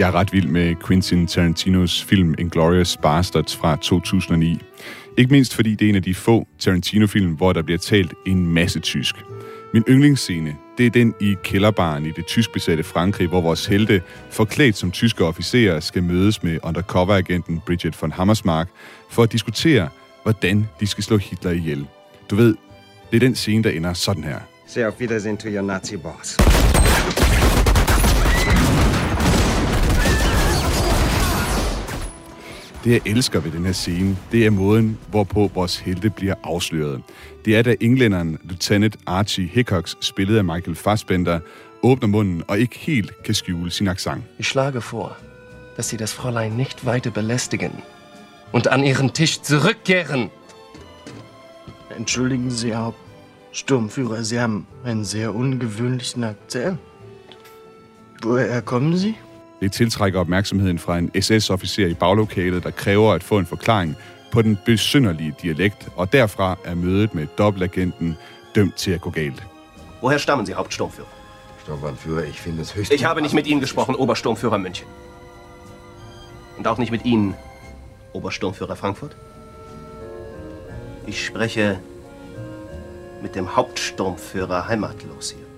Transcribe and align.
Jeg 0.00 0.08
er 0.08 0.14
ret 0.14 0.32
vild 0.32 0.46
med 0.46 0.74
Quentin 0.86 1.26
Tarantinos 1.26 2.04
film 2.04 2.34
Inglourious 2.38 2.96
Bastards 2.96 3.56
fra 3.56 3.76
2009. 3.76 4.62
Ikke 5.18 5.30
mindst 5.30 5.54
fordi 5.54 5.74
det 5.74 5.84
er 5.84 5.88
en 5.88 5.96
af 5.96 6.02
de 6.02 6.14
få 6.14 6.46
Tarantino-film, 6.58 7.32
hvor 7.32 7.52
der 7.52 7.62
bliver 7.62 7.78
talt 7.78 8.14
en 8.26 8.46
masse 8.46 8.80
tysk. 8.80 9.14
Min 9.72 9.84
yndlingsscene, 9.88 10.56
det 10.78 10.86
er 10.86 10.90
den 10.90 11.14
i 11.20 11.36
kælderbaren 11.42 12.06
i 12.06 12.10
det 12.10 12.26
tyskbesatte 12.26 12.82
Frankrig, 12.82 13.28
hvor 13.28 13.40
vores 13.40 13.66
helte, 13.66 14.02
forklædt 14.30 14.76
som 14.76 14.90
tyske 14.90 15.24
officerer, 15.24 15.80
skal 15.80 16.02
mødes 16.02 16.42
med 16.42 16.58
undercover-agenten 16.62 17.60
Bridget 17.66 18.02
von 18.02 18.12
Hammersmark 18.12 18.68
for 19.10 19.22
at 19.22 19.32
diskutere, 19.32 19.88
hvordan 20.22 20.68
de 20.80 20.86
skal 20.86 21.04
slå 21.04 21.16
Hitler 21.16 21.50
ihjel. 21.50 21.86
Du 22.30 22.36
ved, 22.36 22.54
det 23.10 23.16
er 23.16 23.20
den 23.20 23.34
scene, 23.34 23.64
der 23.64 23.70
ender 23.70 23.92
sådan 23.92 24.24
her. 24.24 24.38
Say 24.66 24.80
auf 24.80 24.94
Wiedersehen 25.00 25.36
to 25.36 25.48
your 25.48 25.62
Nazi 25.62 25.96
boss. 25.96 26.36
Det, 32.84 32.92
jeg 32.92 33.00
elsker 33.06 33.40
ved 33.40 33.50
den 33.50 33.64
her 33.64 33.72
scene, 33.72 34.16
det 34.32 34.46
er 34.46 34.50
måden, 34.50 34.98
hvorpå 35.10 35.50
vores 35.54 35.78
helte 35.78 36.10
bliver 36.10 36.34
afsløret. 36.44 37.02
Det 37.44 37.56
er, 37.56 37.62
da 37.62 37.74
englænderen 37.80 38.38
Lieutenant 38.44 38.96
Archie 39.06 39.46
Hickox, 39.46 39.94
spillet 40.00 40.38
af 40.38 40.44
Michael 40.44 40.76
Fassbender, 40.76 41.40
åbner 41.82 42.08
munden 42.08 42.42
og 42.48 42.58
ikke 42.58 42.78
helt 42.78 43.22
kan 43.24 43.34
skjule 43.34 43.70
sin 43.70 43.88
accent. 43.88 44.22
Ich 44.38 44.48
schlage 44.48 44.80
vor, 44.80 45.16
dass 45.76 45.88
Sie 45.88 45.98
das 45.98 46.12
Fräulein 46.12 46.52
nicht 46.56 46.86
weiter 46.86 47.10
belästigen 47.10 47.72
und 48.52 48.66
an 48.66 48.84
Ihren 48.84 49.12
Tisch 49.12 49.40
zurückkehren. 49.42 50.30
Entschuldigen 51.96 52.50
Sie, 52.50 52.74
Herr 52.74 52.94
Sturmführer, 53.52 54.22
Sie 54.24 54.40
haben 54.40 54.66
einen 54.84 55.04
sehr 55.04 55.34
ungewöhnlichen 55.34 56.24
Akzent. 56.24 56.78
Woher 58.22 58.62
kommen 58.62 58.96
Sie? 58.96 59.14
Det 59.60 59.72
tiltrækker 59.72 60.20
opmærksomheden 60.20 60.78
fra 60.78 60.98
en 60.98 61.22
SS-officer 61.22 61.86
i 61.86 61.94
baglokalet, 61.94 62.64
der 62.64 62.70
kræver 62.70 63.12
at 63.12 63.22
få 63.22 63.38
en 63.38 63.46
forklaring 63.46 63.96
på 64.32 64.42
den 64.42 64.58
besynderlige 64.64 65.34
dialekt, 65.42 65.88
og 65.96 66.12
derfra 66.12 66.58
er 66.64 66.74
mødet 66.74 67.14
med 67.14 67.26
dobbeltagenten 67.38 68.16
dømt 68.54 68.76
til 68.76 68.90
at 68.90 69.00
gå 69.00 69.10
galt. 69.10 69.46
Woher 70.02 70.18
stammen 70.18 70.46
Sie, 70.46 70.54
Hauptsturmführer? 70.54 71.08
Sturmbannführer, 71.62 72.24
ich 72.24 72.40
finde 72.40 72.62
es 72.62 72.76
höchst... 72.76 72.92
Ich 72.92 73.04
habe 73.04 73.20
nicht 73.20 73.34
mit 73.34 73.46
Ihnen 73.46 73.60
gesprochen, 73.60 73.94
Obersturmführer 73.94 74.58
München. 74.58 74.86
Und 76.58 76.66
auch 76.66 76.78
nicht 76.78 76.90
mit 76.90 77.04
Ihnen, 77.04 77.34
Obersturmführer 78.12 78.76
Frankfurt. 78.76 79.16
Ich 81.06 81.26
spreche 81.26 81.78
mit 83.22 83.34
dem 83.34 83.56
Hauptsturmführer 83.56 84.68
Heimatlos 84.68 85.34
hier. 85.36 85.49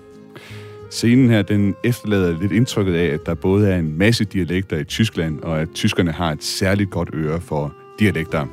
Scenen 0.93 1.29
her, 1.29 1.41
den 1.41 1.75
efterlader 1.83 2.39
lidt 2.39 2.51
indtrykket 2.51 2.93
af, 2.93 3.05
at 3.05 3.25
der 3.25 3.33
både 3.33 3.71
er 3.71 3.77
en 3.77 3.97
masse 3.97 4.25
dialekter 4.25 4.77
i 4.77 4.83
Tyskland, 4.83 5.39
og 5.39 5.61
at 5.61 5.69
tyskerne 5.73 6.11
har 6.11 6.31
et 6.31 6.43
særligt 6.43 6.89
godt 6.89 7.09
øre 7.13 7.41
for 7.41 7.75
dialekter. 7.99 8.47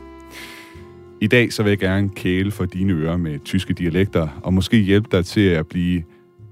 I 1.20 1.27
dag 1.27 1.52
så 1.52 1.62
vil 1.62 1.70
jeg 1.70 1.78
gerne 1.78 2.08
kæle 2.08 2.50
for 2.50 2.64
dine 2.64 2.92
ører 2.92 3.16
med 3.16 3.38
tyske 3.44 3.74
dialekter, 3.74 4.28
og 4.42 4.55
måske 4.55 4.77
hjælpe 4.77 5.08
dig 5.12 5.24
til 5.24 5.41
at 5.41 5.66
blive, 5.66 6.02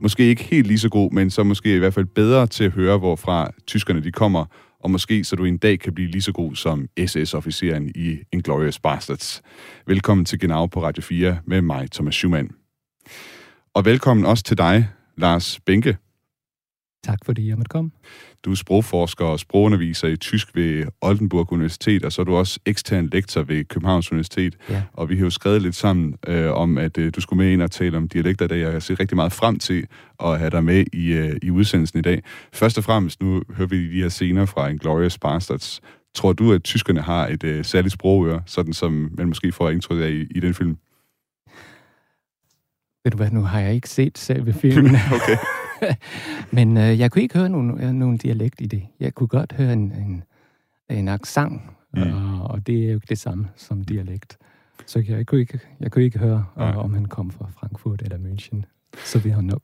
måske 0.00 0.24
ikke 0.24 0.42
helt 0.42 0.66
lige 0.66 0.78
så 0.78 0.88
god, 0.88 1.12
men 1.12 1.30
så 1.30 1.42
måske 1.42 1.74
i 1.74 1.78
hvert 1.78 1.94
fald 1.94 2.06
bedre 2.06 2.46
til 2.46 2.64
at 2.64 2.72
høre, 2.72 2.98
hvorfra 2.98 3.50
tyskerne 3.66 4.04
de 4.04 4.12
kommer, 4.12 4.44
og 4.80 4.90
måske 4.90 5.24
så 5.24 5.36
du 5.36 5.44
en 5.44 5.58
dag 5.58 5.78
kan 5.78 5.94
blive 5.94 6.10
lige 6.10 6.22
så 6.22 6.32
god 6.32 6.54
som 6.54 6.86
SS-officeren 7.06 7.88
i 7.94 8.18
Inglourious 8.32 8.78
Bastards. 8.78 9.42
Velkommen 9.86 10.24
til 10.24 10.38
Genau 10.38 10.66
på 10.66 10.82
Radio 10.82 11.02
4 11.02 11.38
med 11.46 11.62
mig, 11.62 11.90
Thomas 11.90 12.14
Schumann. 12.14 12.50
Og 13.74 13.84
velkommen 13.84 14.26
også 14.26 14.44
til 14.44 14.58
dig, 14.58 14.88
Lars 15.18 15.60
Benke. 15.66 15.96
Tak 17.04 17.18
fordi 17.24 17.48
jeg 17.48 17.56
måtte 17.56 17.68
komme. 17.68 17.90
Du 18.44 18.50
er 18.50 18.54
sprogforsker 18.54 19.24
og 19.24 19.40
sprogunderviser 19.40 20.08
i 20.08 20.16
tysk 20.16 20.56
ved 20.56 20.86
Oldenburg 21.00 21.52
Universitet, 21.52 22.04
og 22.04 22.12
så 22.12 22.22
er 22.22 22.24
du 22.24 22.36
også 22.36 22.60
ekstern 22.66 23.08
lektor 23.12 23.42
ved 23.42 23.64
Københavns 23.64 24.12
Universitet. 24.12 24.56
Ja. 24.70 24.82
Og 24.92 25.08
vi 25.08 25.16
har 25.16 25.24
jo 25.24 25.30
skrevet 25.30 25.62
lidt 25.62 25.74
sammen 25.74 26.14
øh, 26.26 26.52
om, 26.52 26.78
at 26.78 26.98
øh, 26.98 27.12
du 27.16 27.20
skulle 27.20 27.44
med 27.44 27.52
ind 27.52 27.62
og 27.62 27.70
tale 27.70 27.96
om 27.96 28.08
dialekter 28.08 28.44
i 28.44 28.48
dag. 28.48 28.58
Jeg 28.58 28.82
set 28.82 29.00
rigtig 29.00 29.16
meget 29.16 29.32
frem 29.32 29.58
til 29.58 29.86
at 30.24 30.38
have 30.38 30.50
dig 30.50 30.64
med 30.64 30.84
i, 30.92 31.12
øh, 31.12 31.36
i 31.42 31.50
udsendelsen 31.50 31.98
i 31.98 32.02
dag. 32.02 32.22
Først 32.52 32.78
og 32.78 32.84
fremmest, 32.84 33.22
nu 33.22 33.42
hører 33.56 33.68
vi 33.68 33.92
de 33.92 34.02
her 34.02 34.08
scener 34.08 34.46
fra 34.46 34.68
Inglourious 34.68 35.18
Bastards. 35.18 35.80
Tror 36.14 36.32
du, 36.32 36.52
at 36.52 36.64
tyskerne 36.64 37.00
har 37.00 37.26
et 37.26 37.44
øh, 37.44 37.64
særligt 37.64 37.92
sprogøre, 37.92 38.42
sådan 38.46 38.72
som 38.72 39.10
man 39.18 39.28
måske 39.28 39.52
får 39.52 39.70
indtryk 39.70 40.00
af 40.02 40.10
i, 40.10 40.26
i 40.30 40.40
den 40.40 40.54
film? 40.54 40.76
Ved 43.04 43.10
du 43.10 43.16
hvad, 43.16 43.30
nu 43.30 43.40
har 43.42 43.60
jeg 43.60 43.74
ikke 43.74 43.88
set 43.90 44.18
selve 44.18 44.52
filmen. 44.52 44.96
okay. 45.16 45.36
Men 46.56 46.76
øh, 46.76 46.98
jeg 46.98 47.10
kunne 47.10 47.22
ikke 47.22 47.38
høre 47.38 47.48
nogen, 47.48 47.80
øh, 47.80 47.92
nogen 47.92 48.16
dialekt 48.18 48.60
i 48.60 48.66
det. 48.66 48.82
Jeg 49.00 49.14
kunne 49.14 49.26
godt 49.26 49.52
høre 49.52 49.72
en, 49.72 49.92
en, 49.92 50.22
en 50.90 51.08
accent, 51.08 51.62
Mm. 51.94 52.02
og, 52.02 52.50
og 52.50 52.66
det 52.66 52.84
er 52.84 52.88
jo 52.88 52.94
ikke 52.94 53.06
det 53.08 53.18
samme 53.18 53.48
som 53.56 53.84
dialekt. 53.84 54.38
Så 54.86 55.04
jeg 55.08 55.26
kunne 55.26 55.40
ikke, 55.40 55.60
jeg 55.80 55.90
kunne 55.92 56.04
ikke 56.04 56.18
høre, 56.18 56.44
Nej. 56.56 56.68
øh, 56.70 56.78
om 56.78 56.94
han 56.94 57.04
kom 57.04 57.30
fra 57.30 57.46
Frankfurt 57.60 58.02
eller 58.02 58.16
München. 58.18 58.62
Så 59.04 59.18
vi 59.18 59.30
har 59.30 59.40
nok 59.40 59.62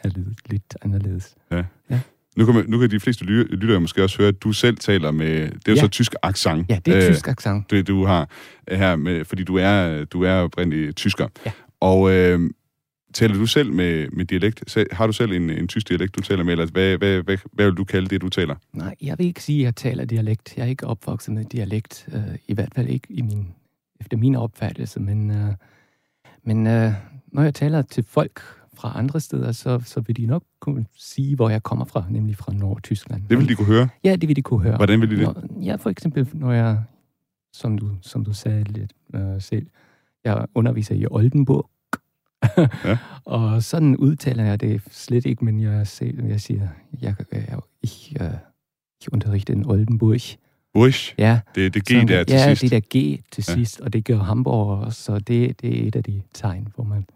have 0.00 0.12
lydet 0.12 0.38
lidt 0.46 0.76
anderledes. 0.82 1.34
Nu 2.36 2.44
kan, 2.44 2.54
man, 2.54 2.64
nu 2.68 2.78
kan 2.78 2.90
de 2.90 3.00
fleste 3.00 3.24
ly- 3.24 3.54
lyttere 3.54 3.80
måske 3.80 4.02
også 4.02 4.18
høre, 4.18 4.28
at 4.28 4.42
du 4.42 4.52
selv 4.52 4.76
taler 4.76 5.10
med, 5.10 5.50
det 5.50 5.68
er 5.68 5.72
Ja. 5.72 5.80
så 5.80 5.88
tysk 5.88 6.14
accent. 6.22 6.66
Ja, 6.70 6.78
det 6.84 6.94
er 6.96 7.08
øh, 7.08 7.14
tysk 7.14 7.28
accent. 7.28 7.70
det, 7.70 7.86
du 7.86 8.04
har 8.04 8.28
her, 8.68 8.96
med, 8.96 9.24
fordi 9.24 9.44
du 9.44 9.56
er, 9.56 10.04
du 10.04 10.22
er 10.22 10.32
oprindelig 10.34 10.96
tysker. 10.96 11.28
Ja. 11.46 11.52
Og 11.80 12.10
øh, 12.12 12.50
taler 13.12 13.34
du 13.34 13.46
selv 13.46 13.72
med, 13.72 14.08
med 14.08 14.24
dialekt? 14.24 14.78
Har 14.92 15.06
du 15.06 15.12
selv 15.12 15.32
en, 15.32 15.50
en 15.50 15.68
tysk 15.68 15.88
dialekt, 15.88 16.16
du 16.16 16.22
taler 16.22 16.44
med? 16.44 16.52
Eller 16.52 16.66
hvad, 16.66 16.98
hvad, 16.98 17.22
hvad, 17.22 17.38
hvad 17.52 17.64
vil 17.66 17.74
du 17.74 17.84
kalde 17.84 18.08
det, 18.08 18.20
du 18.22 18.28
taler? 18.28 18.56
Nej, 18.72 18.94
jeg 19.02 19.18
vil 19.18 19.26
ikke 19.26 19.42
sige, 19.42 19.60
at 19.60 19.64
jeg 19.64 19.76
taler 19.76 20.04
dialekt. 20.04 20.56
Jeg 20.56 20.62
er 20.62 20.68
ikke 20.68 20.86
opvokset 20.86 21.34
med 21.34 21.44
dialekt. 21.44 22.08
Øh, 22.12 22.38
I 22.48 22.54
hvert 22.54 22.72
fald 22.74 22.88
ikke 22.88 23.06
i 23.10 23.22
min, 23.22 23.48
efter 24.00 24.16
min 24.16 24.34
opfattelse. 24.36 25.00
Men, 25.00 25.30
øh, 25.30 25.54
men 26.42 26.66
øh, 26.66 26.92
når 27.32 27.42
jeg 27.42 27.54
taler 27.54 27.82
til 27.82 28.04
folk 28.04 28.40
fra 28.74 28.92
andre 28.98 29.20
steder, 29.20 29.52
så, 29.52 29.82
så 29.84 30.00
vil 30.00 30.16
de 30.16 30.26
nok 30.26 30.44
kunne 30.60 30.86
sige, 30.96 31.36
hvor 31.36 31.48
jeg 31.48 31.62
kommer 31.62 31.84
fra, 31.84 32.04
nemlig 32.10 32.36
fra 32.36 32.52
Nordtyskland. 32.52 33.22
Det 33.30 33.38
vil 33.38 33.48
de 33.48 33.54
kunne 33.54 33.66
høre. 33.66 33.88
Ja, 34.04 34.16
det 34.16 34.28
vil 34.28 34.36
de 34.36 34.42
kunne 34.42 34.62
høre. 34.62 34.76
Hvordan 34.76 35.00
vil 35.00 35.10
de 35.10 35.16
det? 35.16 35.22
Når, 35.22 35.62
ja, 35.62 35.76
for 35.76 35.90
eksempel, 35.90 36.28
når 36.32 36.52
jeg, 36.52 36.82
som 37.52 37.78
du, 37.78 37.90
som 38.02 38.24
du 38.24 38.32
sagde 38.32 38.64
lidt 38.64 38.92
øh, 39.14 39.42
selv, 39.42 39.66
jeg 40.24 40.46
underviser 40.54 40.94
i 40.94 41.06
Oldenburg. 41.10 41.70
Ja. 42.84 42.98
og 43.24 43.62
sådan 43.62 43.96
udtaler 43.96 44.44
jeg 44.44 44.60
det 44.60 44.82
slet 44.90 45.26
ikke, 45.26 45.44
men 45.44 45.60
jeg, 45.60 45.72
jeg 46.28 46.40
siger, 46.40 46.68
jeg, 47.02 47.14
jeg, 47.32 47.58
ich, 47.82 48.16
øh, 48.20 48.26
ich 49.00 49.08
unterrichte 49.12 49.52
in 49.52 49.64
Oldenburg. 49.66 50.20
Bursch. 50.74 51.14
Ja, 51.18 51.40
Det, 51.54 51.74
det 51.74 51.82
G 51.84 51.88
sådan- 51.88 52.08
der 52.08 52.24
til 52.24 52.34
ja, 52.36 52.54
sidst. 52.54 52.62
det 52.62 52.70
der 52.70 52.80
G 52.80 53.20
til 53.32 53.44
Ja. 53.48 53.54
sidst, 53.54 53.80
og 53.80 53.92
det 53.92 54.04
gør 54.04 54.18
Hamburg 54.18 54.78
også, 54.84 55.02
så 55.02 55.18
det, 55.18 55.60
det 55.62 55.82
er 55.84 55.88
et 55.88 55.96
af 55.96 56.04
de 56.04 56.22
tegn, 56.34 56.68
hvor 56.74 56.84
man, 56.84 57.06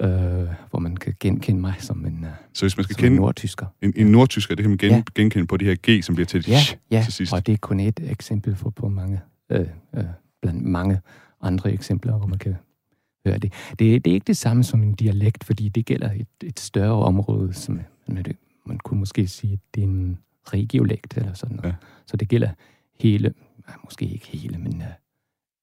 øh, 0.00 0.48
hvor 0.70 0.78
man 0.78 0.96
kan 0.96 1.14
genkende 1.20 1.60
mig 1.60 1.74
som 1.78 2.06
en, 2.06 2.24
øh, 2.24 2.30
Så 2.54 2.64
hvis 2.64 2.76
man 2.76 2.84
skal 2.84 2.94
som 2.96 3.04
en 3.04 3.08
kende 3.10 3.16
nordtysker. 3.16 3.66
en, 3.82 3.92
en 3.96 4.06
nordtysker, 4.06 4.54
det 4.54 4.62
kan 4.62 4.70
man 4.70 4.78
gen, 4.78 4.90
Ja. 4.90 5.02
genkende 5.14 5.46
på 5.46 5.56
de 5.56 5.64
her 5.64 5.76
G, 5.90 6.04
som 6.04 6.14
bliver 6.14 6.26
til 6.26 6.44
Ja, 6.48 6.58
sh 6.60 6.76
ja, 6.90 7.02
til 7.04 7.12
sidst. 7.12 7.32
og 7.32 7.46
det 7.46 7.52
er 7.52 7.56
kun 7.58 7.80
et 7.80 8.00
eksempel 8.10 8.56
for 8.56 8.70
på 8.70 8.88
mange, 8.88 9.20
øh, 9.52 9.60
øh, 9.96 10.04
blandt 10.42 10.62
mange 10.64 11.00
andre 11.40 11.72
eksempler, 11.72 12.16
hvor 12.18 12.26
man 12.26 12.38
kan 12.38 12.56
høre 13.24 13.38
det. 13.38 13.52
det. 13.78 14.04
Det 14.04 14.10
er 14.10 14.14
ikke 14.14 14.26
det 14.26 14.36
samme 14.36 14.64
som 14.64 14.82
en 14.82 14.94
dialekt, 14.94 15.44
fordi 15.44 15.68
det 15.68 15.86
gælder 15.86 16.12
et, 16.12 16.26
et 16.42 16.60
større 16.60 17.04
område, 17.04 17.52
som 17.52 17.80
man, 18.06 18.24
man 18.64 18.78
kunne 18.78 19.00
måske 19.00 19.26
sige, 19.26 19.52
at 19.52 19.58
det 19.74 19.82
er 19.82 19.86
en 19.86 20.18
regiolekt 20.44 21.16
eller 21.16 21.34
sådan 21.34 21.56
noget. 21.56 21.68
Ja. 21.68 21.74
Så 22.06 22.16
det 22.16 22.28
gælder 22.28 22.48
hele, 23.00 23.34
nej, 23.68 23.76
måske 23.84 24.04
ikke 24.04 24.26
hele, 24.26 24.58
men 24.58 24.82
øh, 24.82 24.88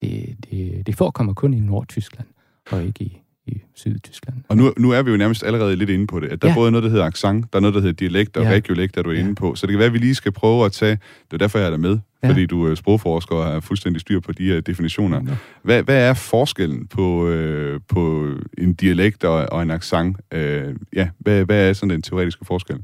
det, 0.02 0.46
det, 0.52 0.88
det 0.88 0.96
forekommer 0.96 1.34
kun 1.34 1.54
i 1.54 1.60
Nordtyskland, 1.60 2.28
og 2.72 2.84
ikke 2.84 3.04
i, 3.04 3.21
i 3.48 3.62
Sydtyskland. 3.76 4.38
Og 4.50 4.58
nu, 4.58 4.74
nu 4.78 4.92
er 4.92 5.02
vi 5.02 5.12
jo 5.12 5.18
nærmest 5.18 5.44
allerede 5.44 5.76
lidt 5.76 5.90
inde 5.90 6.08
på 6.08 6.20
det, 6.20 6.28
at 6.28 6.42
der 6.42 6.48
ja. 6.48 6.52
Ja. 6.52 6.56
er 6.56 6.62
både 6.62 6.72
noget, 6.72 6.84
der 6.84 6.90
hedder 6.90 7.06
accent, 7.06 7.54
der 7.54 7.60
er 7.60 7.62
noget, 7.62 7.74
der 7.74 7.80
hedder 7.82 7.94
dialekt, 7.94 8.38
og 8.38 8.44
ja. 8.44 8.50
Ja. 8.50 8.56
regiolekt, 8.56 8.96
der 8.96 9.00
er 9.02 9.04
du 9.04 9.12
Ja. 9.12 9.20
inde 9.20 9.36
på. 9.36 9.56
Så 9.56 9.68
det 9.68 9.72
kan 9.74 9.80
være, 9.80 9.88
at 9.88 9.94
vi 9.94 9.98
lige 9.98 10.16
skal 10.16 10.32
prøve 10.32 10.66
at 10.66 10.72
tage, 10.72 10.92
det 10.92 11.34
er 11.34 11.38
derfor, 11.38 11.60
jeg 11.60 11.66
er 11.66 11.70
der 11.70 11.78
med, 11.78 11.90
ja. 11.90 11.98
Ja. 12.28 12.30
fordi 12.30 12.46
du 12.46 12.66
er 12.66 12.76
sprogforsker 12.76 13.36
og 13.36 13.46
har 13.46 13.60
fuldstændig 13.60 14.02
styr 14.02 14.20
på 14.20 14.32
de 14.32 14.46
her 14.46 14.62
definitioner. 14.62 15.22
Nå. 15.22 15.32
Hvad, 15.64 15.84
hvad 15.84 16.10
er 16.10 16.14
forskellen 16.14 16.88
på, 16.88 17.28
øh, 17.28 17.80
på 17.88 18.28
en 18.58 18.74
dialekt 18.74 19.24
og, 19.24 19.46
og 19.52 19.62
en 19.62 19.72
accent? 19.72 20.18
Øh, 20.34 20.76
ja, 20.96 21.10
hvad, 21.20 21.46
hvad 21.46 21.70
er 21.70 21.74
sådan 21.74 21.90
den 21.90 22.02
teoretiske 22.02 22.46
forskel? 22.46 22.78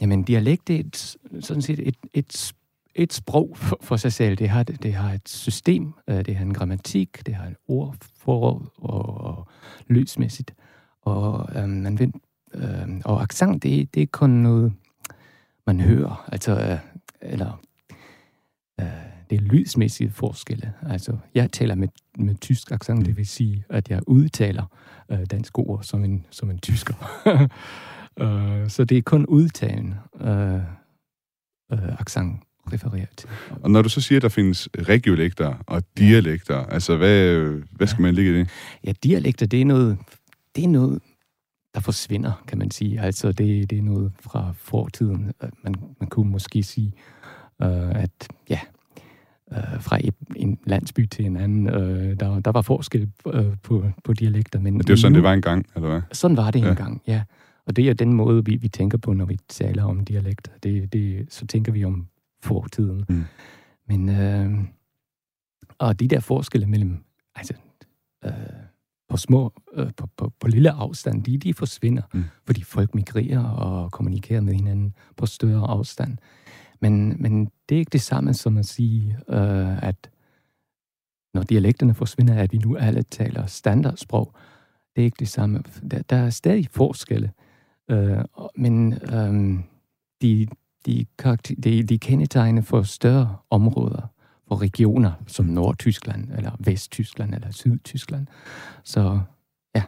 Jamen, 0.00 0.22
dialekt 0.22 0.68
det 0.68 0.76
er 0.76 0.80
et, 0.80 1.16
sådan 1.44 1.62
set 1.62 1.88
et, 1.88 1.96
et, 2.14 2.52
et 2.94 3.12
sprog 3.12 3.56
for, 3.56 3.78
for 3.82 3.96
sig 3.96 4.12
selv. 4.12 4.36
Det 4.36 4.48
har, 4.48 4.62
det 4.62 4.94
har 4.94 5.12
et 5.12 5.28
system, 5.28 5.94
øh, 6.08 6.24
det 6.24 6.36
har 6.36 6.44
en 6.44 6.54
grammatik, 6.54 7.26
det 7.26 7.34
har 7.34 7.46
en 7.46 7.56
ordforråd 7.68 8.66
og, 8.76 9.20
og 9.20 9.48
lysmæssigt. 9.86 10.54
Og, 11.02 11.48
øhm, 11.56 11.70
man 11.70 11.98
ved, 11.98 12.08
øhm, 12.54 13.02
og 13.04 13.22
accent, 13.22 13.62
det, 13.62 13.94
det 13.94 14.02
er 14.02 14.06
kun 14.12 14.30
noget, 14.30 14.72
man 15.66 15.80
hører. 15.80 16.28
Altså, 16.32 16.60
øh, 16.60 16.78
eller 17.20 17.62
øh, 18.80 18.86
det 19.30 19.36
er 19.36 19.42
lydsmæssige 19.42 20.10
forskelle. 20.10 20.72
Altså, 20.82 21.18
jeg 21.34 21.52
taler 21.52 21.74
med, 21.74 21.88
med 22.18 22.34
tysk 22.34 22.72
accent, 22.72 23.06
det 23.06 23.16
vil 23.16 23.26
sige, 23.26 23.64
at 23.70 23.90
jeg 23.90 24.00
udtaler 24.06 24.66
øh, 25.08 25.26
dansk 25.30 25.58
ord 25.58 25.82
som 25.82 26.04
en, 26.04 26.26
som 26.30 26.50
en 26.50 26.58
tysker. 26.58 26.94
øh, 28.22 28.70
så 28.70 28.84
det 28.84 28.98
er 28.98 29.02
kun 29.02 29.26
udtalen. 29.26 29.94
Øh, 30.20 30.60
øh, 31.72 32.00
accent 32.00 32.42
refererer 32.72 33.06
til. 33.16 33.28
Og 33.62 33.70
når 33.70 33.82
du 33.82 33.88
så 33.88 34.00
siger, 34.00 34.18
at 34.18 34.22
der 34.22 34.28
findes 34.28 34.68
regiolekter 34.78 35.54
og 35.66 35.82
dialekter, 35.98 36.56
altså 36.56 36.96
hvad, 36.96 37.46
hvad 37.70 37.86
skal 37.86 38.02
man 38.02 38.14
ligge 38.14 38.30
i 38.30 38.34
det? 38.34 38.48
Ja, 38.84 38.92
dialekter, 39.02 39.46
det 39.46 39.60
er 39.60 39.64
noget, 39.64 39.98
det 40.56 40.64
er 40.64 40.68
noget 40.68 41.00
der 41.74 41.80
forsvinder, 41.80 42.44
kan 42.46 42.58
man 42.58 42.70
sige. 42.70 43.00
Altså, 43.00 43.32
det, 43.32 43.70
det 43.70 43.78
er 43.78 43.82
noget 43.82 44.12
fra 44.20 44.52
fortiden. 44.56 45.32
Man, 45.64 45.74
man 46.00 46.08
kunne 46.08 46.30
måske 46.30 46.62
sige, 46.62 46.92
øh, 47.62 47.90
at 47.90 48.28
ja, 48.50 48.60
øh, 49.52 49.80
fra 49.80 49.98
en 50.36 50.58
landsby 50.66 51.06
til 51.06 51.24
en 51.24 51.36
anden, 51.36 51.68
øh, 51.68 52.20
der, 52.20 52.40
der 52.40 52.52
var 52.52 52.62
forskel 52.62 53.10
øh, 53.26 53.56
på, 53.62 53.84
på 54.04 54.12
dialekter. 54.12 54.60
Men, 54.60 54.78
det 54.78 54.90
er 54.90 54.96
sådan, 54.96 55.12
nu, 55.12 55.16
det 55.16 55.22
var 55.22 55.32
engang, 55.32 55.66
eller 55.76 55.88
hvad? 55.88 56.00
Sådan 56.12 56.36
var 56.36 56.50
det 56.50 56.62
ja. 56.62 56.70
engang, 56.70 57.02
ja. 57.06 57.22
Og 57.66 57.76
det 57.76 57.88
er 57.88 57.94
den 57.94 58.12
måde, 58.12 58.44
vi, 58.44 58.56
vi 58.56 58.68
tænker 58.68 58.98
på, 58.98 59.12
når 59.12 59.24
vi 59.24 59.38
taler 59.48 59.84
om 59.84 60.04
dialekter. 60.04 60.52
Det, 60.62 60.92
det, 60.92 61.26
så 61.30 61.46
tænker 61.46 61.72
vi 61.72 61.84
om 61.84 62.06
fortiden. 62.42 63.04
Mm. 63.08 63.24
Men, 63.88 64.08
øh, 64.08 64.64
og 65.78 66.00
de 66.00 66.08
der 66.08 66.20
forskelle 66.20 66.66
mellem, 66.66 67.04
altså, 67.34 67.54
øh, 68.24 68.32
på 69.08 69.16
små, 69.16 69.52
øh, 69.72 69.90
på, 69.96 70.08
på, 70.16 70.32
på 70.40 70.48
lille 70.48 70.70
afstand, 70.70 71.24
de, 71.24 71.38
de 71.38 71.54
forsvinder, 71.54 72.02
mm. 72.14 72.24
fordi 72.46 72.62
folk 72.62 72.94
migrerer 72.94 73.44
og 73.44 73.92
kommunikerer 73.92 74.40
med 74.40 74.54
hinanden 74.54 74.94
på 75.16 75.26
større 75.26 75.68
afstand. 75.68 76.18
Men, 76.80 77.22
men 77.22 77.50
det 77.68 77.74
er 77.74 77.78
ikke 77.78 77.92
det 77.92 78.00
samme 78.00 78.34
som 78.34 78.58
at 78.58 78.66
sige, 78.66 79.18
øh, 79.28 79.82
at 79.82 80.10
når 81.34 81.42
dialekterne 81.42 81.94
forsvinder, 81.94 82.34
at 82.34 82.52
vi 82.52 82.58
nu 82.58 82.76
alle 82.76 83.02
taler 83.02 83.46
standardsprog. 83.46 84.34
Det 84.96 85.02
er 85.02 85.04
ikke 85.04 85.16
det 85.20 85.28
samme. 85.28 85.62
Der, 85.90 86.02
der 86.02 86.16
er 86.16 86.30
stadig 86.30 86.68
forskelle. 86.70 87.32
Øh, 87.90 88.24
men 88.56 88.92
øh, 88.92 89.60
de, 90.22 90.48
de, 90.86 91.06
de, 91.64 91.82
de 91.82 91.98
kendetegne 91.98 92.62
for 92.62 92.82
større 92.82 93.36
områder 93.50 94.12
og 94.46 94.62
regioner 94.62 95.12
som 95.26 95.46
Nordtyskland, 95.46 96.28
eller 96.36 96.50
Vesttyskland, 96.58 97.34
eller 97.34 97.50
Sydtyskland. 97.50 98.26
Så 98.84 99.20
ja. 99.74 99.82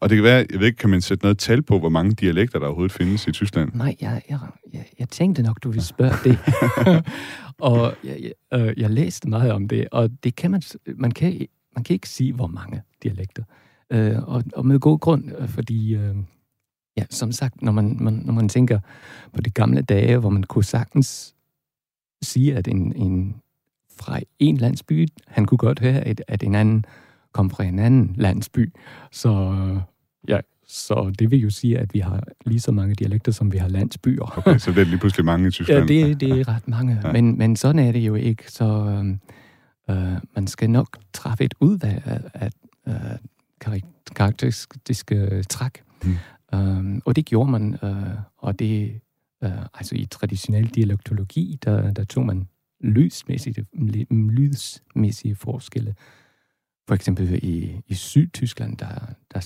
Og 0.00 0.08
det 0.08 0.16
kan 0.16 0.24
være, 0.24 0.46
jeg 0.50 0.60
ved 0.60 0.66
ikke, 0.66 0.78
kan 0.78 0.90
man 0.90 1.00
sætte 1.00 1.24
noget 1.24 1.38
tal 1.38 1.62
på, 1.62 1.78
hvor 1.78 1.88
mange 1.88 2.12
dialekter, 2.12 2.58
der 2.58 2.66
overhovedet 2.66 2.92
findes 2.92 3.26
i 3.26 3.32
Tyskland? 3.32 3.70
Nej, 3.74 3.96
jeg, 4.00 4.22
jeg, 4.30 4.38
jeg, 4.72 4.84
jeg 4.98 5.08
tænkte 5.08 5.42
nok, 5.42 5.62
du 5.62 5.70
ville 5.70 5.84
spørge 5.84 6.14
det. 6.24 6.38
og 7.70 7.94
jeg, 8.04 8.32
jeg, 8.52 8.60
øh, 8.60 8.74
jeg 8.76 8.90
læste 8.90 9.28
meget 9.28 9.52
om 9.52 9.68
det, 9.68 9.88
og 9.92 10.10
det 10.24 10.36
kan 10.36 10.50
man, 10.50 10.62
man 10.96 11.10
kan, 11.10 11.46
man 11.74 11.84
kan 11.84 11.94
ikke 11.94 12.08
sige, 12.08 12.32
hvor 12.32 12.46
mange 12.46 12.82
dialekter. 13.02 13.42
Øh, 13.90 14.22
og, 14.22 14.44
og 14.56 14.66
med 14.66 14.80
god 14.80 14.98
grund, 14.98 15.24
øh, 15.38 15.48
fordi... 15.48 15.94
Øh, 15.94 16.16
ja, 16.96 17.04
som 17.10 17.32
sagt, 17.32 17.62
når 17.62 17.72
man, 17.72 17.96
man, 18.00 18.12
når 18.12 18.32
man 18.32 18.48
tænker 18.48 18.78
på 19.32 19.40
de 19.40 19.50
gamle 19.50 19.82
dage, 19.82 20.18
hvor 20.18 20.30
man 20.30 20.42
kunne 20.42 20.64
sagtens 20.64 21.34
sige, 22.22 22.56
at 22.56 22.68
en, 22.68 22.96
en, 22.96 23.36
fra 24.00 24.20
en 24.38 24.56
landsby. 24.56 25.08
Han 25.26 25.46
kunne 25.46 25.58
godt 25.58 25.80
høre, 25.80 26.00
at, 26.00 26.22
at 26.28 26.42
en 26.42 26.54
anden 26.54 26.84
kom 27.32 27.50
fra 27.50 27.64
en 27.64 27.78
anden 27.78 28.14
landsby. 28.16 28.72
Så 29.12 29.54
ja, 30.28 30.40
så 30.66 31.12
det 31.18 31.30
vil 31.30 31.38
jo 31.38 31.50
sige, 31.50 31.78
at 31.78 31.94
vi 31.94 31.98
har 31.98 32.22
lige 32.46 32.60
så 32.60 32.72
mange 32.72 32.94
dialekter, 32.94 33.32
som 33.32 33.52
vi 33.52 33.58
har 33.58 33.68
landsbyer. 33.68 34.38
Okay, 34.38 34.58
så 34.58 34.70
det 34.70 34.80
er 34.80 34.84
lige 34.84 34.98
pludselig 34.98 35.24
mange 35.24 35.48
i 35.48 35.50
Tyskland. 35.56 35.90
Ja, 35.90 36.06
det, 36.08 36.20
det 36.20 36.30
er 36.30 36.48
ret 36.48 36.68
mange. 36.68 37.00
Ja. 37.04 37.12
Men, 37.12 37.38
men 37.38 37.56
sådan 37.56 37.78
er 37.78 37.92
det 37.92 38.00
jo 38.00 38.14
ikke. 38.14 38.52
Så 38.52 38.64
øh, 39.90 39.96
man 40.34 40.46
skal 40.46 40.70
nok 40.70 40.98
træffe 41.12 41.44
et 41.44 41.54
udvalg 41.60 42.02
af, 42.04 42.20
af, 42.34 42.50
af 42.86 43.18
karakteristiske 44.14 45.42
træk. 45.42 45.82
Mm. 46.04 46.16
Um, 46.52 47.02
og 47.04 47.16
det 47.16 47.26
gjorde 47.26 47.50
man, 47.50 47.78
uh, 47.82 48.20
og 48.36 48.58
det, 48.58 49.00
uh, 49.44 49.62
altså 49.74 49.94
i 49.94 50.06
traditionel 50.10 50.68
dialektologi, 50.68 51.58
der, 51.64 51.92
der 51.92 52.04
tog 52.04 52.26
man 52.26 52.48
lysmæssige, 52.80 53.66
lydsmæssige 54.10 55.34
forskelle. 55.34 55.94
For 56.88 56.94
eksempel 56.94 57.40
i, 57.42 57.80
i 57.86 57.94
Sydtyskland, 57.94 58.76
der, 58.76 58.90
der 59.34 59.40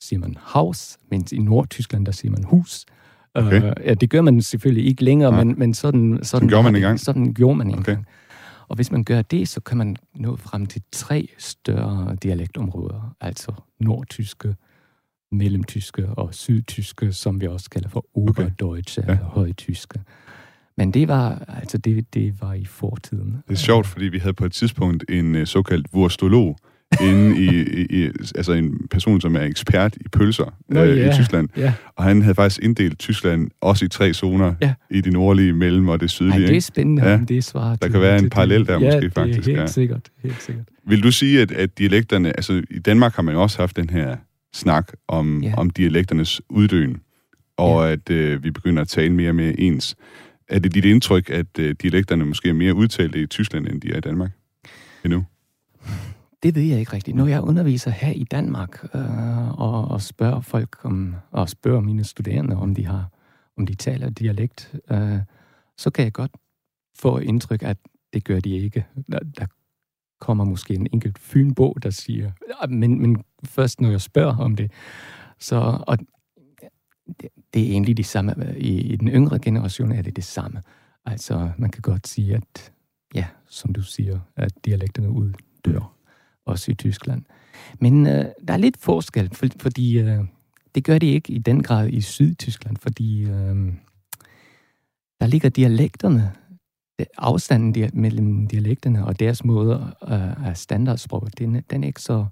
siger 0.00 0.20
man 0.20 0.36
haus, 0.40 0.98
mens 1.10 1.32
i 1.32 1.38
Nordtyskland, 1.38 2.06
der 2.06 2.12
siger 2.12 2.32
man 2.32 2.44
hus. 2.44 2.84
Okay. 3.34 3.62
Uh, 3.62 3.72
ja, 3.84 3.94
det 3.94 4.10
gør 4.10 4.20
man 4.20 4.42
selvfølgelig 4.42 4.86
ikke 4.86 5.04
længere, 5.04 5.34
ja. 5.34 5.44
men, 5.44 5.58
men 5.58 5.74
sådan, 5.74 6.10
sådan, 6.12 6.24
sådan 6.24 6.48
gjorde 6.48 6.62
man 6.62 6.76
engang. 6.76 7.00
Sådan 7.00 7.34
gjorde 7.34 7.58
man 7.58 7.66
engang. 7.66 7.98
Okay. 7.98 8.10
Og 8.68 8.76
hvis 8.76 8.90
man 8.90 9.04
gør 9.04 9.22
det, 9.22 9.48
så 9.48 9.60
kan 9.60 9.78
man 9.78 9.96
nå 10.14 10.36
frem 10.36 10.66
til 10.66 10.82
tre 10.92 11.28
større 11.38 12.16
dialektområder, 12.22 13.16
altså 13.20 13.52
nordtyske, 13.80 14.56
mellemtyske 15.32 16.06
og 16.06 16.34
sydtyske, 16.34 17.12
som 17.12 17.40
vi 17.40 17.46
også 17.46 17.70
kalder 17.70 17.88
for 17.88 18.06
Oberdeutsch 18.14 18.98
okay. 18.98 19.08
ja. 19.08 19.12
eller 19.12 19.26
højtyske. 19.26 20.00
Men 20.76 20.90
det 20.90 21.08
var, 21.08 21.44
altså 21.48 21.78
det, 21.78 22.14
det 22.14 22.40
var 22.40 22.54
i 22.54 22.64
fortiden. 22.64 23.36
Det 23.48 23.54
er 23.54 23.58
sjovt, 23.58 23.86
fordi 23.86 24.04
vi 24.04 24.18
havde 24.18 24.34
på 24.34 24.44
et 24.44 24.52
tidspunkt 24.52 25.04
en 25.08 25.34
uh, 25.34 25.44
såkaldt 25.44 25.86
vurstolog, 25.92 26.58
inde 27.00 27.40
i, 27.40 27.48
i, 27.48 28.04
i, 28.04 28.10
altså 28.34 28.52
en 28.52 28.88
person, 28.90 29.20
som 29.20 29.36
er 29.36 29.40
ekspert 29.40 29.96
i 29.96 30.08
pølser 30.08 30.54
Nå, 30.68 30.84
øh, 30.84 30.98
ja, 30.98 31.10
i 31.10 31.14
Tyskland. 31.14 31.48
Ja. 31.56 31.72
Og 31.96 32.04
han 32.04 32.22
havde 32.22 32.34
faktisk 32.34 32.62
inddelt 32.62 32.98
Tyskland 32.98 33.50
også 33.60 33.84
i 33.84 33.88
tre 33.88 34.14
zoner, 34.14 34.54
ja. 34.60 34.74
i 34.90 35.00
det 35.00 35.12
nordlige, 35.12 35.52
mellem 35.52 35.88
og 35.88 36.00
det 36.00 36.10
sydlige. 36.10 36.40
Ej, 36.40 36.46
det 36.46 36.56
er 36.56 36.60
spændende, 36.60 37.08
ja. 37.08 37.20
det 37.28 37.44
svarer 37.44 37.76
Der 37.76 37.88
kan 37.88 38.00
være 38.00 38.18
en 38.18 38.30
parallel 38.30 38.66
der 38.66 38.72
ja, 38.72 38.78
måske 38.78 39.10
faktisk. 39.10 39.48
Ja, 39.48 39.52
helt 39.52 39.60
ja. 39.60 39.66
sikkert, 39.66 40.10
helt 40.22 40.42
sikkert. 40.42 40.66
Vil 40.86 41.02
du 41.02 41.10
sige, 41.10 41.42
at, 41.42 41.52
at 41.52 41.78
dialekterne, 41.78 42.28
altså 42.28 42.62
i 42.70 42.78
Danmark 42.78 43.14
har 43.14 43.22
man 43.22 43.34
jo 43.34 43.42
også 43.42 43.58
haft 43.58 43.76
den 43.76 43.90
her 43.90 44.16
snak 44.56 44.92
om, 45.08 45.42
ja. 45.42 45.54
om 45.56 45.70
dialekternes 45.70 46.40
uddøen, 46.48 47.00
og 47.56 47.84
ja. 47.84 47.92
at 47.92 48.10
øh, 48.10 48.44
vi 48.44 48.50
begynder 48.50 48.82
at 48.82 48.88
tale 48.88 49.12
mere 49.12 49.30
og 49.30 49.34
mere 49.34 49.60
ens. 49.60 49.96
Er 50.48 50.58
det 50.58 50.74
dit 50.74 50.84
indtryk, 50.84 51.30
at 51.30 51.58
øh, 51.58 51.74
dialekterne 51.82 52.24
måske 52.24 52.48
er 52.48 52.52
mere 52.52 52.74
udtalte 52.74 53.22
i 53.22 53.26
Tyskland, 53.26 53.66
end 53.66 53.80
de 53.80 53.92
er 53.92 53.96
i 53.96 54.00
Danmark 54.00 54.30
endnu? 55.04 55.24
Det 56.42 56.54
ved 56.54 56.62
jeg 56.62 56.80
ikke 56.80 56.92
rigtigt. 56.92 57.16
Når 57.16 57.26
jeg 57.26 57.40
underviser 57.40 57.90
her 57.90 58.12
i 58.12 58.24
Danmark 58.24 58.84
øh, 58.94 59.60
og, 59.60 59.88
og 59.88 60.02
spørger 60.02 60.40
folk 60.40 60.84
om, 60.84 61.14
og 61.30 61.48
spørger 61.48 61.80
mine 61.80 62.04
studerende, 62.04 62.56
om 62.56 62.74
de 62.74 62.86
har, 62.86 63.08
om 63.58 63.66
de 63.66 63.74
taler 63.74 64.10
dialekt, 64.10 64.74
øh, 64.90 65.18
så 65.78 65.90
kan 65.90 66.04
jeg 66.04 66.12
godt 66.12 66.30
få 66.98 67.18
indtryk, 67.18 67.62
at 67.62 67.76
det 68.12 68.24
gør 68.24 68.40
de 68.40 68.50
ikke. 68.50 68.86
Der, 69.12 69.18
der 69.38 69.46
kommer 70.20 70.44
måske 70.44 70.74
en 70.74 70.86
enkelt 70.92 71.18
fynbo, 71.18 71.72
der 71.82 71.90
siger, 71.90 72.30
ja, 72.48 72.66
men, 72.66 73.00
men 73.00 73.24
først 73.44 73.80
når 73.80 73.90
jeg 73.90 74.00
spørger 74.00 74.36
om 74.36 74.56
det. 74.56 74.72
Så, 75.38 75.84
og 75.86 75.98
det, 77.20 77.28
det 77.54 77.62
er 77.62 77.70
egentlig 77.70 77.96
det 77.96 78.06
samme. 78.06 78.54
I, 78.58 78.80
I 78.80 78.96
den 78.96 79.08
yngre 79.08 79.38
generation 79.38 79.92
er 79.92 80.02
det 80.02 80.16
det 80.16 80.24
samme. 80.24 80.62
Altså, 81.04 81.50
man 81.58 81.70
kan 81.70 81.82
godt 81.82 82.08
sige, 82.08 82.34
at 82.34 82.72
ja, 83.14 83.26
som 83.48 83.72
du 83.72 83.82
siger, 83.82 84.20
at 84.36 84.52
dialekterne 84.64 85.10
uddør, 85.10 85.96
også 86.44 86.70
i 86.70 86.74
Tyskland. 86.74 87.22
Men 87.80 88.06
øh, 88.06 88.24
der 88.48 88.54
er 88.54 88.56
lidt 88.56 88.76
forskel, 88.76 89.34
for, 89.34 89.46
fordi 89.60 89.98
øh, 89.98 90.24
det 90.74 90.84
gør 90.84 90.98
det 90.98 91.06
ikke 91.06 91.32
i 91.32 91.38
den 91.38 91.62
grad 91.62 91.88
i 91.88 92.00
Sydtyskland, 92.00 92.76
fordi 92.76 93.22
øh, 93.22 93.72
der 95.20 95.26
ligger 95.26 95.48
dialekterne, 95.48 96.32
afstanden 97.16 97.90
mellem 97.94 98.46
dialekterne 98.46 99.06
og 99.06 99.20
deres 99.20 99.44
måde 99.44 99.94
øh, 100.02 100.46
af 100.46 100.56
standardsprog, 100.56 101.28
den, 101.38 101.62
den 101.70 101.82
er 101.84 101.86
ikke 101.86 102.02
så... 102.02 102.26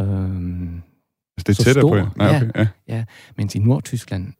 Øh, 0.00 0.80
Altså, 1.48 1.52
det 1.52 1.58
er 1.58 1.64
tættere 1.64 2.08
på 2.08 2.18
Nej, 2.18 2.36
okay. 2.36 2.50
ja, 2.56 2.66
ja. 2.96 3.04
Mens 3.36 3.54
i 3.54 3.58
Nordtyskland, 3.58 4.32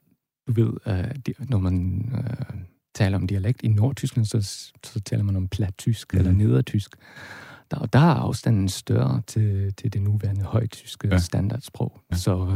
du 0.49 0.53
ved, 0.53 0.73
uh, 0.87 1.51
når 1.51 1.59
man 1.59 2.05
uh, 2.13 2.57
taler 2.95 3.17
om 3.17 3.27
dialekt, 3.27 3.63
i 3.63 3.69
Nordtyskland, 3.69 4.27
så, 4.27 4.41
så 4.85 5.01
taler 5.01 5.23
man 5.23 5.37
om 5.37 5.49
plattysk 5.49 6.13
mm. 6.13 6.19
eller 6.19 6.33
nedertysk. 6.33 6.91
Der, 7.71 7.77
og 7.77 7.93
der 7.93 7.99
er 7.99 8.15
afstanden 8.15 8.69
større 8.69 9.23
til, 9.27 9.75
til 9.75 9.93
det 9.93 10.03
nuværende 10.03 10.45
højtyske 10.45 11.09
ja. 11.09 11.19
standardsprog. 11.19 12.01
Ja. 12.11 12.17
Så, 12.17 12.37
uh, 12.37 12.55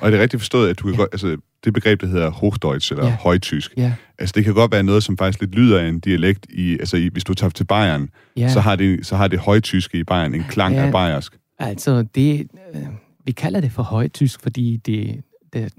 og 0.00 0.06
er 0.06 0.10
det 0.10 0.20
rigtigt 0.20 0.40
forstået, 0.40 0.70
at 0.70 0.78
du 0.78 0.84
kan 0.84 0.92
ja. 0.92 0.98
godt, 0.98 1.08
altså, 1.12 1.36
det 1.64 1.72
begreb, 1.72 2.00
der 2.00 2.06
hedder 2.06 2.30
Hochdeutsch 2.30 2.92
eller 2.92 3.06
ja. 3.06 3.16
højtysk, 3.16 3.74
ja. 3.76 3.94
altså 4.18 4.32
det 4.36 4.44
kan 4.44 4.54
godt 4.54 4.72
være 4.72 4.82
noget, 4.82 5.02
som 5.02 5.16
faktisk 5.16 5.40
lidt 5.40 5.54
lyder 5.54 5.80
af 5.80 5.88
en 5.88 6.00
dialekt 6.00 6.46
i, 6.50 6.72
altså 6.72 6.96
i, 6.96 7.08
hvis 7.12 7.24
du 7.24 7.34
tager 7.34 7.50
til 7.50 7.64
Bayern, 7.64 8.08
ja. 8.36 8.48
så, 8.48 8.60
har 8.60 8.76
det, 8.76 9.06
så 9.06 9.16
har 9.16 9.28
det 9.28 9.38
højtyske 9.38 9.98
i 9.98 10.04
Bayern 10.04 10.34
en 10.34 10.44
klang 10.48 10.74
ja. 10.74 10.86
af 10.86 10.92
bayersk. 10.92 11.36
Altså 11.60 12.02
det, 12.02 12.48
øh, 12.74 12.86
vi 13.24 13.32
kalder 13.32 13.60
det 13.60 13.72
for 13.72 13.82
højtysk, 13.82 14.40
fordi 14.40 14.76
det, 14.76 15.24
det 15.52 15.74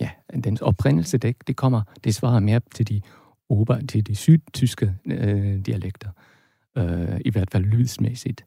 ja, 0.00 0.10
dens 0.44 0.60
oprindelse, 0.60 1.18
det, 1.18 1.36
det 1.46 1.56
kommer, 1.56 1.82
det 2.04 2.14
svarer 2.14 2.40
mere 2.40 2.60
til 2.74 2.88
de 2.88 3.00
ober, 3.48 3.86
til 3.86 4.06
de 4.06 4.14
sydtyske 4.14 4.94
øh, 5.06 5.58
dialekter. 5.66 6.10
Øh, 6.78 7.20
I 7.24 7.30
hvert 7.30 7.50
fald 7.50 7.64
lydsmæssigt. 7.64 8.44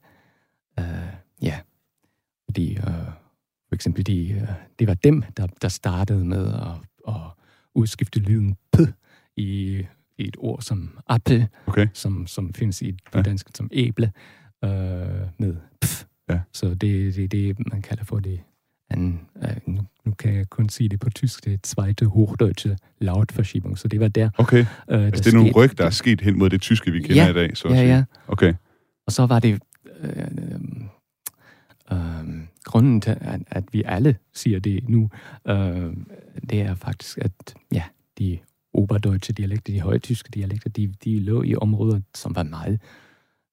Øh, 0.80 0.86
ja, 1.42 1.60
fordi 2.46 2.76
øh, 2.76 2.84
for 3.68 3.76
eksempel, 3.76 4.06
de, 4.06 4.30
øh, 4.30 4.48
det 4.80 4.88
var 4.88 4.94
dem, 4.94 5.24
der, 5.38 5.48
der 5.62 5.68
startede 5.68 6.26
med 6.26 6.54
at, 6.54 6.72
at 7.08 7.22
udskifte 7.74 8.20
lyden 8.20 8.56
p 8.72 8.78
i, 9.36 9.78
i 10.18 10.28
et 10.28 10.36
ord 10.40 10.62
som 10.62 11.00
apple, 11.08 11.50
okay. 11.68 11.88
som, 11.94 12.28
som 12.28 12.54
findes 12.54 12.82
i 12.82 12.92
det 13.14 13.26
danske 13.26 13.52
som 13.56 13.70
æble, 13.74 14.06
øh, 14.06 14.41
med 15.40 15.56
pf 15.82 16.04
Ja. 16.30 16.40
Så 16.54 16.74
det 16.74 17.08
er 17.08 17.12
det, 17.12 17.32
det, 17.32 17.72
man 17.72 17.82
kalder 17.82 18.04
for 18.04 18.20
det 18.20 18.40
anden. 18.90 19.22
Uh, 19.36 19.74
nu, 19.76 19.82
nu 20.06 20.12
kan 20.12 20.36
jeg 20.36 20.50
kun 20.50 20.70
sige 20.70 20.90
det 20.90 21.00
på 21.00 21.10
tysk, 21.10 21.46
det 21.46 21.54
er 21.54 21.58
zweite 21.66 22.06
Hochdeutsche 22.06 22.78
Lautverschiebung, 23.00 23.78
så 23.78 23.88
det 23.88 24.00
var 24.00 24.08
der. 24.08 24.30
Okay. 24.38 24.66
Øh, 24.90 25.06
Altså, 25.06 25.24
det 25.24 25.34
er 25.34 25.38
nogle 25.38 25.52
ryg, 25.52 25.78
der 25.78 25.86
er 25.86 25.90
sket 25.90 26.22
hen 26.22 26.38
mod 26.40 26.50
det 26.50 26.62
tyske, 26.62 26.92
vi 26.92 27.00
kender 27.02 27.24
Ja. 27.24 27.30
i 27.30 27.34
dag, 27.34 27.58
så 27.58 27.68
Ja, 27.68 27.82
ja. 27.82 28.04
Okay. 28.28 28.54
Og 29.06 29.12
så 29.12 29.26
var 29.26 29.40
det 29.40 29.60
øh, 30.00 30.10
øh, 30.10 30.60
øh, 31.92 32.26
grunden 32.64 33.02
til, 33.02 33.18
at, 33.22 33.42
at 33.48 33.64
vi 33.72 33.84
alle 33.86 34.16
siger 34.34 34.60
det 34.60 34.90
nu, 34.90 35.10
øh, 35.48 35.94
det 36.50 36.62
er 36.62 36.76
faktisk, 36.76 37.18
at 37.18 37.56
ja, 37.74 37.84
de 38.20 38.40
oberdeutsche 38.74 39.34
dialekter, 39.34 39.74
de 39.74 39.82
højtyske 39.82 40.30
dialekter, 40.34 40.70
de, 40.70 40.94
de 41.04 41.20
lå 41.20 41.44
i 41.44 41.56
områder, 41.56 42.00
som 42.16 42.36
var 42.36 42.44
meget 42.44 42.82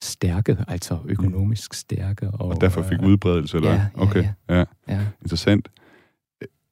stærke, 0.02 0.57
altså 0.69 0.99
økonomisk 1.09 1.75
stærke. 1.75 2.31
Og, 2.31 2.49
Og 2.49 2.61
derfor 2.61 2.83
fik 2.83 2.99
øh, 3.02 3.09
udbredelse, 3.09 3.57
eller 3.57 3.71
ja, 3.71 3.75
ja, 3.76 4.02
Okay, 4.02 4.25
ja. 4.49 4.59
ja. 4.59 4.64
Ja, 4.88 5.00
Interessant. 5.23 5.69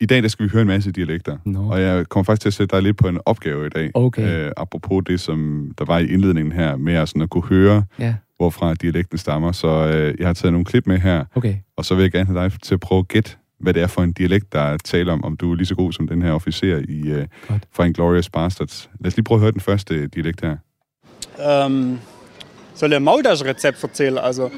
I 0.00 0.06
dag 0.06 0.22
der 0.22 0.28
skal 0.28 0.44
vi 0.44 0.50
høre 0.50 0.62
en 0.62 0.68
masse 0.68 0.92
dialekter, 0.92 1.36
no. 1.44 1.68
og 1.68 1.80
jeg 1.80 2.08
kommer 2.08 2.24
faktisk 2.24 2.42
til 2.42 2.48
at 2.48 2.54
sætte 2.54 2.76
dig 2.76 2.82
lidt 2.82 2.96
på 2.96 3.08
en 3.08 3.20
opgave 3.26 3.66
i 3.66 3.68
dag. 3.68 3.90
Okay. 3.94 4.46
Øh, 4.46 4.52
apropos 4.56 5.04
det, 5.06 5.20
som 5.20 5.70
der 5.78 5.84
var 5.84 5.98
i 5.98 6.06
indledningen 6.06 6.52
her, 6.52 6.76
med 6.76 6.94
at, 6.94 7.08
sådan 7.08 7.22
at 7.22 7.30
kunne 7.30 7.44
høre, 7.44 7.84
ja, 7.98 8.14
hvorfra 8.36 8.74
dialekten 8.74 9.18
stammer. 9.18 9.52
Så 9.52 9.68
øh, 9.68 10.14
jeg 10.18 10.26
har 10.26 10.34
taget 10.34 10.52
nogle 10.52 10.64
klip 10.64 10.86
med 10.86 10.98
her, 10.98 11.24
okay. 11.34 11.54
og 11.76 11.84
så 11.84 11.94
vil 11.94 12.02
jeg 12.02 12.12
gerne 12.12 12.26
have 12.26 12.44
dig 12.44 12.52
til 12.62 12.74
at 12.74 12.80
prøve 12.80 12.98
at 12.98 13.08
gætte, 13.08 13.30
hvad 13.60 13.74
det 13.74 13.82
er 13.82 13.86
for 13.86 14.02
en 14.02 14.12
dialekt, 14.12 14.52
der 14.52 14.60
er 14.60 14.76
tale 14.76 15.12
om, 15.12 15.24
om 15.24 15.36
du 15.36 15.52
er 15.52 15.56
lige 15.56 15.66
så 15.66 15.74
god 15.74 15.92
som 15.92 16.08
den 16.08 16.22
her 16.22 16.32
officer 16.32 16.82
i 16.88 17.08
øh, 17.08 17.26
fra 17.72 17.84
Inglourious 17.84 18.30
Bastards. 18.30 18.90
Lad 19.00 19.06
os 19.08 19.16
lige 19.16 19.24
prøve 19.24 19.36
at 19.36 19.42
høre 19.42 19.52
den 19.52 19.60
første 19.60 20.06
dialekt 20.06 20.40
her. 20.40 20.56
Ähm, 21.66 21.98
soll 22.76 22.90
ich 22.92 22.96
ein 22.96 23.02
Maultaschenrezept 23.02 23.82
erzählen? 23.82 24.18
Also, 24.18 24.50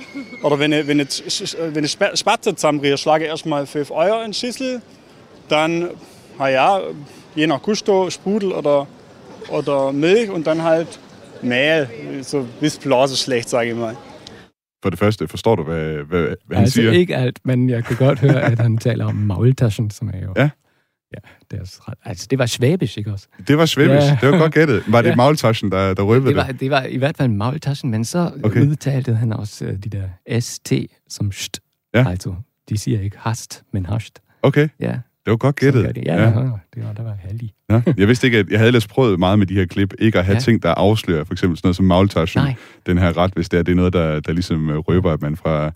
oder 0.43 0.59
wenn 0.59 0.73
ich, 0.73 0.87
wenn 0.87 1.01
ich, 1.01 1.57
wenn 1.75 1.85
ich 1.85 1.93
Spa- 1.93 2.15
Spatze 2.17 2.55
zusammenbreche, 2.55 2.99
schlage 2.99 3.25
ich 3.25 3.31
erstmal 3.31 3.67
5 3.67 3.91
Eier 3.93 4.25
in 4.25 4.33
die 4.33 4.37
Schüssel. 4.39 4.83
Dann, 5.49 5.89
naja, 6.39 6.81
je 7.35 7.47
nach 7.47 7.63
Gusto, 7.63 8.11
Sprudel 8.11 8.53
oder, 8.53 8.87
oder 9.49 9.93
Milch 9.93 10.31
und 10.31 10.47
dann 10.47 10.63
halt 10.63 10.99
Mehl. 11.43 11.89
So 12.23 12.47
bis 12.61 12.77
Blase 12.79 13.17
schlecht, 13.17 13.49
sage 13.49 13.71
ich 13.71 13.77
mal. 13.77 13.97
For 14.83 14.91
det 14.91 14.99
første, 14.99 15.27
forstår 15.29 15.57
du, 15.57 15.63
hvad, 15.65 15.95
hvad, 16.05 16.23
hvad 16.47 16.57
han 16.57 16.59
Altså 16.65 16.75
siger? 16.75 16.93
ikke 16.93 17.17
alt, 17.17 17.39
men 17.45 17.71
jeg 17.71 17.85
kan 17.85 17.97
godt 17.97 18.19
høre, 18.19 18.43
at 18.43 18.59
han 18.59 18.79
taler 18.79 19.07
om 19.07 19.15
maultaschen, 19.15 19.91
som 19.91 20.09
er 20.15 20.25
jo... 20.25 20.33
Ja. 20.37 20.51
Ja, 21.15 21.19
det, 21.51 21.61
er, 21.61 21.89
ret- 21.91 21.99
altså, 22.05 22.27
det 22.31 22.39
var 22.39 22.47
svæbisk, 22.47 22.99
ikke 22.99 23.13
også? 23.13 23.27
Det 23.49 23.59
var 23.59 23.67
svæbes. 23.67 23.91
Ja. 24.05 24.19
Det 24.21 24.29
var 24.33 24.39
godt 24.39 24.55
gættet. 24.55 24.83
Var 24.89 25.03
det 25.03 25.09
Ja. 25.11 25.15
Maultaschen, 25.17 25.71
der, 25.73 25.95
der 25.95 26.03
røbede 26.03 26.27
Det 26.35 26.37
det? 26.37 26.47
var, 26.47 26.53
det 26.53 26.71
var 26.71 26.83
i 26.83 26.97
hvert 26.97 27.17
fald 27.17 27.29
maultaschen, 27.29 27.91
men 27.91 28.05
så 28.05 28.31
Okay. 28.43 28.61
udtalte 28.67 29.15
han 29.15 29.33
også 29.33 29.65
uh, 29.65 29.71
de 29.71 29.77
der 30.29 30.41
ST 30.41 30.73
som 31.09 31.33
st. 31.33 31.61
Ja. 31.95 32.09
Altså, 32.11 32.35
de 32.69 32.79
siger 32.79 33.01
ikke 33.01 33.17
hast, 33.21 33.63
men 33.73 33.87
hast. 33.87 34.21
Okay, 34.43 34.69
Ja, 34.81 34.87
det 35.25 35.31
var 35.31 35.37
godt 35.37 35.57
gættet. 35.57 35.85
gør 35.85 35.93
de. 35.93 36.03
Ja, 36.07 36.23
ja. 36.23 36.29
det 36.75 36.85
var, 36.85 36.93
der 36.93 37.03
var 37.03 37.17
heldig. 37.29 37.53
Ja. 37.71 37.83
Jeg 37.97 38.09
vidste 38.09 38.27
ikke, 38.27 38.39
at 38.39 38.49
jeg 38.51 38.59
havde 38.59 38.67
ellers 38.69 38.87
prøvet 38.87 39.19
meget 39.19 39.39
med 39.39 39.47
de 39.47 39.55
her 39.55 39.67
klip, 39.67 39.95
ikke 39.99 40.19
at 40.19 40.25
have 40.25 40.35
ja. 40.35 40.41
Ting, 40.41 40.63
der 40.63 40.75
afslører, 40.75 41.25
for 41.25 41.33
eksempel 41.35 41.57
sådan 41.57 41.67
noget 41.67 41.77
som 41.77 41.85
Maultaschen, 41.85 42.43
Nej. 42.43 42.55
den 42.87 42.99
her 42.99 43.17
ret, 43.17 43.33
hvis 43.35 43.49
det 43.49 43.59
er, 43.59 43.63
det 43.63 43.73
er 43.73 43.77
noget, 43.77 43.93
der, 43.93 44.21
der 44.21 44.33
ligesom 44.33 44.71
øh, 44.71 44.77
røber, 44.79 45.13
at 45.13 45.23
man 45.23 45.37
fra, 45.37 45.71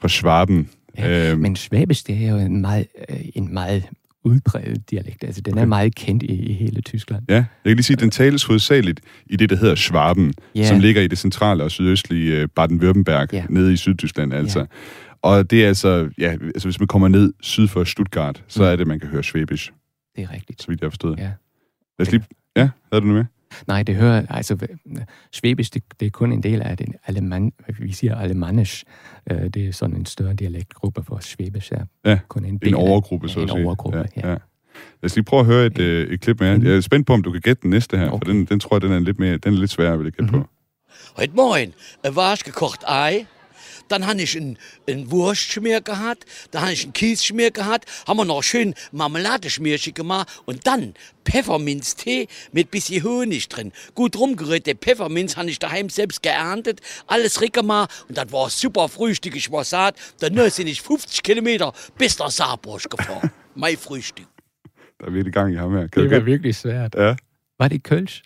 fra 0.00 0.08
Schwaben. 0.08 0.68
Ja, 0.98 1.30
Øhm, 1.30 1.40
Men 1.40 1.56
svæbisk, 1.56 2.06
det 2.06 2.24
er 2.24 2.30
jo 2.30 2.36
en 2.36 2.60
meget, 2.60 2.86
øh, 3.10 3.16
en 3.34 3.54
meget 3.54 3.84
udbredt 4.26 4.90
dialekt. 4.90 5.24
Altså, 5.24 5.40
den 5.40 5.54
okay. 5.54 5.62
er 5.62 5.66
meget 5.66 5.94
kendt 5.94 6.22
i, 6.22 6.26
i 6.26 6.52
hele 6.52 6.80
Tyskland. 6.80 7.22
Ja, 7.28 7.34
jeg 7.34 7.46
kan 7.64 7.76
lige 7.76 7.82
sige, 7.82 7.94
at 7.94 8.00
den 8.00 8.10
tales 8.10 8.44
hovedsageligt 8.44 9.00
i 9.26 9.36
det, 9.36 9.50
der 9.50 9.56
hedder 9.56 9.74
Schwaben, 9.74 10.32
Ja. 10.54 10.68
som 10.68 10.78
ligger 10.78 11.02
i 11.02 11.06
det 11.06 11.18
centrale 11.18 11.64
og 11.64 11.70
sydøstlige 11.70 12.36
øh, 12.40 12.48
Baden-Württemberg, 12.60 13.26
Ja. 13.32 13.44
nede 13.48 13.72
i 13.72 13.76
Sydtyskland 13.76 14.34
altså. 14.34 14.58
Ja. 14.58 14.64
Og 15.22 15.50
det 15.50 15.64
er 15.64 15.68
altså, 15.68 16.08
ja, 16.18 16.30
altså 16.32 16.68
hvis 16.68 16.78
man 16.80 16.86
kommer 16.86 17.08
ned 17.08 17.32
syd 17.40 17.68
for 17.68 17.84
Stuttgart, 17.84 18.44
så 18.48 18.62
Mm. 18.62 18.68
er 18.68 18.76
det, 18.76 18.86
man 18.86 19.00
kan 19.00 19.08
høre 19.08 19.22
Schwäbisch, 19.22 19.70
Det 20.16 20.22
er 20.24 20.32
rigtigt. 20.32 20.62
så 20.62 20.68
vidt 20.68 20.80
jeg 20.80 20.86
har 20.86 20.90
forstået. 20.90 21.18
Ja. 21.18 21.30
Lad 21.98 22.06
os 22.06 22.10
lige... 22.12 22.24
Ja, 22.56 22.68
havde 22.92 23.00
du 23.02 23.06
noget 23.06 23.14
med? 23.14 23.24
Nej, 23.66 23.82
det 23.82 23.94
hører, 23.96 24.26
altså, 24.30 24.56
svæbisk, 25.32 25.74
det, 25.74 25.82
det 26.00 26.06
er 26.06 26.10
kun 26.10 26.32
en 26.32 26.42
del 26.42 26.62
af 26.62 26.76
den 26.76 26.94
aleman, 27.06 27.52
vi 27.78 27.92
siger 27.92 28.14
alemannisch. 28.16 28.84
Øh, 29.30 29.44
det 29.54 29.56
er 29.68 29.72
sådan 29.72 29.96
en 29.96 30.06
større 30.06 30.34
dialektgruppe 30.34 31.02
for 31.02 31.18
svæbisk, 31.20 31.72
ja. 31.72 31.78
Ja, 32.10 32.18
kun 32.28 32.44
en, 32.44 32.58
del 32.58 32.68
En 32.68 32.74
af- 32.74 32.78
overgruppe, 32.88 33.28
så 33.28 33.40
ja, 33.40 33.44
at 33.44 33.50
en 33.50 33.56
sige. 33.56 33.66
overgruppe, 33.66 33.98
ja. 34.16 34.28
ja. 34.28 34.36
Lad 35.02 35.04
os 35.04 35.14
lige 35.16 35.24
prøve 35.24 35.40
at 35.40 35.46
høre 35.46 35.66
et, 35.66 35.78
øh, 35.78 36.08
et 36.08 36.20
klip 36.20 36.40
med. 36.40 36.56
Mhm. 36.56 36.66
Jeg 36.66 36.76
er 36.76 36.80
spændt 36.80 37.06
på, 37.06 37.12
om 37.12 37.22
du 37.22 37.32
kan 37.32 37.40
gætte 37.40 37.62
den 37.62 37.70
næste 37.70 37.98
her, 37.98 38.08
for 38.08 38.14
Okay. 38.16 38.30
den, 38.32 38.44
den 38.44 38.60
tror 38.60 38.76
jeg, 38.76 38.80
den 38.82 38.92
er 38.92 38.98
lidt, 38.98 39.18
mere, 39.18 39.36
den 39.36 39.54
er 39.54 39.58
lidt 39.58 39.70
sværere, 39.70 39.98
vil 39.98 40.04
jeg 40.04 40.12
gætte 40.12 40.32
Mhm. 40.32 40.42
på. 40.42 40.48
Heute 41.16 41.32
Morgen 41.34 41.72
war 42.16 42.32
ich 42.32 42.44
gekocht 42.44 42.82
Ei. 43.08 43.26
Dann 43.88 44.06
habe 44.06 44.22
ich 44.22 44.34
ein, 44.36 44.58
ein 44.88 45.10
Wurstschmier 45.10 45.80
gehabt, 45.80 46.24
dann 46.50 46.62
habe 46.62 46.72
ich 46.72 46.84
ein 46.86 46.92
Kiesschmier 46.92 47.50
gehabt, 47.50 47.86
haben 48.06 48.16
wir 48.18 48.24
noch 48.24 48.42
schön 48.42 48.74
Marmeladeschmierchen 48.92 49.94
gemacht 49.94 50.28
und 50.44 50.66
dann 50.66 50.94
Pfefferminztee 51.24 52.28
mit 52.52 52.70
bisschen 52.70 53.02
Honig 53.04 53.48
drin. 53.48 53.72
Gut 53.94 54.16
rumgerührt, 54.16 54.66
den 54.66 54.78
Pfefferminz 54.78 55.36
habe 55.36 55.50
ich 55.50 55.58
daheim 55.58 55.88
selbst 55.90 56.22
geerntet, 56.22 56.80
alles 57.06 57.40
rickemacht 57.40 57.90
und 58.08 58.16
das 58.16 58.30
war 58.32 58.50
super 58.50 58.88
Frühstück, 58.88 59.36
ich 59.36 59.50
war 59.50 59.64
satt. 59.64 59.96
Dann 60.20 60.34
sind 60.50 60.66
ich 60.66 60.82
50 60.82 61.22
Kilometer 61.22 61.72
bis 61.98 62.18
nach 62.18 62.30
Saarburg 62.30 62.88
gefahren. 62.90 63.30
mein 63.54 63.76
Frühstück. 63.76 64.26
Ham 65.02 65.14
her. 65.14 65.88
Kan 65.88 65.90
Det 65.90 65.94
du 65.94 66.10
var 66.10 66.20
gætte? 66.20 66.26
virkelig 66.26 66.56
svært. 66.56 66.94
Ja, 66.94 67.16
Var 67.58 67.68
det 67.68 67.82
Kölsch? 67.82 68.22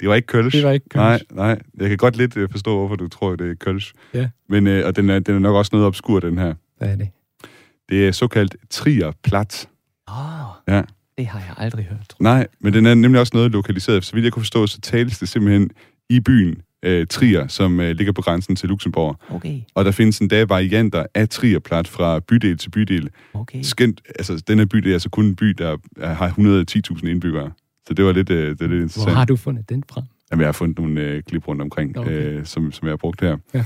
Det 0.00 0.08
var 0.08 0.14
ikke 0.14 0.38
Kölsch. 0.38 0.50
Det 0.50 0.64
var 0.64 0.70
ikke 0.72 0.86
Kölsch. 0.94 0.98
Nej, 1.00 1.20
nej. 1.30 1.58
Jeg 1.80 1.88
kan 1.88 1.96
godt 1.98 2.16
lidt 2.16 2.36
øh, 2.36 2.48
forstå, 2.50 2.78
hvorfor 2.78 2.96
du 2.96 3.08
tror, 3.08 3.36
det 3.36 3.50
er 3.50 3.70
Kölsch. 3.70 3.92
Ja. 4.14 4.28
Men, 4.48 4.66
øh, 4.66 4.86
og 4.86 4.96
den 4.96 5.10
er, 5.10 5.18
den 5.18 5.34
er 5.34 5.38
nok 5.38 5.56
også 5.56 5.70
noget 5.72 5.86
obskur, 5.86 6.20
den 6.20 6.38
her. 6.38 6.54
Hvad 6.78 6.88
er 6.88 6.96
det? 6.96 7.08
Det 7.88 8.08
er 8.08 8.12
såkaldt 8.12 8.56
trierplat. 8.70 9.68
Åh, 10.10 10.14
Ja. 10.74 10.82
det 11.18 11.26
har 11.26 11.38
jeg 11.38 11.54
aldrig 11.56 11.84
hørt. 11.84 12.08
tror 12.08 12.16
Nej, 12.22 12.46
men 12.60 12.72
den 12.72 12.86
er 12.86 12.94
nemlig 12.94 13.20
også 13.20 13.30
noget 13.34 13.50
lokaliseret. 13.52 14.04
Så 14.04 14.12
vidt 14.14 14.24
jeg 14.24 14.32
kunne 14.32 14.42
forstå, 14.42 14.66
så 14.66 14.80
tales 14.80 15.18
det 15.18 15.28
simpelthen 15.28 15.70
i 16.10 16.20
byen 16.20 16.62
øh, 16.82 17.06
Trier, 17.06 17.46
som 17.48 17.80
øh, 17.80 17.90
ligger 17.96 18.12
på 18.12 18.22
grænsen 18.22 18.56
til 18.56 18.68
Luxembourg. 18.68 19.16
jeg. 19.28 19.36
Okay, 19.36 19.60
Og 19.74 19.84
der 19.84 19.90
findes 19.90 20.18
endda 20.18 20.44
varianter 20.44 21.06
af 21.14 21.28
trierplat 21.28 21.88
fra 21.88 22.18
bydel 22.20 22.58
til 22.58 22.70
bydel. 22.70 23.10
okay. 23.34 23.62
Skænt, 23.62 24.00
altså, 24.08 24.42
den 24.48 24.58
her 24.58 24.66
by, 24.66 24.76
det 24.78 24.88
er 24.88 24.92
altså 24.92 25.08
kun 25.10 25.24
en 25.24 25.36
by, 25.36 25.46
der 25.46 25.76
er- 25.96 26.14
har 26.14 26.28
110.000 26.28 27.08
indbyggere. 27.10 27.50
Så 27.88 27.94
det 27.94 28.04
var 28.04 28.12
lidt, 28.12 28.30
øh, 28.30 28.36
det 28.50 28.62
er 28.62 28.66
lidt 28.66 28.70
Hvor 28.70 28.82
interessant. 28.82 29.16
har 29.16 29.24
du 29.24 29.36
fundet 29.36 29.68
den 29.68 29.84
fra? 29.92 30.02
Jamen, 30.30 30.40
jeg 30.40 30.48
har 30.48 30.52
fundet 30.52 30.78
nogle 30.78 31.00
øh, 31.00 31.22
klip 31.22 31.48
rundt 31.48 31.62
omkring, 31.62 31.98
Okay. 31.98 32.10
øh, 32.12 32.44
som, 32.44 32.72
som 32.72 32.86
jeg 32.88 32.92
har 32.92 32.96
brugt 32.96 33.20
her. 33.20 33.36
Ja. 33.54 33.64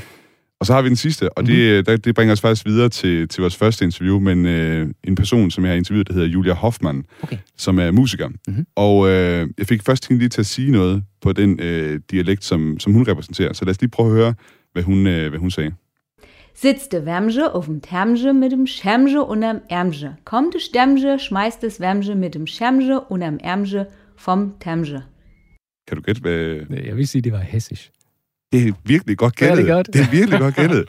Og 0.61 0.67
så 0.67 0.73
har 0.73 0.83
vi 0.83 0.89
den 0.89 0.97
sidste, 0.97 1.39
og 1.39 1.47
det, 1.47 1.87
der, 1.87 1.97
det 1.97 2.15
bringer 2.15 2.33
os 2.33 2.41
faktisk 2.41 2.67
videre 2.67 2.89
til, 2.89 3.29
til 3.29 3.41
vores 3.41 3.57
første 3.57 3.85
interview, 3.85 4.19
men 4.21 4.47
øh, 4.47 4.89
en 5.05 5.15
person, 5.15 5.51
som 5.51 5.65
jeg 5.65 5.71
har 5.73 5.77
interviewet, 5.77 6.09
der 6.09 6.15
hedder 6.15 6.29
Julia 6.29 6.53
Hoffmann, 6.55 7.05
Okay. 7.23 7.37
som 7.57 7.79
er 7.79 7.91
musiker. 7.91 8.29
Mhm. 8.49 8.67
Og 8.77 9.09
øh, 9.09 9.49
jeg 9.59 9.67
fik 9.67 9.83
først 9.83 10.09
hende 10.09 10.19
lige 10.19 10.29
til 10.29 10.41
at 10.41 10.47
sige 10.47 10.71
noget 10.71 11.03
på 11.23 11.33
den 11.33 11.61
øh, 11.61 12.01
dialekt, 12.11 12.45
som, 12.45 12.77
som 12.81 12.93
hun 12.93 13.09
repræsenterer. 13.09 13.53
Så 13.53 13.65
lad 13.65 13.71
os 13.71 13.81
lige 13.81 13.91
prøve 13.91 14.09
at 14.09 14.15
høre, 14.15 14.35
hvad 14.73 14.83
hun, 14.83 15.07
øh, 15.07 15.29
hvad 15.31 15.39
hun 15.41 15.51
sagde. 15.51 15.73
Sitzt 16.55 16.93
de 16.93 16.99
Wärmge 17.07 17.55
auf 17.55 17.67
dem 17.67 17.81
Termge 17.81 18.33
mit 18.33 18.53
dem 18.53 18.67
Schemge 18.67 19.25
unterm 19.25 19.61
Ärmge. 19.71 20.11
Kommt 20.25 20.55
de 20.55 20.61
Stemmge, 20.61 21.19
schmeißt 21.19 21.63
das 21.63 21.81
Wärmge 21.81 22.15
mit 22.15 22.35
dem 22.35 22.47
Schemge 22.47 23.01
unterm 23.11 23.39
Ärmge 23.45 23.87
vom 24.27 24.55
Termge. 24.61 25.03
Kan 25.89 25.97
du 25.97 26.03
gætte, 26.03 26.21
hvad... 26.21 26.33
Jeg 26.85 26.97
vil 26.97 27.09
sige, 27.09 27.23
det 27.23 27.33
var 27.33 27.39
hessisch. 27.41 27.91
Det 28.53 28.69
er 28.69 28.73
virkelig 28.85 29.19
godt 29.19 29.41
Ja, 29.41 29.47
det 29.47 29.53
er 29.53 29.57
gættet. 29.57 29.73
godt. 29.75 29.87
det 29.93 30.01
er 30.01 30.11
virkelig 30.11 30.41
godt 30.41 30.55
gættet. 30.57 30.85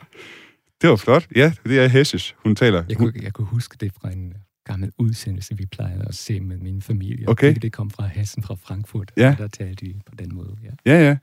Det 0.82 0.90
var 0.90 0.96
flot. 0.96 1.28
Ja, 1.36 1.54
det 1.66 1.80
er 1.80 1.88
Hessisch, 1.88 2.36
hun 2.38 2.56
taler. 2.56 2.84
Jeg 2.90 2.98
kunne, 2.98 3.14
jeg 3.22 3.34
kunne 3.34 3.46
huske 3.48 3.78
det 3.80 3.92
fra 4.02 4.12
en 4.12 4.34
gammel 4.66 4.92
udsendelse, 4.98 5.58
vi 5.58 5.66
plejede 5.66 6.06
at 6.08 6.16
se 6.16 6.40
med 6.40 6.58
min 6.58 6.82
familie. 6.82 7.30
Okay. 7.30 7.54
Det, 7.54 7.62
det 7.62 7.72
kom 7.72 7.90
fra 7.90 8.08
Hessen, 8.08 8.44
fra 8.44 8.56
Frankfurt. 8.56 9.12
Ja. 9.18 9.32
og 9.32 9.38
Der 9.38 9.48
talte 9.48 9.86
de 9.86 9.94
på 10.06 10.16
den 10.20 10.36
måde, 10.36 10.56
ja. 10.86 10.94
ja, 10.94 11.02
ja. 11.08 11.18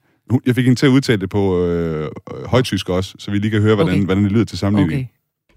Jeg 0.47 0.55
fik 0.55 0.65
hende 0.65 0.79
til 0.81 0.87
at 0.87 0.91
udtale 0.91 1.21
det 1.21 1.31
på 1.31 1.67
øh, 1.67 2.11
højtysk 2.47 2.89
også, 2.89 3.15
så 3.19 3.31
vi 3.31 3.39
lige 3.39 3.51
kan 3.51 3.61
høre, 3.63 3.75
hvordan, 3.75 3.95
Okay. 3.95 4.05
hvordan 4.05 4.25
det 4.25 4.33
lyder 4.33 4.45
til 4.45 4.59
sammenligning. 4.59 5.11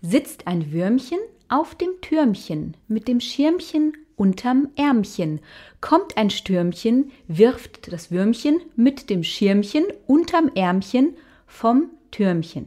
Okay. 0.04 0.12
Sitzt 0.12 0.44
ein 0.48 0.62
Würmchen 0.74 1.20
auf 1.50 1.68
dem 1.80 1.90
Türmchen 2.06 2.76
mit 2.88 3.08
dem 3.08 3.20
Schirmchen 3.20 3.94
unterm 4.18 4.68
Ärmchen. 4.78 5.40
Kommt 5.82 6.18
ein 6.18 6.30
Stürmchen, 6.30 7.12
wirft 7.28 7.92
das 7.92 8.12
Würmchen 8.12 8.60
mit 8.76 9.10
dem 9.10 9.24
Schirmchen 9.24 9.84
unterm 10.08 10.50
Ärmchen 10.56 11.16
vom 11.48 11.90
Türmchen. 12.12 12.66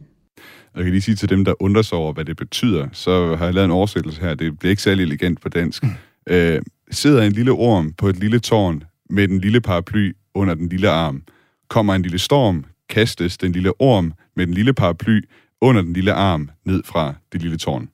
Og 0.73 0.81
jeg 0.81 0.85
kan 0.85 0.93
lige 0.93 1.03
sige 1.03 1.17
til 1.17 1.29
dem, 1.29 1.45
der 1.45 1.63
undrer 1.63 1.83
sig 1.83 1.99
over, 1.99 2.13
hvad 2.13 2.25
det 2.25 2.37
betyder, 2.37 2.89
så 2.93 3.37
har 3.37 3.45
jeg 3.45 3.55
lavet 3.55 3.65
en 3.65 3.71
oversættelse 3.71 4.21
her. 4.21 4.35
Det 4.35 4.59
bliver 4.59 4.71
ikke 4.71 4.83
særlig 4.83 5.03
elegant 5.03 5.41
på 5.41 5.49
dansk. 5.49 5.85
Øh, 6.27 6.63
sidder 6.91 7.23
en 7.23 7.33
lille 7.33 7.53
orm 7.53 7.93
på 7.93 8.09
et 8.09 8.17
lille 8.17 8.39
tårn 8.39 8.83
med 9.11 9.29
den 9.29 9.41
lille 9.41 9.61
paraply 9.61 10.17
under 10.35 10.55
den 10.55 10.69
lille 10.69 10.91
arm. 10.91 11.23
Kommer 11.69 11.95
en 11.95 12.03
lille 12.03 12.19
storm, 12.19 12.65
kastes 12.89 13.39
den 13.39 13.53
lille 13.53 13.73
orm 13.79 14.13
med 14.37 14.47
den 14.47 14.55
lille 14.55 14.73
paraply 14.73 15.21
under 15.61 15.83
den 15.83 15.93
lille 15.93 16.13
arm 16.13 16.51
ned 16.65 16.83
fra 16.85 17.15
det 17.33 17.43
lille 17.43 17.57
tårn. 17.57 17.89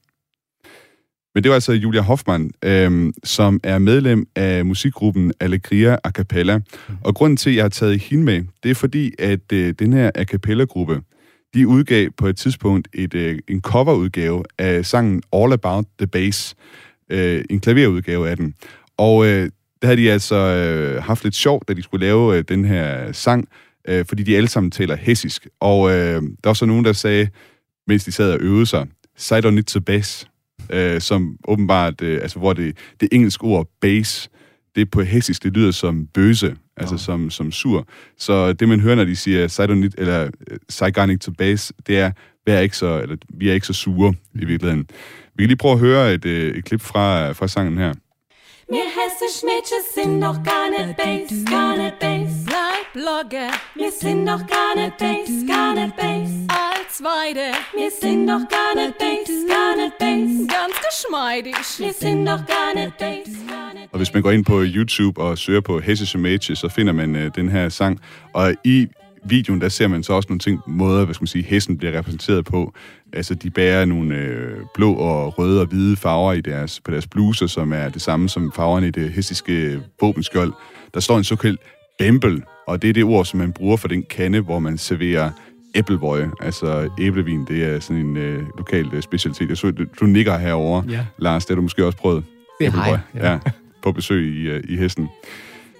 Men 1.34 1.44
det 1.44 1.48
var 1.48 1.54
altså 1.54 1.72
Julia 1.72 2.00
Hoffmann, 2.00 2.50
øhm, 2.64 3.12
som 3.24 3.60
er 3.62 3.78
medlem 3.78 4.26
af 4.36 4.64
musikgruppen 4.66 5.32
Allegria 5.40 5.96
A 6.04 6.10
Cappella. 6.10 6.60
Og 7.04 7.14
grunden 7.14 7.36
til, 7.36 7.50
at 7.50 7.56
jeg 7.56 7.64
har 7.64 7.68
taget 7.68 7.98
hende 7.98 8.24
med, 8.24 8.42
det 8.62 8.70
er 8.70 8.74
fordi, 8.74 9.12
at 9.18 9.52
øh, 9.52 9.74
den 9.78 9.92
her 9.92 10.10
A 10.14 10.24
Cappella-gruppe, 10.24 11.00
de 11.54 11.68
udgav 11.68 12.10
på 12.10 12.26
et 12.26 12.36
tidspunkt 12.36 12.88
et, 12.92 13.14
øh, 13.14 13.38
en 13.48 13.60
coverudgave 13.60 14.44
af 14.58 14.86
sangen 14.86 15.22
All 15.32 15.52
About 15.52 15.84
the 15.98 16.06
Bass, 16.06 16.54
øh, 17.10 17.44
en 17.50 17.60
klaverudgave 17.60 18.28
af 18.28 18.36
den. 18.36 18.54
Og 18.96 19.26
øh, 19.26 19.50
der 19.82 19.86
havde 19.86 20.00
de 20.00 20.12
altså 20.12 20.36
øh, 20.36 21.02
haft 21.02 21.24
lidt 21.24 21.34
sjovt, 21.34 21.68
da 21.68 21.74
de 21.74 21.82
skulle 21.82 22.06
lave 22.06 22.36
øh, 22.36 22.44
den 22.48 22.64
her 22.64 23.12
sang, 23.12 23.48
øh, 23.88 24.04
fordi 24.06 24.22
de 24.22 24.36
alle 24.36 24.48
sammen 24.48 24.70
taler 24.70 24.96
hessisk. 24.96 25.46
Og 25.60 25.90
øh, 25.90 26.22
der 26.22 26.48
var 26.48 26.54
så 26.54 26.66
nogen, 26.66 26.84
der 26.84 26.92
sagde, 26.92 27.28
mens 27.86 28.04
de 28.04 28.12
sad 28.12 28.32
og 28.32 28.40
øvede 28.40 28.66
sig, 28.66 28.86
Side 29.16 29.46
on 29.46 29.58
it 29.58 29.66
to 29.66 29.80
bass, 29.80 30.26
øh, 30.72 31.00
som 31.00 31.36
åbenbart, 31.48 32.02
øh, 32.02 32.22
altså 32.22 32.38
hvor 32.38 32.52
det, 32.52 32.76
det 33.00 33.08
engelske 33.12 33.44
ord 33.44 33.68
bass, 33.80 34.30
det 34.76 34.90
på 34.90 35.02
hessisk, 35.02 35.42
det 35.42 35.52
lyder 35.52 35.70
som 35.70 36.06
bøse, 36.14 36.56
altså 36.76 36.96
som, 36.96 37.30
som 37.30 37.52
sur. 37.52 37.86
Så 38.18 38.52
det, 38.52 38.68
man 38.68 38.80
hører, 38.80 38.94
når 38.94 39.04
de 39.04 39.16
siger 39.16 39.48
Sidonit, 39.48 39.94
eller 39.98 40.22
øh, 40.22 40.58
Saigonik 40.68 41.20
to 41.20 41.32
base, 41.38 41.74
det 41.86 41.98
er, 41.98 42.12
vi 42.46 42.52
er 42.52 42.60
ikke 42.60 42.76
så, 42.76 43.00
eller, 43.02 43.16
vi 43.28 43.50
er 43.50 43.54
ikke 43.54 43.66
så 43.66 43.72
sure 43.72 44.14
i 44.34 44.44
virkeligheden. 44.44 44.86
Vi 45.34 45.42
kan 45.42 45.48
lige 45.48 45.56
prøve 45.56 45.72
at 45.72 45.80
høre 45.80 46.14
et, 46.14 46.24
øh, 46.24 46.56
et 46.56 46.64
klip 46.64 46.80
fra, 46.80 47.32
fra 47.32 47.48
sangen 47.48 47.78
her. 47.78 47.94
Wir 48.72 48.88
hessisch 48.98 49.42
Mädchen 49.42 49.82
sind 49.94 50.20
doch 50.22 50.42
gar 50.42 50.70
nicht 50.70 50.96
Bass, 50.96 51.44
gar 51.44 51.76
nicht 51.76 51.98
Bass. 51.98 52.44
Bleib 52.46 52.86
Blogger, 52.94 53.50
Wir 53.74 53.92
sind 53.92 54.26
doch 54.26 54.46
gar 54.46 54.74
nicht 54.76 54.96
Bass, 54.96 55.46
gar 55.46 55.74
nicht 55.74 55.94
Bass. 55.96 56.30
Als 56.92 57.02
Weide, 57.02 57.54
Wir 57.75 57.90
sind 58.02 58.28
doch 58.28 58.44
gar 58.49 58.75
nicht 58.75 58.99
Bass, 58.99 59.28
gar 59.49 59.76
nicht 59.76 59.99
Bass. 59.99 60.49
ganz 60.58 60.75
geschmeidig. 60.88 61.54
Wir 61.78 61.92
sind 61.92 62.28
doch 62.28 62.46
gar 62.46 62.75
nicht 62.75 62.99
gar 62.99 63.75
nicht 63.75 63.92
Og 63.92 63.96
hvis 63.99 64.14
man 64.14 64.22
går 64.22 64.30
ind 64.30 64.44
på 64.44 64.62
YouTube 64.62 65.20
og 65.20 65.38
søger 65.38 65.61
på 65.61 65.80
Hessisch 65.80 66.16
Mädchen, 66.16 66.54
så 66.54 66.68
finder 66.68 66.92
man 66.92 67.16
øh, 67.16 67.30
den 67.34 67.49
her 67.49 67.68
sang. 67.68 68.00
Og 68.32 68.54
i 68.64 68.88
videoen, 69.25 69.61
der 69.61 69.68
ser 69.68 69.88
man 69.88 70.02
så 70.02 70.12
også 70.12 70.26
nogle 70.28 70.38
ting, 70.38 70.61
måder, 70.66 71.04
hvad 71.04 71.14
skal 71.14 71.22
man 71.22 71.26
sige, 71.26 71.44
hesten 71.44 71.78
bliver 71.78 71.99
repræsenteret 71.99 72.44
på. 72.44 72.72
Altså, 73.12 73.34
de 73.34 73.50
bærer 73.50 73.84
nogle 73.84 74.14
øh, 74.14 74.56
blå 74.75 74.94
og 74.94 75.38
røde 75.38 75.61
og 75.61 75.66
hvide 75.66 75.96
farver 75.96 76.32
i 76.32 76.40
deres, 76.40 76.80
på 76.80 76.90
deres 76.90 77.06
bluser, 77.06 77.46
som 77.46 77.72
er 77.72 77.88
det 77.88 78.02
samme 78.02 78.28
som 78.28 78.52
farverne 78.56 78.88
i 78.88 78.90
det 78.90 79.12
hessiske 79.12 79.80
våbenskjold. 80.00 80.52
Der 80.94 81.00
står 81.00 81.18
en 81.18 81.25
såkaldt 81.25 81.61
bembel, 81.99 82.42
og 82.66 82.82
det 82.82 82.88
er 82.90 82.94
det 82.94 83.04
ord, 83.04 83.25
som 83.25 83.38
man 83.38 83.52
bruger 83.52 83.76
for 83.76 83.88
den 83.88 84.02
kande, 84.02 84.40
hvor 84.40 84.58
man 84.58 84.78
serverer 84.78 85.30
æblevøje, 85.74 86.30
altså 86.40 86.88
æblevin, 86.98 87.44
det 87.48 87.64
er 87.64 87.80
sådan 87.80 88.06
en 88.06 88.16
øh, 88.16 88.42
lokal 88.58 88.88
øh, 88.92 89.02
specialitet. 89.02 89.48
Jeg 89.48 89.56
så, 89.56 89.70
du, 89.70 89.84
du 90.00 90.06
nikker 90.06 90.38
herover, 90.38 90.82
Ja. 90.88 91.06
Lars, 91.18 91.44
det 91.44 91.50
har 91.50 91.56
du 91.56 91.62
måske 91.62 91.86
også 91.86 91.98
prøvet. 91.98 92.24
Det 92.60 92.72
har 92.72 92.86
jeg, 92.90 93.00
Æblevøje. 93.14 93.32
Ja. 93.32 93.38
på 93.82 93.92
besøg 93.92 94.34
i, 94.34 94.48
øh, 94.48 94.62
i 94.68 94.76
hesten. 94.76 95.08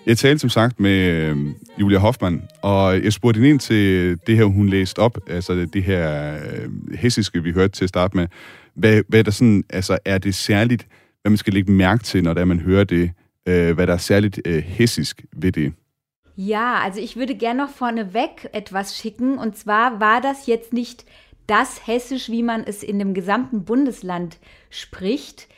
Jeg 0.07 0.19
talte 0.19 0.39
som 0.39 0.51
sagt 0.51 0.81
med 0.81 1.11
øh, 1.11 1.37
Julia 1.81 1.99
Hoffmann, 1.99 2.43
og 2.63 3.05
jeg 3.05 3.13
spurgte 3.13 3.39
hende 3.39 3.51
ind 3.51 3.59
til 3.61 4.19
det 4.27 4.37
her, 4.37 4.45
hun 4.45 4.69
læste 4.69 4.99
op, 4.99 5.19
altså 5.31 5.67
det 5.73 5.83
her 5.83 6.35
øh, 6.35 6.99
hessiske, 6.99 7.43
vi 7.43 7.53
hørte 7.53 7.73
til 7.73 7.85
at 7.85 7.89
starte 7.89 8.17
med. 8.17 8.27
Hvad, 8.75 9.03
hvad 9.09 9.25
der 9.25 9.31
sådan, 9.31 9.65
altså 9.71 9.99
er 10.05 10.19
det 10.19 10.35
særligt, 10.35 10.87
hvad 11.23 11.31
man 11.31 11.37
skal 11.37 11.53
lægge 11.53 11.73
mærke 11.73 12.05
til, 12.05 12.23
når 12.25 12.35
det 12.35 12.41
er, 12.41 12.45
man 12.45 12.61
hører 12.61 12.85
det, 12.85 13.11
øh, 13.49 13.75
hvad 13.75 13.87
der 13.87 13.93
er 13.93 13.97
særligt 13.97 14.41
øh, 14.45 14.63
hessisk 14.67 15.23
ved 15.37 15.53
det? 15.53 15.73
Ja, 16.35 16.79
also 16.81 17.01
ich 17.01 17.17
würde 17.17 17.35
gerne 17.35 17.65
noch 17.65 17.71
vorneweg 17.71 18.49
etwas 18.53 18.97
schicken. 18.97 19.39
Und 19.39 19.57
zwar 19.57 20.01
war 20.01 20.21
das 20.21 20.47
jetzt 20.47 20.73
nicht 20.73 21.05
das 21.47 21.87
Hessisch, 21.87 22.31
wie 22.31 22.43
man 22.43 22.65
es 22.65 22.83
in 22.83 22.99
dem 22.99 23.15
gesamten 23.15 23.65
Bundesland 23.65 24.39
spricht. 24.71 25.49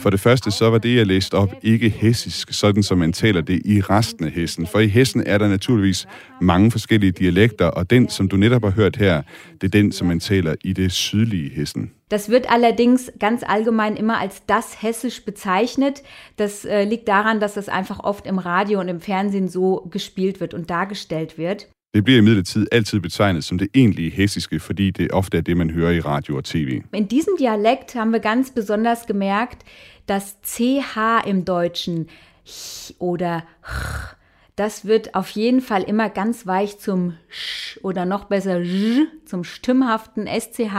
For 0.00 0.10
det 0.10 0.20
første, 0.20 0.50
så 0.50 0.70
var 0.70 0.78
det, 0.78 0.96
jeg 0.96 1.06
læste 1.06 1.34
op, 1.34 1.54
ikke 1.62 1.88
hessisk, 1.88 2.52
sådan 2.52 2.82
som 2.82 2.98
man 2.98 3.12
taler 3.12 3.40
det 3.40 3.62
i 3.64 3.80
resten 3.80 4.24
af 4.24 4.30
Hessen. 4.30 4.66
For 4.66 4.78
i 4.78 4.86
Hessen 4.86 5.22
er 5.26 5.38
der 5.38 5.48
naturligvis 5.48 6.08
mange 6.40 6.70
forskellige 6.70 7.12
dialekter, 7.12 7.66
og 7.66 7.90
den, 7.90 8.08
som 8.08 8.28
du 8.28 8.36
netop 8.36 8.62
har 8.64 8.70
hørt 8.70 8.96
her, 8.96 9.22
det 9.60 9.64
er 9.64 9.80
den, 9.80 9.92
som 9.92 10.06
man 10.06 10.20
taler 10.20 10.54
i 10.64 10.72
det 10.72 10.92
sydlige 10.92 11.50
Hessen. 11.50 11.90
Das 12.10 12.28
wird 12.28 12.46
allerdings 12.48 13.10
ganz 13.18 13.42
allgemein 13.42 13.96
immer 13.96 14.20
als 14.20 14.42
das 14.46 14.80
Hessisch 14.80 15.24
bezeichnet. 15.24 16.02
Das 16.38 16.64
äh, 16.64 16.84
liegt 16.84 17.08
daran, 17.08 17.40
dass 17.40 17.54
das 17.54 17.68
einfach 17.68 17.98
oft 18.04 18.26
im 18.26 18.38
Radio 18.38 18.78
und 18.78 18.88
im 18.88 19.00
Fernsehen 19.00 19.48
so 19.48 19.88
gespielt 19.90 20.40
wird 20.40 20.54
und 20.54 20.70
dargestellt 20.70 21.36
wird. 21.36 21.66
Det 21.96 22.04
bliver 22.04 22.18
imidlertid 22.18 22.66
altid 22.72 23.00
betegnet 23.00 23.44
som 23.44 23.58
det 23.58 23.68
egentlige 23.74 24.10
hessiske, 24.10 24.60
fordi 24.60 24.90
det 24.90 25.10
ofte 25.10 25.36
er 25.36 25.40
det, 25.40 25.56
man 25.56 25.70
hører 25.70 25.90
i 25.90 26.00
radio 26.00 26.36
og 26.36 26.44
tv. 26.44 26.82
In 26.94 27.06
diesem 27.06 27.32
Dialekt 27.38 27.94
haben 27.94 28.12
wir 28.12 28.20
ganz 28.20 28.50
besonders 28.54 28.98
gemerkt, 29.06 29.62
dass 30.08 30.36
CH 30.46 30.98
im 31.26 31.44
Deutschen 31.44 32.06
ch 32.48 32.92
oder 32.98 33.40
ch, 33.40 34.14
das 34.58 34.86
wird 34.86 35.14
auf 35.14 35.30
jeden 35.30 35.62
Fall 35.62 35.84
immer 35.88 36.08
ganz 36.08 36.46
weich 36.46 36.78
zum 36.78 37.12
sch 37.30 37.78
oder 37.82 38.04
noch 38.04 38.24
besser 38.24 38.58
j 38.58 39.06
zum 39.26 39.44
stimmhaften 39.44 40.28
SCH. 40.40 40.74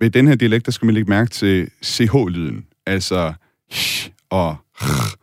Ved 0.00 0.10
den 0.10 0.28
her 0.28 0.34
dialekt, 0.34 0.66
der 0.66 0.72
skal 0.72 0.86
man 0.86 0.94
lægge 0.94 1.10
mærke 1.10 1.30
til 1.30 1.70
CH-lyden, 1.84 2.66
altså 2.86 3.32
sh 3.72 4.10
og 4.30 4.56
r. 4.74 5.16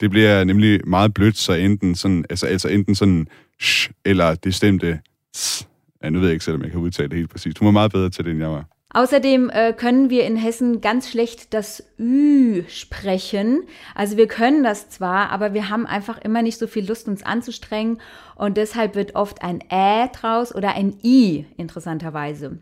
Det 0.00 0.10
bliver 0.10 0.44
nemlig 0.44 0.80
meget 0.88 1.14
blødt, 1.14 1.36
så 1.36 1.52
enten 1.52 1.94
sådan, 1.94 2.24
altså, 2.30 2.46
altså 2.46 2.68
enten 2.68 2.94
sådan 2.94 3.26
sh, 3.60 3.90
eller 4.04 4.34
det 4.34 4.54
stemte 4.54 5.00
s. 5.36 5.68
Ja, 6.02 6.10
nu 6.10 6.18
ved 6.18 6.28
jeg 6.28 6.32
ikke 6.32 6.44
selv, 6.44 6.56
om 6.56 6.62
jeg 6.62 6.70
kan 6.70 6.80
udtale 6.80 7.08
det 7.08 7.16
helt 7.16 7.30
præcist. 7.30 7.58
Hun 7.58 7.66
var 7.66 7.72
meget 7.72 7.92
bedre 7.92 8.10
til 8.10 8.24
det, 8.24 8.30
end 8.30 8.40
jeg 8.40 8.50
var. 8.50 8.64
Außerdem 8.92 9.50
äh, 9.50 9.72
können 9.72 10.10
wir 10.10 10.24
in 10.24 10.34
Hessen 10.34 10.80
ganz 10.80 11.08
schlecht 11.08 11.54
das 11.54 11.84
Ü 11.96 12.64
sprechen. 12.68 13.62
Also 13.94 14.16
wir 14.16 14.26
können 14.26 14.64
das 14.64 14.88
zwar, 14.88 15.30
aber 15.30 15.54
wir 15.54 15.70
haben 15.70 15.86
einfach 15.86 16.18
immer 16.24 16.42
nicht 16.42 16.58
so 16.58 16.66
viel 16.66 16.86
Lust, 16.86 17.06
uns 17.06 17.22
anzustrengen. 17.22 18.00
Und 18.34 18.56
deshalb 18.56 18.96
wird 18.96 19.14
oft 19.14 19.42
ein 19.42 19.60
Ä 19.70 20.08
draus 20.12 20.52
oder 20.52 20.74
ein 20.74 20.94
I, 21.04 21.44
interessanterweise. 21.56 22.58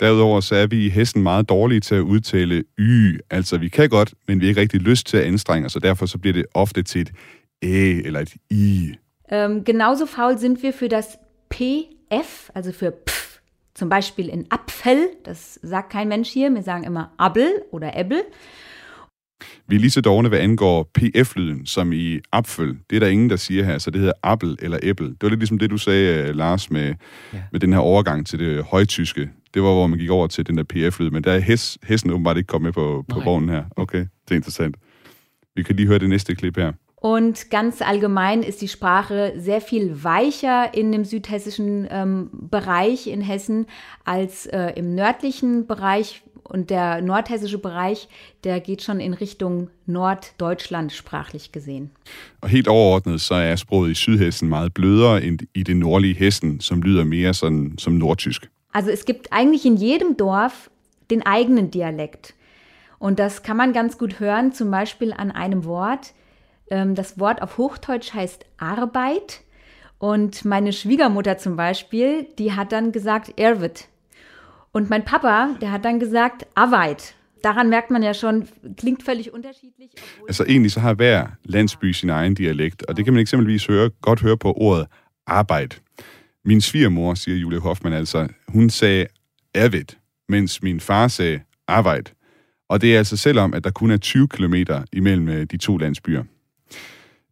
Derudover 0.00 0.40
så 0.40 0.54
er 0.54 0.66
vi 0.66 0.86
i 0.86 0.88
hesten 0.88 1.22
meget 1.22 1.48
dårlige 1.48 1.80
til 1.80 1.94
at 1.94 2.00
udtale 2.00 2.64
y. 2.78 3.18
Altså, 3.30 3.58
vi 3.58 3.68
kan 3.68 3.88
godt, 3.88 4.14
men 4.28 4.40
vi 4.40 4.46
har 4.46 4.48
ikke 4.48 4.60
rigtig 4.60 4.80
lyst 4.80 5.06
til 5.06 5.16
at 5.16 5.24
anstrenge 5.24 5.66
os, 5.66 5.76
og 5.76 5.82
derfor 5.82 6.06
så 6.06 6.18
bliver 6.18 6.34
det 6.34 6.46
ofte 6.54 6.82
til 6.82 7.00
et 7.00 7.12
æ 7.62 8.00
eller 8.04 8.20
et 8.20 8.34
i. 8.50 8.94
Ähm, 9.30 9.64
genauso 9.64 10.06
faul 10.06 10.38
sind 10.38 10.62
wir 10.62 10.72
für 10.72 10.88
das 10.88 11.18
PF, 11.50 12.50
also 12.54 12.72
für 12.72 12.92
Pf. 12.92 13.40
Zum 13.74 13.88
Beispiel 13.88 14.28
in 14.28 14.46
Apfel, 14.50 15.08
das 15.24 15.60
sagt 15.62 15.90
kein 15.90 16.08
Mensch 16.08 16.30
hier, 16.30 16.54
wir 16.54 16.62
sagen 16.62 16.84
immer 16.84 17.12
Abel 17.18 17.62
oder 17.70 17.96
Äbbel. 17.96 18.22
Vi 19.68 19.76
er 19.76 19.80
lige 19.80 19.90
så 19.90 20.00
dårne, 20.00 20.28
hvad 20.28 20.38
angår 20.38 20.90
pf-lyden, 20.98 21.66
som 21.66 21.92
i 21.92 22.20
apfel. 22.32 22.78
Det 22.90 22.96
er 22.96 23.00
der 23.00 23.06
ingen, 23.06 23.30
der 23.30 23.36
siger 23.36 23.64
her, 23.64 23.78
så 23.78 23.90
det 23.90 24.00
hedder 24.00 24.14
appel 24.22 24.56
eller 24.62 24.78
æbbel. 24.82 25.06
Det 25.06 25.22
var 25.22 25.28
lidt 25.28 25.40
ligesom 25.40 25.58
det, 25.58 25.70
du 25.70 25.78
sagde, 25.78 26.28
øh, 26.28 26.34
Lars, 26.34 26.70
med, 26.70 26.94
ja. 27.32 27.42
med 27.52 27.60
den 27.60 27.72
her 27.72 27.80
overgang 27.80 28.26
til 28.26 28.38
det 28.38 28.64
højtyske. 28.64 29.30
Det 29.54 29.62
var, 29.62 29.72
hvor 29.72 29.86
man 29.86 29.98
gik 29.98 30.10
over 30.10 30.26
til 30.26 30.46
den 30.46 30.58
der 30.58 30.64
pf-lyd, 30.64 31.10
men 31.10 31.24
der 31.24 31.32
er 31.32 31.38
hes, 31.38 31.78
hesten 31.82 32.10
åbenbart 32.10 32.36
ikke 32.36 32.46
kommet 32.46 32.66
med 32.66 32.72
på, 32.72 33.04
på 33.08 33.18
Nej. 33.18 33.24
vognen 33.24 33.48
her. 33.48 33.64
Okay, 33.76 33.98
det 33.98 34.30
er 34.30 34.34
interessant. 34.34 34.76
Vi 35.56 35.62
kan 35.62 35.76
lige 35.76 35.86
høre 35.86 35.98
det 35.98 36.08
næste 36.08 36.34
klip 36.34 36.56
her. 36.56 36.72
Und 37.06 37.50
ganz 37.50 37.82
allgemein 37.82 38.42
ist 38.42 38.60
die 38.62 38.66
Sprache 38.66 39.34
sehr 39.36 39.60
viel 39.60 40.02
weicher 40.02 40.74
in 40.74 40.90
dem 40.90 41.04
südhessischen 41.04 41.86
ähm, 41.88 42.30
Bereich 42.32 43.06
in 43.06 43.20
Hessen 43.20 43.66
als 44.04 44.46
äh, 44.46 44.72
im 44.74 44.96
nördlichen 44.96 45.68
Bereich. 45.68 46.22
Und 46.42 46.68
der 46.68 47.02
nordhessische 47.02 47.58
Bereich, 47.58 48.08
der 48.42 48.58
geht 48.58 48.82
schon 48.82 48.98
in 48.98 49.14
Richtung 49.14 49.70
Norddeutschland 49.86 50.92
sprachlich 50.92 51.52
gesehen. 51.52 51.92
Og 52.40 52.48
helt 52.48 52.66
overordnet, 52.66 53.20
så 53.20 53.34
er 53.34 53.56
sproget 53.56 53.90
i 53.90 53.94
Sydhessen 53.94 54.48
meget 54.48 54.74
blødere 54.74 55.22
end 55.22 55.38
i 55.54 55.62
det 55.62 55.76
nordlige 55.76 56.14
Hessen, 56.14 56.60
som 56.60 56.82
lyder 56.82 57.04
mere 57.04 57.34
sådan 57.34 57.74
som 57.78 57.92
nordtysk. 57.92 58.50
Also 58.72 58.90
es 58.90 59.04
gibt 59.04 59.28
eigentlich 59.30 59.64
in 59.64 59.76
jedem 59.76 60.16
Dorf 60.16 60.70
den 61.10 61.22
eigenen 61.22 61.70
Dialekt. 61.70 62.34
Und 62.98 63.20
das 63.20 63.44
kann 63.44 63.56
man 63.56 63.72
ganz 63.72 63.96
gut 63.96 64.18
hören, 64.18 64.52
zum 64.52 64.72
Beispiel 64.72 65.12
an 65.12 65.30
einem 65.30 65.64
Wort. 65.64 66.12
Ähm, 66.70 66.94
das 66.94 67.18
Wort 67.18 67.42
auf 67.42 67.58
Hochdeutsch 67.58 68.14
heißt 68.14 68.46
Arbeit. 68.56 69.40
Und 69.98 70.44
meine 70.44 70.72
Schwiegermutter 70.72 71.38
zum 71.38 71.56
Beispiel, 71.56 72.26
die 72.38 72.52
hat 72.52 72.72
dann 72.72 72.92
gesagt 72.92 73.38
Erwit. 73.38 73.88
Und 74.72 74.90
mein 74.90 75.04
Papa, 75.04 75.56
der 75.60 75.72
hat 75.72 75.84
dann 75.84 75.98
gesagt 75.98 76.46
Arbeit. 76.54 77.14
Daran 77.42 77.68
merkt 77.68 77.90
man 77.90 78.02
ja 78.02 78.14
schon, 78.14 78.48
klingt 78.76 79.02
völlig 79.02 79.32
unterschiedlich. 79.32 79.90
Altså 80.28 80.44
egentlig 80.44 80.72
så 80.72 80.80
har 80.80 80.94
hver 80.94 81.26
landsby 81.44 81.92
sin 81.92 82.10
egen 82.10 82.34
dialekt, 82.34 82.86
og 82.88 82.96
det 82.96 83.04
kan 83.04 83.14
man 83.14 83.20
eksempelvis 83.20 83.66
høre, 83.66 83.90
godt 84.02 84.20
høre 84.20 84.36
på 84.36 84.52
ordet 84.56 84.86
arbejde. 85.26 85.76
Min 86.44 86.60
svigermor, 86.60 87.14
siger 87.14 87.36
Julie 87.36 87.58
Hoffmann 87.58 87.96
altså, 87.96 88.28
hun 88.48 88.70
sagde 88.70 89.06
Arvid, 89.54 89.84
mens 90.28 90.62
min 90.62 90.80
far 90.80 91.08
sagde 91.08 91.40
arbejde. 91.66 92.10
Og 92.68 92.80
det 92.80 92.94
er 92.94 92.98
altså 92.98 93.16
selvom, 93.16 93.54
at 93.54 93.64
der 93.64 93.70
kun 93.70 93.90
er 93.90 93.96
20 93.96 94.28
km 94.28 94.54
imellem 94.92 95.28
øh, 95.28 95.46
de 95.50 95.56
to 95.56 95.76
landsbyer. 95.76 96.24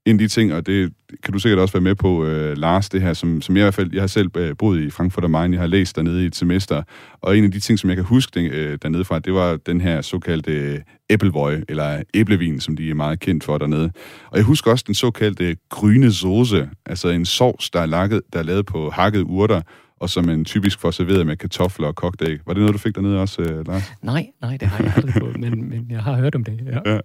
En 0.07 0.15
af 0.15 0.19
de 0.19 0.29
ting, 0.29 0.55
og 0.55 0.67
det 0.67 0.93
kan 1.23 1.33
du 1.33 1.39
sikkert 1.39 1.59
også 1.59 1.73
være 1.73 1.83
med 1.83 1.95
på, 1.95 2.25
øh, 2.25 2.57
Lars, 2.57 2.89
det 2.89 3.03
her, 3.03 3.13
som, 3.13 3.41
som 3.41 3.57
jeg 3.57 3.63
i 3.63 3.65
hvert 3.65 3.75
fald, 3.75 3.91
jeg 3.93 4.03
har 4.03 4.07
selv 4.07 4.31
øh, 4.37 4.57
boet 4.59 4.83
i 4.83 4.91
Frankfurt 4.91 5.25
am 5.25 5.31
Main, 5.31 5.53
jeg 5.53 5.61
har 5.61 5.67
læst 5.67 5.97
dernede 5.97 6.23
i 6.23 6.27
et 6.27 6.37
semester, 6.37 6.83
og 7.21 7.39
en 7.39 7.45
af 7.45 7.51
de 7.51 7.61
ting, 7.61 7.79
som 7.79 7.91
jeg 7.91 7.97
kan 7.97 8.05
huske 8.05 8.41
den, 8.41 8.53
øh, 8.53 8.79
dernede 8.83 9.05
fra, 9.05 9.19
det 9.19 9.35
var 9.35 9.57
den 9.57 9.81
her 9.81 10.01
såkaldte 10.01 10.53
øh, 10.53 10.81
æblevøje, 11.11 11.63
eller 11.69 12.03
æblevin, 12.15 12.61
som 12.61 12.77
de 12.77 12.91
er 12.91 12.95
meget 12.95 13.21
kendt 13.21 13.45
for 13.45 13.59
dernede. 13.59 13.91
Og 14.31 14.37
jeg 14.37 14.45
husker 14.45 14.71
også 14.71 14.85
den 14.87 14.95
såkaldte 14.95 15.57
grønne 15.71 16.13
sauce, 16.13 16.69
altså 16.87 17.09
en 17.09 17.25
sovs, 17.25 17.71
der 17.71 17.81
er, 17.81 17.87
lakket, 17.87 18.21
der 18.33 18.39
er 18.39 18.43
lavet 18.43 18.67
på 18.67 18.91
hakket 18.91 19.23
urter, 19.23 19.61
og 20.01 20.11
som 20.11 20.25
man 20.25 20.45
typisk 20.45 20.81
får 20.81 20.91
serveret 20.91 21.27
med 21.27 21.37
kartofler 21.37 21.87
og 21.87 21.95
kogt 21.95 22.23
æg. 22.23 22.39
Var 22.47 22.53
det 22.53 22.61
noget, 22.61 22.73
du 22.73 22.79
fik 22.79 22.95
dernede 22.95 23.21
også, 23.21 23.43
øh, 23.43 23.67
Lars? 23.67 23.93
Nej, 24.03 24.27
nej, 24.41 24.57
det 24.57 24.69
har 24.69 24.85
jeg 24.85 24.93
aldrig 24.97 25.15
fået, 25.15 25.41
men, 25.41 25.69
men 25.69 25.87
jeg 25.91 26.03
har 26.03 26.17
hørt 26.17 26.35
om 26.35 26.45
det. 26.45 26.61
Ja. 26.67 26.93
Ja. 26.93 27.01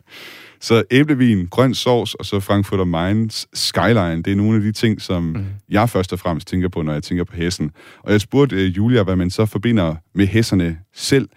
Så 0.60 0.84
æblevin, 0.92 1.48
grøn 1.48 1.74
sovs 1.74 2.14
og 2.14 2.26
så 2.26 2.40
Frankfurt 2.40 2.88
Mainz 2.88 3.46
Skyline, 3.54 4.24
det 4.24 4.28
er 4.28 4.36
nogle 4.36 4.56
af 4.56 4.62
de 4.62 4.72
ting, 4.72 5.02
som 5.02 5.24
mm. 5.24 5.46
jeg 5.70 5.90
først 5.90 6.14
og 6.14 6.20
fremmest 6.20 6.48
tænker 6.48 6.70
på, 6.70 6.82
når 6.82 6.94
jeg 6.94 7.04
tænker 7.04 7.24
på 7.24 7.36
hessen. 7.36 7.72
Og 8.04 8.12
jeg 8.12 8.22
spurgte 8.22 8.56
uh, 8.56 8.78
Julia, 8.78 9.04
hvad 9.04 9.16
man 9.16 9.30
så 9.30 9.46
forbinder 9.46 9.96
med 10.16 10.28
hesserne 10.28 10.78
selv, 10.94 11.30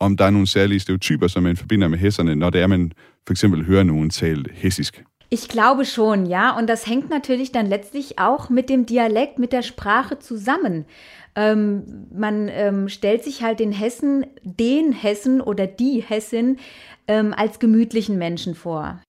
om 0.00 0.16
der 0.16 0.24
er 0.24 0.30
nogle 0.30 0.46
særlige 0.46 0.80
stereotyper, 0.80 1.26
som 1.26 1.42
man 1.42 1.56
forbinder 1.56 1.88
med 1.88 1.98
hesserne, 1.98 2.34
når 2.34 2.50
det 2.50 2.60
er, 2.60 2.66
man 2.66 2.92
for 3.26 3.32
eksempel 3.32 3.64
hører 3.64 3.82
nogen 3.82 4.10
tale 4.10 4.44
hessisk. 4.52 5.02
Ich 5.30 5.48
glaube 5.48 5.84
schon, 5.84 6.26
ja. 6.26 6.56
Und 6.56 6.68
das 6.68 6.86
hängt 6.86 7.10
natürlich 7.10 7.52
dann 7.52 7.66
letztlich 7.66 8.18
auch 8.18 8.48
mit 8.48 8.70
dem 8.70 8.86
Dialekt, 8.86 9.38
mit 9.38 9.52
der 9.52 9.62
Sprache 9.62 10.18
zusammen. 10.18 10.86
Ähm, 11.34 12.06
man 12.12 12.48
ähm, 12.48 12.88
stellt 12.88 13.24
sich 13.24 13.42
halt 13.42 13.60
den 13.60 13.72
Hessen, 13.72 14.26
den 14.42 14.92
Hessen 14.92 15.40
oder 15.40 15.66
die 15.66 16.02
Hessin 16.06 16.58
ähm, 17.06 17.34
als 17.36 17.58
gemütlichen 17.58 18.18
Menschen 18.18 18.54
vor. 18.54 19.00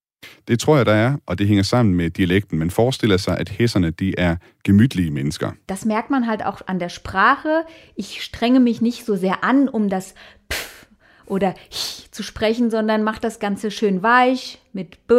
Det 0.47 0.59
tror 0.59 0.77
jeg, 0.77 0.85
der 0.85 0.93
er, 0.93 1.19
og 1.25 1.39
det 1.39 1.47
hænger 1.47 1.63
sammen 1.63 1.95
med 1.95 2.09
dialekten. 2.09 2.59
Man 2.59 2.69
forestiller 2.69 3.17
sig, 3.17 3.39
at 3.39 3.49
hesserne 3.49 3.91
de 3.91 4.13
er 4.17 4.35
gemytlige 4.63 5.11
mennesker. 5.11 5.53
Das 5.67 5.85
merkt 5.85 6.09
man 6.09 6.27
halt 6.27 6.45
auch 6.45 6.61
an 6.67 6.79
der 6.79 6.89
Sprache. 6.89 7.63
Ich 7.95 8.23
strenge 8.23 8.59
mich 8.59 8.81
nicht 8.81 9.05
so 9.05 9.15
sehr 9.15 9.43
an, 9.43 9.69
um 9.69 9.89
das 9.89 10.13
Pf 10.51 10.87
oder 11.25 11.53
Ch 11.71 11.98
zu 12.19 12.23
sprechen, 12.23 12.69
sondern 12.69 13.03
mache 13.03 13.21
das 13.21 13.39
Ganze 13.39 13.71
schön 13.71 14.03
weich 14.03 14.59
mit 14.73 15.07
B 15.07 15.13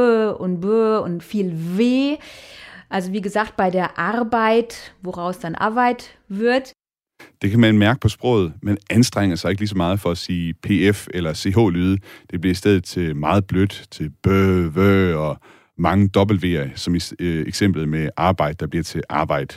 und 0.45 0.61
B 0.61 0.67
und 0.67 1.23
viel 1.23 1.51
W. 1.55 2.19
Also 2.91 3.13
wie 3.13 3.23
gesagt, 3.23 3.57
bei 3.57 3.71
der 3.71 3.99
Arbeit, 3.99 4.93
woraus 5.03 5.39
dann 5.39 5.55
Arbeit 5.55 6.11
wird, 6.29 6.73
Det 7.43 7.51
kan 7.51 7.61
man 7.61 7.79
mærke 7.79 8.01
på 8.01 8.09
sproget, 8.09 8.53
men 8.63 8.79
anstrenger 8.91 9.37
sig 9.37 9.51
ikke 9.51 9.61
lige 9.61 9.69
så 9.69 9.77
meget 9.77 10.01
for 10.01 10.11
at 10.11 10.19
sige 10.19 10.55
PF 10.55 11.07
eller 11.15 11.35
CH-lyde. 11.35 11.99
Det 12.31 12.41
bliver 12.41 12.53
i 12.53 12.55
stedet 12.55 12.85
til 12.85 13.17
meget 13.17 13.47
blødt, 13.47 13.85
til 13.91 14.11
bø, 14.23 14.69
vø 14.69 15.17
og 15.17 15.37
mange 15.77 16.11
W'er, 16.17 16.69
som 16.75 16.95
i 16.95 17.01
øh, 17.19 17.47
eksemplet 17.47 17.89
med 17.89 18.09
arbejde, 18.17 18.57
der 18.61 18.67
bliver 18.67 18.83
til 18.83 19.03
arbejde. 19.09 19.55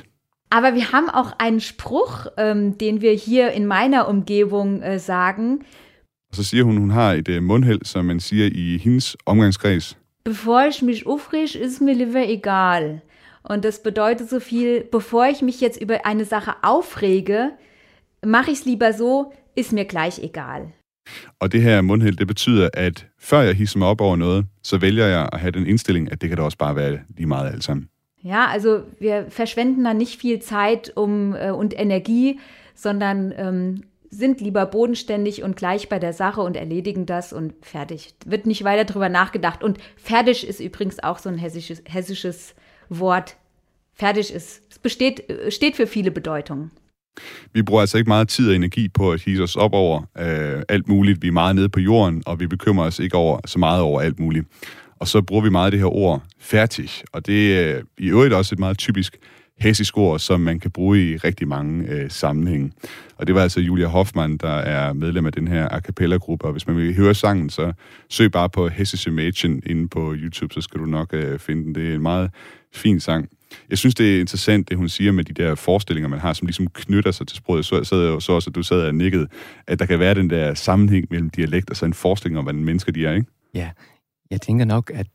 Aber 0.49 0.75
wir 0.75 0.91
haben 0.93 1.09
auch 1.09 1.31
einen 1.39 1.59
Spruch, 1.59 2.27
ähm, 2.37 2.77
den 2.77 3.01
wir 3.01 3.13
hier 3.13 3.51
in 3.51 3.65
meiner 3.65 4.07
Umgebung 4.07 4.81
äh, 4.83 4.99
sagen. 4.99 5.65
Og 6.33 6.37
så 6.37 6.43
siger 6.43 6.63
hun, 6.63 6.77
hun 6.77 6.89
har 6.89 7.11
et 7.11 7.29
øh, 7.29 7.43
mundheld, 7.43 7.81
som 7.85 8.05
man 8.05 8.19
siger 8.19 8.49
i 8.51 8.77
hendes 8.83 9.17
omgangskreds. 9.25 9.97
Bevor 10.23 10.61
ich 10.61 10.81
mich 10.81 11.07
aufreg, 11.07 11.55
ist 11.55 11.81
mir 11.81 11.95
lieber 11.95 12.23
egal. 12.27 13.01
Und 13.43 13.63
das 13.63 13.79
bedeutet 13.83 14.29
so 14.29 14.39
viel, 14.39 14.83
bevor 14.91 15.25
ich 15.25 15.41
mich 15.41 15.61
jetzt 15.61 15.81
über 15.81 16.05
eine 16.05 16.25
Sache 16.25 16.51
aufrege, 16.63 17.51
mache 18.25 18.51
ich 18.51 18.57
es 18.57 18.65
lieber 18.65 18.93
so, 18.93 19.33
ist 19.55 19.73
mir 19.73 19.85
gleich 19.85 20.19
egal. 20.23 20.61
Og 21.39 21.51
det 21.51 21.61
her 21.61 21.81
mundheld, 21.81 22.17
det 22.17 22.27
betyder, 22.27 22.69
at 22.73 23.07
før 23.19 23.41
jeg 23.41 23.55
hisser 23.55 23.79
mig 23.79 23.87
op 23.87 24.01
over 24.01 24.15
noget, 24.15 24.45
så 24.63 24.77
vælger 24.77 25.05
jeg 25.05 25.29
at 25.33 25.39
have 25.39 25.51
den 25.51 25.67
indstilling, 25.67 26.11
at 26.11 26.21
det 26.21 26.29
kan 26.29 26.37
da 26.37 26.43
også 26.43 26.57
bare 26.57 26.75
være 26.75 26.99
lige 27.17 27.27
meget 27.27 27.51
alt 27.53 27.63
sammen. 27.63 27.89
Ja, 28.23 28.45
also 28.53 28.81
wir 28.99 29.25
verschwenden 29.29 29.83
da 29.83 29.93
nicht 29.93 30.21
viel 30.21 30.39
Zeit 30.39 30.91
um, 30.95 31.35
äh, 31.35 31.51
und 31.51 31.73
Energie, 31.77 32.39
sondern 32.75 33.33
ähm, 33.37 33.83
sind 34.13 34.41
lieber 34.41 34.65
bodenständig 34.65 35.43
und 35.43 35.55
gleich 35.55 35.89
bei 35.89 35.99
der 35.99 36.13
Sache 36.13 36.41
und 36.41 36.55
erledigen 36.55 37.05
das 37.05 37.33
und 37.33 37.53
fertig. 37.61 38.13
Wird 38.25 38.45
nicht 38.45 38.63
weiter 38.63 38.85
drüber 38.85 39.09
nachgedacht. 39.09 39.63
Und 39.63 39.79
fertig 39.97 40.47
ist 40.47 40.59
übrigens 40.59 41.01
auch 41.01 41.17
so 41.17 41.29
ein 41.29 41.37
hessisches, 41.37 41.81
hessisches 41.85 42.55
Wort. 42.89 43.35
Fertig 43.93 44.33
ist, 44.33 44.61
es 44.69 44.79
besteht, 44.79 45.23
steht 45.49 45.75
für 45.75 45.87
viele 45.87 46.11
Bedeutungen. 46.11 46.71
Vi 47.53 47.61
bruger 47.61 47.81
altså 47.81 47.97
ikke 47.97 48.07
meget 48.07 48.27
tid 48.27 48.49
og 48.49 48.55
energi 48.55 48.89
på 48.89 49.11
at 49.11 49.21
hisse 49.21 49.43
os 49.43 49.55
op 49.55 49.73
over 49.73 50.01
øh, 50.17 50.63
alt 50.69 50.87
muligt. 50.87 51.21
Vi 51.21 51.27
er 51.27 51.31
meget 51.31 51.55
nede 51.55 51.69
på 51.69 51.79
jorden, 51.79 52.23
og 52.25 52.39
vi 52.39 52.47
bekymrer 52.47 52.85
os 52.85 52.99
ikke 52.99 53.17
over 53.17 53.39
så 53.45 53.59
meget 53.59 53.81
over 53.81 54.01
alt 54.01 54.19
muligt. 54.19 54.47
Og 54.99 55.07
så 55.07 55.21
bruger 55.21 55.43
vi 55.43 55.49
meget 55.49 55.71
det 55.71 55.79
her 55.79 55.95
ord 55.95 56.23
færdig, 56.39 56.89
og 57.11 57.25
det 57.25 57.59
er 57.59 57.77
øh, 57.77 57.83
i 57.97 58.09
øvrigt 58.09 58.33
også 58.33 58.55
et 58.55 58.59
meget 58.59 58.77
typisk 58.77 59.17
hessisk 59.59 59.97
ord, 59.97 60.19
som 60.19 60.39
man 60.39 60.59
kan 60.59 60.71
bruge 60.71 61.11
i 61.11 61.17
rigtig 61.17 61.47
mange 61.47 61.87
øh, 61.87 62.11
sammenhænge. 62.11 62.71
Og 63.17 63.27
det 63.27 63.35
var 63.35 63.41
altså 63.41 63.59
Julia 63.59 63.87
Hoffmann, 63.87 64.37
der 64.37 64.53
er 64.53 64.93
medlem 64.93 65.25
af 65.25 65.31
den 65.31 65.47
her 65.47 65.69
a 65.69 65.79
cappella-gruppe, 65.79 66.45
og 66.45 66.51
hvis 66.51 66.67
man 66.67 66.77
vil 66.77 66.95
høre 66.95 67.13
sangen, 67.13 67.49
så 67.49 67.73
søg 68.09 68.31
bare 68.31 68.49
på 68.49 68.67
Hessisch 68.67 69.07
Imagine 69.07 69.61
inde 69.65 69.87
på 69.87 70.13
YouTube, 70.15 70.53
så 70.53 70.61
skal 70.61 70.79
du 70.79 70.85
nok 70.85 71.13
øh, 71.13 71.39
finde 71.39 71.63
den. 71.63 71.75
Det 71.75 71.89
er 71.89 71.95
en 71.95 72.01
meget 72.01 72.31
fin 72.73 72.99
sang. 72.99 73.29
Jeg 73.69 73.77
synes, 73.77 73.95
det 73.95 74.15
er 74.15 74.19
interessant, 74.19 74.69
det 74.69 74.77
hun 74.77 74.89
siger 74.89 75.11
med 75.11 75.23
de 75.23 75.33
der 75.33 75.55
forestillinger, 75.55 76.09
man 76.09 76.19
har, 76.19 76.33
som 76.33 76.45
ligesom 76.45 76.67
knytter 76.67 77.11
sig 77.11 77.27
til 77.27 77.37
sproget. 77.37 77.65
Så 77.65 77.83
sad 77.83 77.99
jeg 77.99 78.09
jo 78.09 78.19
så 78.19 78.31
også, 78.31 78.49
at 78.49 78.55
du 78.55 78.63
sad 78.63 78.87
og 78.87 78.95
nikkede, 78.95 79.27
at 79.67 79.79
der 79.79 79.85
kan 79.85 79.99
være 79.99 80.13
den 80.13 80.29
der 80.29 80.53
sammenhæng 80.53 81.07
mellem 81.09 81.29
dialekt 81.29 81.69
og 81.69 81.75
så 81.75 81.85
en 81.85 81.93
forestilling 81.93 82.37
om, 82.37 82.45
hvordan 82.45 82.63
mennesker 82.63 82.91
de 82.91 83.05
er, 83.05 83.13
ikke? 83.13 83.27
Ja, 83.53 83.69
jeg 84.31 84.41
tænker 84.41 84.65
nok, 84.65 84.91
at 84.93 85.07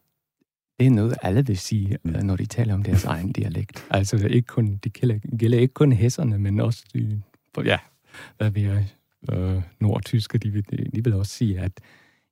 det 0.79 0.87
er 0.87 0.91
noget, 0.91 1.15
alle 1.23 1.47
vil 1.47 1.59
sige, 1.59 1.99
mm. 2.05 2.11
når 2.25 2.37
de 2.37 2.47
taler 2.47 2.75
om 2.75 2.83
deres 2.83 3.05
egen 3.15 3.33
dialekt. 3.33 3.87
Altså, 3.91 4.17
det, 4.17 4.31
ikke 4.31 4.47
kun, 4.47 4.77
det 4.85 4.93
gælder, 4.93 5.19
gælder 5.39 5.59
ikke 5.59 5.75
kun 5.75 5.93
hæsserne, 5.93 6.39
men 6.39 6.61
også 6.61 6.85
de, 6.95 7.23
ja, 7.65 7.79
hvad 8.37 8.51
vi 8.51 8.65
er, 8.65 8.83
øh, 9.33 9.63
nordtysker, 9.81 10.39
de 10.39 10.51
vil, 10.51 10.65
de 10.95 11.05
vil 11.05 11.15
også 11.15 11.33
sige, 11.33 11.61
at 11.61 11.73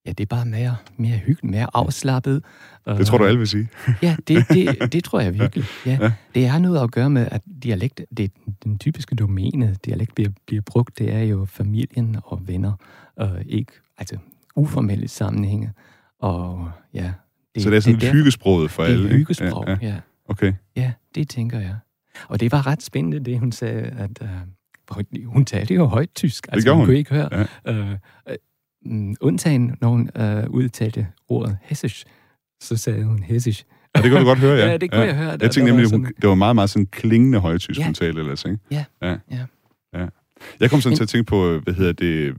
ja, 0.06 0.10
det 0.10 0.20
er 0.20 0.26
bare 0.36 0.44
mere, 0.44 0.76
mere 0.96 1.18
hyggeligt, 1.18 1.50
mere 1.50 1.66
afslappet. 1.74 2.44
Det 2.86 3.06
tror 3.06 3.18
du, 3.18 3.24
alle 3.24 3.38
vil 3.38 3.48
sige? 3.48 3.68
ja, 4.02 4.16
det, 4.28 4.48
det, 4.48 4.78
det 4.92 5.04
tror 5.04 5.20
jeg 5.20 5.34
virkelig. 5.34 5.64
Ja. 5.86 5.98
ja. 6.00 6.12
Det 6.34 6.48
har 6.48 6.58
noget 6.58 6.82
at 6.82 6.90
gøre 6.90 7.10
med, 7.10 7.28
at 7.30 7.42
dialekt, 7.62 8.02
det 8.16 8.24
er 8.24 8.52
den 8.64 8.78
typiske 8.78 9.14
domæne, 9.14 9.76
dialekt 9.84 10.14
bliver, 10.14 10.30
bliver 10.46 10.62
brugt, 10.62 10.98
det 10.98 11.12
er 11.12 11.22
jo 11.22 11.44
familien 11.44 12.16
og 12.24 12.48
venner, 12.48 12.72
og 13.16 13.42
ikke, 13.46 13.72
altså 13.98 14.16
uformelle 14.56 15.08
sammenhænge. 15.08 15.72
Og 16.18 16.70
ja, 16.94 17.12
det, 17.56 17.62
så 17.62 17.70
det 17.70 17.76
er 17.76 17.80
sådan 17.80 18.00
det, 18.00 18.12
hyggesproget 18.12 18.70
for 18.70 18.82
det 18.82 18.90
alle? 18.90 19.04
Det 19.04 19.12
er 19.12 19.16
hyggesprog, 19.16 19.64
ja, 19.66 19.76
ja. 19.82 19.88
ja. 19.88 19.96
Okay. 20.28 20.52
Ja, 20.76 20.92
det 21.14 21.28
tænker 21.28 21.60
jeg. 21.60 21.76
Og 22.28 22.40
det 22.40 22.52
var 22.52 22.66
ret 22.66 22.82
spændende, 22.82 23.20
det 23.20 23.38
hun 23.38 23.52
sagde, 23.52 23.80
at 23.80 24.10
uh, 24.22 25.24
hun 25.26 25.44
talte 25.44 25.74
jo 25.74 25.84
højt 25.86 26.10
tysk. 26.14 26.48
Altså, 26.52 26.64
det 26.64 26.72
hun. 26.72 26.78
hun 26.78 26.86
kunne 26.86 26.98
ikke 26.98 27.14
høre. 27.14 27.46
Ja. 27.66 27.80
Uh, 27.80 27.90
uh, 28.86 29.14
undtagen, 29.20 29.76
når 29.80 29.88
hun 29.88 30.10
uh, 30.20 30.50
udtalte 30.50 31.06
ordet 31.28 31.58
hessisch, 31.62 32.04
så 32.62 32.76
sagde 32.76 33.04
hun 33.04 33.22
hessisch. 33.22 33.64
Ja, 33.96 34.02
det 34.02 34.10
kunne 34.10 34.20
du 34.20 34.26
godt 34.26 34.38
høre, 34.38 34.56
ja. 34.60 34.70
ja, 34.70 34.76
det 34.76 34.90
kunne 34.90 35.00
ja. 35.00 35.06
jeg 35.06 35.16
høre. 35.16 35.32
Der, 35.32 35.38
jeg 35.40 35.50
tænkte 35.50 35.72
nemlig, 35.72 35.88
sådan... 35.88 36.12
det 36.20 36.28
var 36.28 36.34
meget, 36.34 36.54
meget 36.54 36.70
sådan 36.70 36.86
klingende 36.86 37.38
højtysk, 37.38 37.80
ja. 37.80 37.84
hun 37.84 37.94
talte 37.94 38.20
ellers, 38.20 38.44
ikke? 38.44 38.58
Ja. 38.70 38.84
ja. 39.02 39.16
ja. 39.30 39.46
ja. 39.94 40.06
Jeg 40.60 40.70
kom 40.70 40.80
sådan 40.80 40.90
Men... 40.90 40.96
til 40.96 41.02
at 41.02 41.08
tænke 41.08 41.28
på, 41.28 41.58
hvad 41.58 41.74
hedder 41.74 41.92
det, 41.92 42.34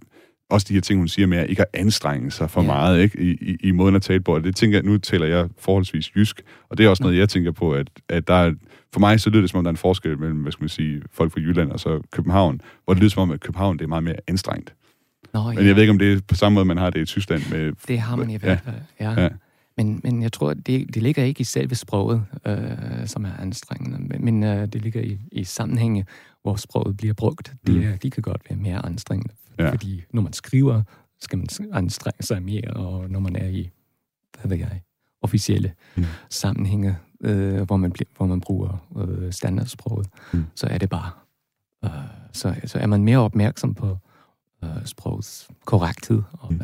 også 0.50 0.66
de 0.70 0.74
her 0.74 0.82
ting, 0.82 1.00
hun 1.00 1.08
siger 1.08 1.28
med 1.28 1.38
at 1.38 1.50
ikke 1.50 1.62
at 1.62 1.68
anstrenge 1.74 2.32
sig 2.32 2.50
for 2.50 2.62
ja. 2.62 2.68
meget 2.68 3.02
ikke? 3.02 3.20
I, 3.20 3.32
i, 3.32 3.58
i 3.64 3.72
måden 3.72 3.96
at 3.96 4.02
tale 4.02 4.20
på. 4.20 4.36
Og 4.36 4.44
det 4.44 4.56
tænker 4.56 4.78
jeg, 4.78 4.86
nu 4.86 4.98
taler 4.98 5.26
jeg 5.26 5.50
forholdsvis 5.60 6.16
jysk, 6.16 6.42
og 6.70 6.78
det 6.78 6.86
er 6.86 6.90
også 6.90 7.04
noget, 7.04 7.18
jeg 7.18 7.30
tænker 7.30 7.52
på, 7.52 7.72
at, 7.72 7.90
at 8.10 8.28
der 8.28 8.34
er, 8.34 8.54
for 8.94 9.00
mig 9.00 9.20
så 9.20 9.30
lyder 9.30 9.42
det 9.42 9.50
som 9.50 9.58
om, 9.58 9.64
der 9.64 9.70
er 9.70 9.74
en 9.74 9.78
forskel 9.78 10.20
mellem, 10.20 10.40
hvad 10.40 10.52
skal 10.52 10.64
man 10.64 10.70
sige, 10.70 11.02
folk 11.12 11.34
fra 11.34 11.40
Jylland 11.40 11.72
og 11.72 11.80
så 11.80 12.02
København, 12.12 12.62
hvor 12.86 12.94
det 12.94 13.02
lyder 13.02 13.10
som 13.10 13.22
om, 13.22 13.32
at 13.32 13.40
København 13.40 13.78
det 13.78 13.84
er 13.84 13.90
meget 13.90 14.04
mere 14.04 14.16
anstrengt. 14.28 14.74
Nå, 15.34 15.44
Men 15.44 15.66
jeg 15.66 15.76
ved 15.76 15.82
ikke, 15.82 15.92
om 15.92 16.00
det 16.00 16.14
er 16.14 16.20
på 16.28 16.36
samme 16.36 16.54
måde, 16.54 16.66
man 16.66 16.78
har 16.78 16.90
det 16.90 17.00
i 17.00 17.06
Tyskland. 17.06 17.42
Med, 17.52 17.74
det 17.88 18.00
har 18.00 18.16
man 18.16 18.30
i 18.30 18.36
hvert 18.36 18.62
fald, 18.62 18.76
ja. 19.00 19.12
ja. 19.12 19.22
ja. 19.22 19.30
Men, 19.78 20.02
men 20.04 20.22
jeg 20.22 20.34
tror, 20.34 20.54
det, 20.54 20.94
det 20.94 21.04
ligger 21.04 21.24
ikke 21.24 21.42
i 21.42 21.44
selve 21.44 21.76
sproget, 21.76 22.24
øh, 22.48 22.58
som 23.06 23.26
er 23.26 23.32
anstrengende, 23.40 23.98
men, 24.00 24.26
men 24.26 24.44
øh, 24.44 24.68
det 24.68 24.82
ligger 24.82 25.02
i, 25.02 25.18
i 25.32 25.44
sammenhænge, 25.44 26.06
hvor 26.42 26.56
sproget 26.56 26.98
bliver 26.98 27.14
brugt. 27.14 27.54
Det, 27.68 27.76
mm. 27.76 27.98
De 27.98 28.10
kan 28.10 28.24
godt 28.24 28.42
være 28.50 28.60
mere 28.60 28.86
anstrengende, 28.86 29.34
ja. 29.60 29.72
fordi 29.72 30.04
når 30.14 30.22
man 30.22 30.34
skriver, 30.34 30.82
skal 31.22 31.38
man 31.38 31.48
anstrenge 31.74 32.24
sig 32.24 32.44
mere, 32.44 32.74
og 32.74 33.10
når 33.10 33.20
man 33.20 33.36
er 33.36 33.48
i, 33.48 33.70
hvad 34.42 34.50
ved 34.50 34.58
jeg, 34.58 34.82
officielle 35.22 35.74
mm. 35.96 36.06
sammenhænge, 36.30 36.98
øh, 37.22 37.62
hvor, 37.62 37.78
man, 37.78 37.94
hvor 38.18 38.26
man 38.26 38.42
bruger 38.42 38.88
øh, 38.98 39.34
standardsproget, 39.34 40.08
mm. 40.34 40.46
så 40.56 40.68
er 40.68 40.78
det 40.78 40.90
bare, 40.90 41.12
øh, 41.86 41.92
så, 42.34 42.56
så 42.66 42.80
er 42.80 42.88
man 42.88 43.04
mere 43.04 43.18
opmærksom 43.18 43.74
på 43.74 43.98
øh, 44.64 44.86
sprogets 44.86 45.50
korrekthed, 45.66 46.22
og 46.32 46.54
mm. 46.54 46.62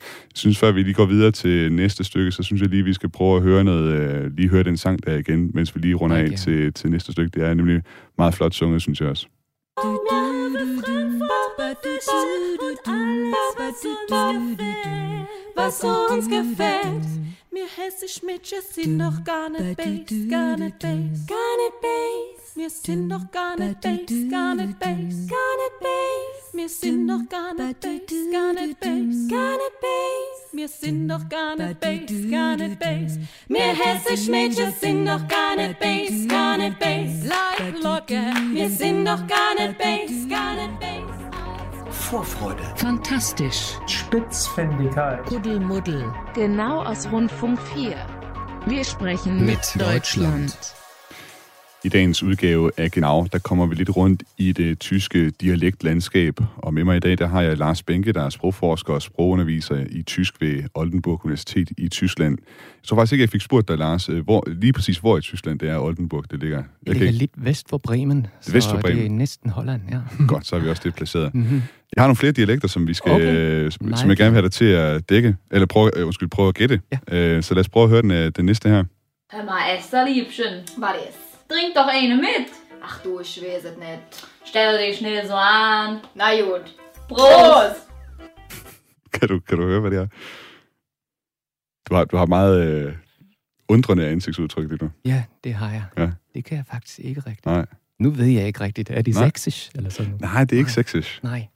Jeg 0.00 0.36
synes, 0.36 0.58
før 0.58 0.72
vi 0.72 0.82
lige 0.82 0.94
går 0.94 1.06
videre 1.06 1.30
til 1.30 1.72
næste 1.72 2.04
stykke, 2.04 2.32
så 2.32 2.42
synes 2.42 2.62
jeg 2.62 2.70
lige, 2.70 2.84
vi 2.84 2.92
skal 2.92 3.08
prøve 3.08 3.36
at 3.36 3.42
høre 3.42 3.64
noget, 3.64 3.92
øh, 3.92 4.36
lige 4.36 4.48
høre 4.48 4.62
den 4.62 4.76
sang 4.76 5.06
der 5.06 5.16
igen, 5.16 5.50
mens 5.54 5.74
vi 5.74 5.80
lige 5.80 5.94
runder 5.94 6.16
okay. 6.16 6.32
af 6.32 6.38
til, 6.38 6.72
til 6.72 6.90
næste 6.90 7.12
stykke. 7.12 7.40
Det 7.40 7.48
er 7.48 7.54
nemlig 7.54 7.82
meget 8.18 8.34
flot 8.34 8.54
sunget, 8.54 8.82
synes 8.82 9.00
jeg 9.00 9.08
også. 9.08 9.26
Was 15.54 15.84
uns 15.84 16.28
gefällt. 16.28 17.06
Mir 17.52 17.66
hessisch 17.76 18.22
Mädchen 18.22 18.58
sind 18.70 18.98
doch 18.98 19.22
gar 19.24 19.48
nicht 19.48 19.76
Bass, 19.76 19.86
gar 20.28 20.56
nicht 20.56 20.78
Bass, 20.78 21.26
gar 21.26 21.56
nicht 21.56 21.80
Bass. 21.80 22.56
Wir 22.56 22.70
sind 22.70 23.08
doch 23.08 23.30
gar 23.30 23.56
nicht 23.56 23.80
Bass, 23.80 23.98
gar 24.30 24.54
nicht 24.54 24.78
Bass, 24.78 25.28
gar 25.28 25.56
nicht 25.56 25.80
Bass. 25.80 26.52
Wir 26.52 26.68
sind 26.68 27.08
doch 27.08 27.28
gar 27.28 27.54
nicht 27.54 27.80
Bass, 27.80 28.00
gar 28.32 28.52
nicht 28.52 28.80
Bass, 28.80 29.28
gar 29.28 29.50
nicht 29.52 29.80
Bass. 29.80 30.40
Wir 30.52 30.68
sind 30.68 31.08
doch 31.08 31.28
gar 31.28 31.56
nicht 31.56 31.80
Base, 31.80 32.28
gar 32.28 32.56
nicht 32.56 32.78
Base. 32.78 33.20
Wir 33.48 33.74
hessisch 33.74 34.28
Mädchen 34.28 34.72
sind 34.80 35.06
doch 35.06 35.26
gar 35.28 35.54
nicht 35.56 35.78
Base, 35.78 36.26
gar 36.26 36.56
nicht 36.58 36.78
Base. 36.80 37.30
Bleib 37.56 37.82
locker, 37.82 38.32
wir 38.52 38.68
sind 38.68 39.04
doch 39.04 39.24
gar 39.26 39.54
nicht 39.56 39.78
Base, 39.78 40.28
gar 40.28 40.54
nicht 40.54 40.80
Base. 40.80 41.19
Vorfreude. 42.12 42.62
Fantastisch. 42.76 43.78
Spitzfindigkeit. 43.88 45.18
Kuddelmuddel. 45.26 46.04
Genau 46.34 46.82
aus 46.82 47.12
Rundfunk 47.12 47.58
4. 47.60 47.92
Wir 48.68 48.84
sprechen 48.84 49.46
Mit 49.46 49.58
Deutschland. 49.80 50.50
I 51.84 51.88
dagens 51.88 52.22
udgave 52.22 52.70
af 52.76 52.90
Genau, 52.90 53.26
der 53.32 53.38
kommer 53.38 53.66
vi 53.66 53.74
lidt 53.74 53.96
rundt 53.96 54.22
i 54.38 54.52
det 54.52 54.78
tyske 54.78 55.30
dialektlandskab. 55.30 56.34
Og 56.56 56.74
med 56.74 56.84
mig 56.84 56.96
i 56.96 57.00
dag, 57.00 57.18
der 57.18 57.26
har 57.26 57.42
jeg 57.42 57.58
Lars 57.58 57.82
Benke, 57.82 58.12
der 58.12 58.22
er 58.22 58.30
sprogforsker 58.30 58.94
og 58.94 59.02
sprogunderviser 59.02 59.84
i 59.90 60.02
tysk 60.02 60.40
ved 60.40 60.62
Oldenburg 60.74 61.20
Universitet 61.24 61.68
i 61.78 61.88
Tyskland. 61.88 62.38
Jeg 62.40 62.84
tror 62.88 62.96
faktisk 62.96 63.12
ikke, 63.12 63.22
jeg 63.22 63.30
fik 63.30 63.40
spurgt 63.40 63.68
dig, 63.68 63.78
Lars, 63.78 64.08
øh, 64.08 64.24
hvor, 64.24 64.44
lige 64.46 64.72
præcis 64.72 64.98
hvor 64.98 65.18
i 65.18 65.20
Tyskland 65.20 65.58
det 65.58 65.68
er 65.68 65.78
Oldenburg, 65.78 66.24
det 66.30 66.40
ligger. 66.40 66.56
Jeg 66.56 66.66
Det 66.86 66.96
ligger 66.96 67.12
lidt 67.12 67.32
vest 67.36 67.68
for 67.70 67.78
Bremen, 67.78 68.26
så 68.40 68.52
vest 68.52 68.68
for 68.68 68.74
det 68.76 68.82
Bremen. 68.84 69.04
er 69.04 69.08
næsten 69.16 69.50
Holland, 69.50 69.82
ja. 69.90 69.98
Godt, 70.28 70.46
så 70.46 70.56
er 70.56 70.60
vi 70.60 70.68
også 70.68 70.82
det 70.84 70.94
placeret. 70.94 71.34
Mhm. 71.34 71.62
Jeg 71.96 72.02
har 72.02 72.06
nogle 72.08 72.16
flere 72.16 72.32
dialekter, 72.32 72.68
som 72.68 72.86
vi 72.88 72.94
skal, 72.94 73.12
Okay. 73.12 73.26
okay. 73.26 73.70
som, 73.70 73.86
Nej, 73.86 73.96
som 73.98 74.08
jeg 74.08 74.16
gerne 74.16 74.30
vil 74.30 74.36
have 74.36 74.42
dig 74.42 74.52
til 74.52 74.64
at 74.64 75.08
dække, 75.08 75.36
eller 75.50 75.66
prøve, 75.66 75.90
øh, 75.98 76.06
undskyld, 76.06 76.28
prøve 76.28 76.48
at 76.48 76.54
gætte. 76.54 76.80
Ja. 76.92 76.98
Øh, 77.18 77.42
så 77.42 77.54
lad 77.54 77.60
os 77.60 77.68
prøve 77.68 77.84
at 77.84 77.90
høre 77.90 78.02
den, 78.02 78.10
øh, 78.10 78.32
den 78.36 78.44
næste 78.44 78.68
her. 78.68 78.84
Hör 79.32 79.44
mal, 79.44 79.78
Esther 79.78 80.04
Liebchen, 80.08 80.54
was 80.78 80.94
ist? 81.08 81.18
Trink 81.50 81.74
doch 81.76 81.88
eine 81.94 82.16
mit. 82.16 82.48
Ach 82.84 83.04
du, 83.04 83.20
ich 83.20 83.40
weiß 83.42 83.64
es 83.64 83.76
nicht. 83.78 84.26
Stell 84.46 84.78
dich 84.78 84.98
schnell 84.98 85.26
so 85.28 85.34
an. 85.36 85.98
Na 86.14 86.40
gut. 86.40 86.66
Prost! 87.08 87.80
Kan 89.12 89.28
du, 89.28 89.40
kan 89.40 89.58
du 89.58 89.66
høre, 89.66 89.80
hvad 89.80 89.90
det 89.90 89.98
er? 89.98 90.06
Du 91.88 91.94
har, 91.94 92.04
du 92.04 92.16
har 92.16 92.26
meget 92.26 92.66
øh, 92.66 92.92
undrende 93.68 94.06
ansigtsudtryk 94.08 94.68
lige 94.70 94.84
nu. 94.84 94.90
Ja, 95.04 95.24
det 95.44 95.54
har 95.54 95.70
jeg. 95.70 95.84
Ja. 95.98 96.10
Det 96.34 96.44
kan 96.44 96.56
jeg 96.56 96.64
faktisk 96.70 96.98
ikke 96.98 97.20
rigtigt. 97.20 97.46
Nej. 97.46 97.66
Nu 97.98 98.10
ved 98.10 98.26
jeg 98.26 98.46
ikke 98.46 98.60
rigtigt. 98.60 98.90
Er 98.90 99.02
det 99.02 99.14
Nej. 99.14 99.24
sexisk 99.28 99.70
eller 99.74 99.90
sådan 99.90 100.06
noget? 100.06 100.20
Nej, 100.20 100.44
det 100.44 100.52
er 100.52 100.58
ikke 100.58 100.72
sexisk. 100.72 101.20
Nej. 101.22 101.46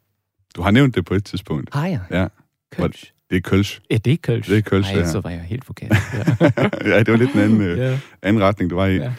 Du 0.54 0.62
har 0.62 0.70
nævnt 0.70 0.94
det 0.94 1.04
på 1.04 1.14
et 1.14 1.24
tidspunkt. 1.24 1.74
Har 1.74 1.86
jeg? 1.86 2.00
Ja. 2.10 2.26
Kølsch. 2.72 3.12
Det 3.30 3.36
er 3.36 3.40
kølsch. 3.40 3.80
Ja, 3.90 3.96
det 3.96 4.12
er 4.12 4.16
kølsch. 4.22 4.50
Det 4.50 4.58
er 4.58 4.62
kølsch, 4.62 4.92
Ej, 4.92 4.98
ja. 4.98 5.06
så 5.06 5.20
var 5.20 5.30
jeg 5.30 5.40
helt 5.40 5.64
forkert. 5.64 5.90
ja, 6.84 6.98
det 6.98 7.08
var 7.08 7.16
lidt 7.16 7.32
en 7.34 7.40
anden, 7.40 7.60
øh, 7.60 7.78
Ja. 7.78 7.98
anden 8.22 8.42
retning, 8.42 8.70
du 8.70 8.76
var 8.76 8.86
i. 8.86 8.96
Ja. 8.96 9.12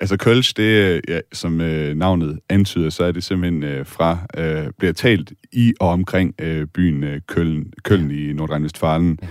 Altså 0.00 0.16
Kølsch, 0.16 0.56
det 0.56 0.80
er, 0.96 1.00
ja, 1.08 1.20
som 1.32 1.60
øh, 1.60 1.96
navnet 1.96 2.38
antyder, 2.48 2.90
så 2.90 3.04
er 3.04 3.12
det 3.12 3.24
simpelthen 3.24 3.62
øh, 3.62 3.86
fra, 3.86 4.18
øh, 4.36 4.66
bliver 4.78 4.92
talt 4.92 5.32
i 5.52 5.72
og 5.80 5.88
omkring 5.88 6.34
øh, 6.38 6.66
byen 6.66 7.04
øh, 7.04 7.20
Køln, 7.28 7.72
Køln 7.84 8.10
i 8.10 8.32
Nordrhein-Westfalen. 8.32 9.18
Ja. 9.22 9.26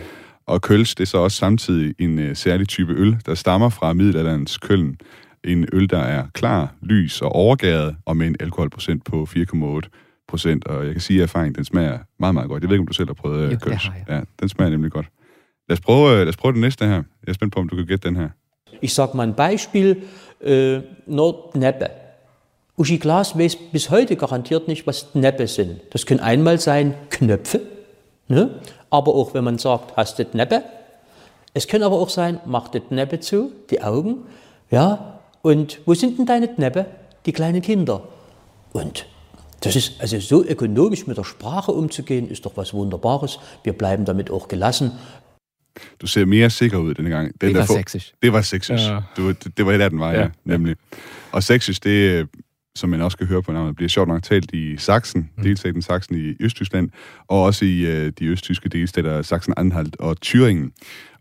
Og 0.48 0.62
Kølsch, 0.62 0.98
det 0.98 1.02
er 1.04 1.08
så 1.08 1.17
også 1.17 1.38
samtidig 1.38 1.95
en 2.00 2.19
øh, 2.19 2.36
særlig 2.36 2.67
type 2.67 2.93
øl, 2.93 3.17
der 3.26 3.36
stammer 3.36 3.69
fra 3.69 3.93
middelalderens 3.93 4.58
Køln. 4.58 4.98
En 5.43 5.67
øl, 5.74 5.89
der 5.89 6.00
er 6.00 6.26
klar, 6.34 6.74
lys 6.82 7.22
og 7.22 7.32
overgæret, 7.32 7.95
og 8.06 8.17
med 8.17 8.28
en 8.28 8.36
alkoholprocent 8.39 9.06
på 9.06 9.28
4,8 9.38 10.09
procent. 10.29 10.67
Og 10.67 10.85
jeg 10.85 10.91
kan 10.93 11.01
sige, 11.01 11.19
at 11.19 11.23
erfaringen, 11.23 11.55
den 11.55 11.65
smager 11.65 11.99
meget, 12.19 12.33
meget 12.33 12.49
godt. 12.49 12.63
Jeg 12.63 12.69
ved 12.69 12.75
ikke, 12.75 12.81
om 12.81 12.87
du 12.87 12.93
selv 12.93 13.09
har 13.09 13.13
prøvet 13.13 13.39
Jo, 13.39 13.43
øh, 13.45 13.51
det 13.51 13.61
Kølsch. 13.61 13.89
har 13.89 13.95
jeg. 13.95 14.05
Ja, 14.09 14.21
den 14.39 14.49
smager 14.49 14.69
nemlig 14.69 14.91
godt. 14.91 15.05
Lad 15.69 15.77
os 15.77 15.81
prøve, 15.81 16.11
øh, 16.11 16.17
lad 16.19 16.27
os 16.27 16.37
prøve 16.37 16.51
den 16.53 16.61
næste 16.61 16.85
her. 16.85 16.93
Jeg 16.93 17.03
er 17.27 17.33
spændt 17.33 17.53
på, 17.53 17.59
om 17.59 17.69
du 17.69 17.75
kan 17.75 17.85
gætte 17.85 18.07
den 18.07 18.15
her. 18.15 18.29
Ich 18.81 18.93
sag 18.93 19.15
mal 19.15 19.27
ein 19.27 19.33
Beispiel, 19.33 19.95
äh, 20.41 20.79
Nordneppe. 21.07 21.85
Uschi 22.77 22.97
Glas 22.97 23.37
weiß 23.37 23.57
bis 23.71 23.89
heute 23.89 24.15
garantiert 24.15 24.67
nicht, 24.67 24.87
was 24.87 25.07
Neppe 25.13 25.47
sind. 25.47 25.81
Das 25.93 26.05
können 26.05 26.21
einmal 26.21 26.59
sein 26.59 26.93
Knöpfe, 27.09 27.59
ne? 28.27 28.49
aber 28.89 29.13
auch 29.15 29.33
wenn 29.33 29.43
man 29.43 29.57
sagt, 29.57 29.97
hast 29.97 30.17
du 30.19 30.25
Neppe. 30.33 30.63
Es 31.53 31.67
können 31.67 31.83
aber 31.83 31.95
auch 31.95 32.09
sein, 32.09 32.39
mach 32.45 32.69
das 32.69 32.83
Neppe 32.89 33.19
zu, 33.19 33.51
die 33.69 33.81
Augen, 33.81 34.15
ja, 34.71 35.19
und 35.41 35.79
wo 35.85 35.93
sind 35.93 36.17
denn 36.17 36.25
deine 36.25 36.49
Neppe? 36.57 36.85
Die 37.25 37.33
kleinen 37.33 37.61
Kinder. 37.61 38.01
Und 38.71 39.05
das 39.63 39.76
ist 39.76 40.02
also 40.02 40.19
so 40.19 40.45
ökonomisch 40.45 41.08
mit 41.08 41.17
der 41.17 41.24
Sprache 41.24 41.72
umzugehen, 41.72 42.30
ist 42.30 42.45
doch 42.45 42.58
was 42.58 42.74
Wunderbares. 42.74 43.39
Wir 43.63 43.74
bleiben 43.74 44.06
damit 44.06 44.32
auch 44.32 44.48
gelassen. 44.48 44.91
Du 46.02 46.08
ser 46.08 46.26
mere 46.26 46.50
sikker 46.50 46.78
ud 46.78 46.93
denne 46.93 47.10
gang. 47.10 47.28
Den 47.41 47.50
Det 47.50 47.56
der 47.56 47.67
var 47.67 47.78
sexisk. 47.78 48.13
Det 48.22 48.34
var 48.34 48.41
sexisk. 48.41 48.84
Ja. 48.84 49.02
Du, 49.17 49.30
det, 49.30 49.58
det 49.58 49.65
var 49.65 49.72
et 49.74 49.82
af 49.82 49.89
den 49.89 50.00
var, 50.00 50.12
ja, 50.12 50.22
Ja, 50.22 50.30
nemlig. 50.45 50.76
Og 51.32 51.43
sexisk, 51.43 51.84
det 51.84 52.28
som 52.76 52.89
man 52.89 53.02
også 53.02 53.17
kan 53.17 53.28
høre 53.28 53.43
på 53.43 53.52
navnet, 53.52 53.76
bliver 53.76 53.89
sjovt 53.89 54.08
nok 54.08 54.24
talt 54.24 54.52
i 54.54 54.78
Sachsen, 54.78 55.30
mm. 55.38 55.43
delstaten 55.43 55.82
Sachsen 55.82 56.15
i 56.15 56.36
Østtyskland, 56.39 56.89
og 57.28 57.43
også 57.43 57.65
i 57.65 57.80
øh, 57.80 58.12
de 58.19 58.26
østtyske 58.26 58.69
delstater 58.69 59.22
Sachsen-Anhalt 59.22 59.95
og 60.00 60.15
Thüringen. 60.26 60.69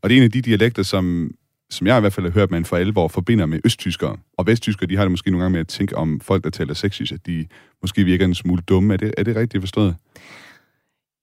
Og 0.03 0.11
det 0.11 0.16
er 0.16 0.18
en 0.18 0.24
af 0.24 0.31
de 0.31 0.42
dialekter, 0.42 0.83
som, 0.83 1.31
som 1.70 1.87
jeg 1.87 1.96
i 1.96 2.00
hvert 2.00 2.12
fald 2.12 2.26
har 2.26 2.33
hørt, 2.33 2.50
man 2.50 2.64
for 2.64 2.76
alvor 2.76 3.09
forbinder 3.09 3.46
med 3.46 3.61
østtyskere. 3.64 4.16
Og 4.38 4.46
vesttyskere, 4.46 4.88
de 4.88 4.96
har 4.96 5.04
det 5.04 5.11
måske 5.11 5.31
nogle 5.31 5.42
gange 5.44 5.52
med 5.52 5.61
at 5.61 5.68
tænke 5.68 5.96
om 5.96 6.20
folk, 6.20 6.44
der 6.44 6.50
taler 6.50 6.74
sexisk, 6.74 7.12
at 7.12 7.26
de 7.26 7.46
måske 7.83 8.04
virker 8.04 8.24
en 8.24 8.35
smule 8.35 8.62
dumme. 8.62 8.92
Er 8.94 8.96
det, 8.98 9.14
er 9.18 9.22
det 9.22 9.37
rigtigt 9.37 9.62
forstået? 9.62 9.96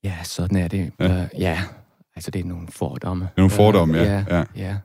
Ja, 0.04 0.18
sådan 0.24 0.58
er 0.58 0.68
det. 0.68 0.92
Ja. 1.00 1.24
Uh, 1.24 1.28
ja. 1.42 1.62
altså 2.16 2.32
det 2.32 2.40
er 2.40 2.46
nogle 2.46 2.68
fordomme. 2.70 3.30
Nogle 3.38 3.50
fordomme, 3.52 4.00
Øh, 4.00 4.06
ja, 4.06 4.24
ja. 4.30 4.38
ja. 4.38 4.44
ja. 4.56 4.76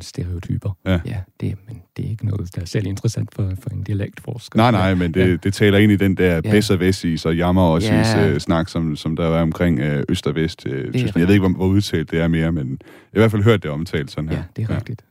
Stereotyper. 0.00 0.76
Ja. 0.86 1.00
ja 1.06 1.16
det, 1.40 1.54
men 1.68 1.82
det 1.96 2.04
er 2.04 2.08
ikke 2.10 2.26
noget, 2.26 2.54
der 2.56 2.62
er 2.62 2.66
selv 2.66 2.86
interessant 2.86 3.34
for, 3.34 3.52
for 3.62 3.70
en 3.70 3.82
dialektforsker. 3.82 4.56
Nej, 4.56 4.70
nej, 4.70 4.94
men 4.94 5.14
det, 5.14 5.28
Ja. 5.30 5.36
det 5.36 5.54
taler 5.54 5.78
ind 5.78 5.92
i 5.92 5.96
den 5.96 6.16
der 6.16 6.40
Ja. 6.44 6.60
og 6.70 6.80
vestis 6.80 7.26
og 7.26 7.36
jammer 7.36 7.62
og 7.62 7.82
Ja. 7.82 8.28
øh, 8.28 8.40
snak, 8.40 8.68
som, 8.68 8.96
som 8.96 9.16
der 9.16 9.24
er 9.26 9.42
omkring 9.42 9.80
øh, 9.80 10.04
øst 10.08 10.26
og 10.26 10.34
vest. 10.34 10.66
Øh, 10.66 10.94
jeg 11.02 11.12
ved 11.14 11.34
ikke, 11.34 11.38
hvor, 11.38 11.48
hvor 11.56 11.66
udtalt 11.66 12.10
det 12.10 12.20
er 12.20 12.28
mere, 12.28 12.52
men 12.52 12.68
jeg 12.68 12.78
har 13.12 13.18
i 13.18 13.20
hvert 13.20 13.30
fald 13.30 13.42
hørt 13.42 13.62
det 13.62 13.70
omtalt 13.70 14.10
sådan 14.10 14.28
her. 14.28 14.36
Ja, 14.36 14.42
det 14.56 14.70
er 14.70 14.76
rigtigt. 14.76 15.04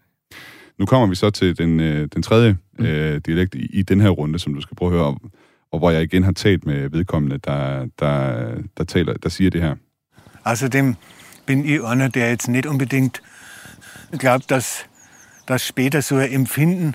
Nu 0.79 0.85
kommer 0.85 1.07
vi 1.07 1.15
så 1.15 1.29
til 1.29 1.57
den, 1.57 1.79
øh, 1.79 2.07
den 2.13 2.21
tredje 2.23 2.57
øh, 2.79 3.21
dialekt 3.25 3.55
i, 3.55 3.65
i 3.73 3.81
den 3.81 4.01
her 4.01 4.09
runde, 4.09 4.39
som 4.39 4.53
du 4.53 4.61
skal 4.61 4.75
prøve 4.75 4.89
at 4.91 4.97
høre 4.97 5.05
om, 5.07 5.31
og 5.71 5.79
hvor 5.79 5.91
jeg 5.91 6.01
igen 6.03 6.23
har 6.23 6.31
talt 6.31 6.65
med 6.65 6.89
vedkommende, 6.89 7.37
der, 7.37 7.87
der, 7.99 8.47
der, 8.77 8.83
taler, 8.83 9.13
der 9.13 9.29
siger 9.29 9.49
det 9.49 9.61
her. 9.61 9.75
Außerdem 10.45 10.95
bin 11.45 11.65
ich 11.65 11.79
einer, 11.91 12.07
der 12.07 12.29
jetzt 12.29 12.47
nicht 12.49 12.65
unbedingt 12.65 13.21
glaubt, 14.11 14.51
dass 14.51 14.85
das 15.45 15.65
später 15.65 16.01
so 16.01 16.15
ein 16.15 16.31
Empfinden 16.31 16.93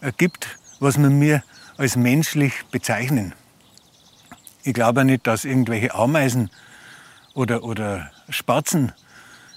äh, 0.00 0.12
gibt, 0.18 0.58
was 0.80 0.98
man 0.98 1.18
mir 1.18 1.42
als 1.78 1.96
menschlich 1.96 2.52
bezeichnen. 2.70 3.32
Ich 4.64 4.74
glaube 4.74 5.00
auch 5.00 5.04
nicht, 5.04 5.26
dass 5.26 5.44
irgendwelche 5.44 5.94
Ameisen 5.94 6.50
oder, 7.34 7.64
oder 7.64 8.10
Spatzen 8.28 8.92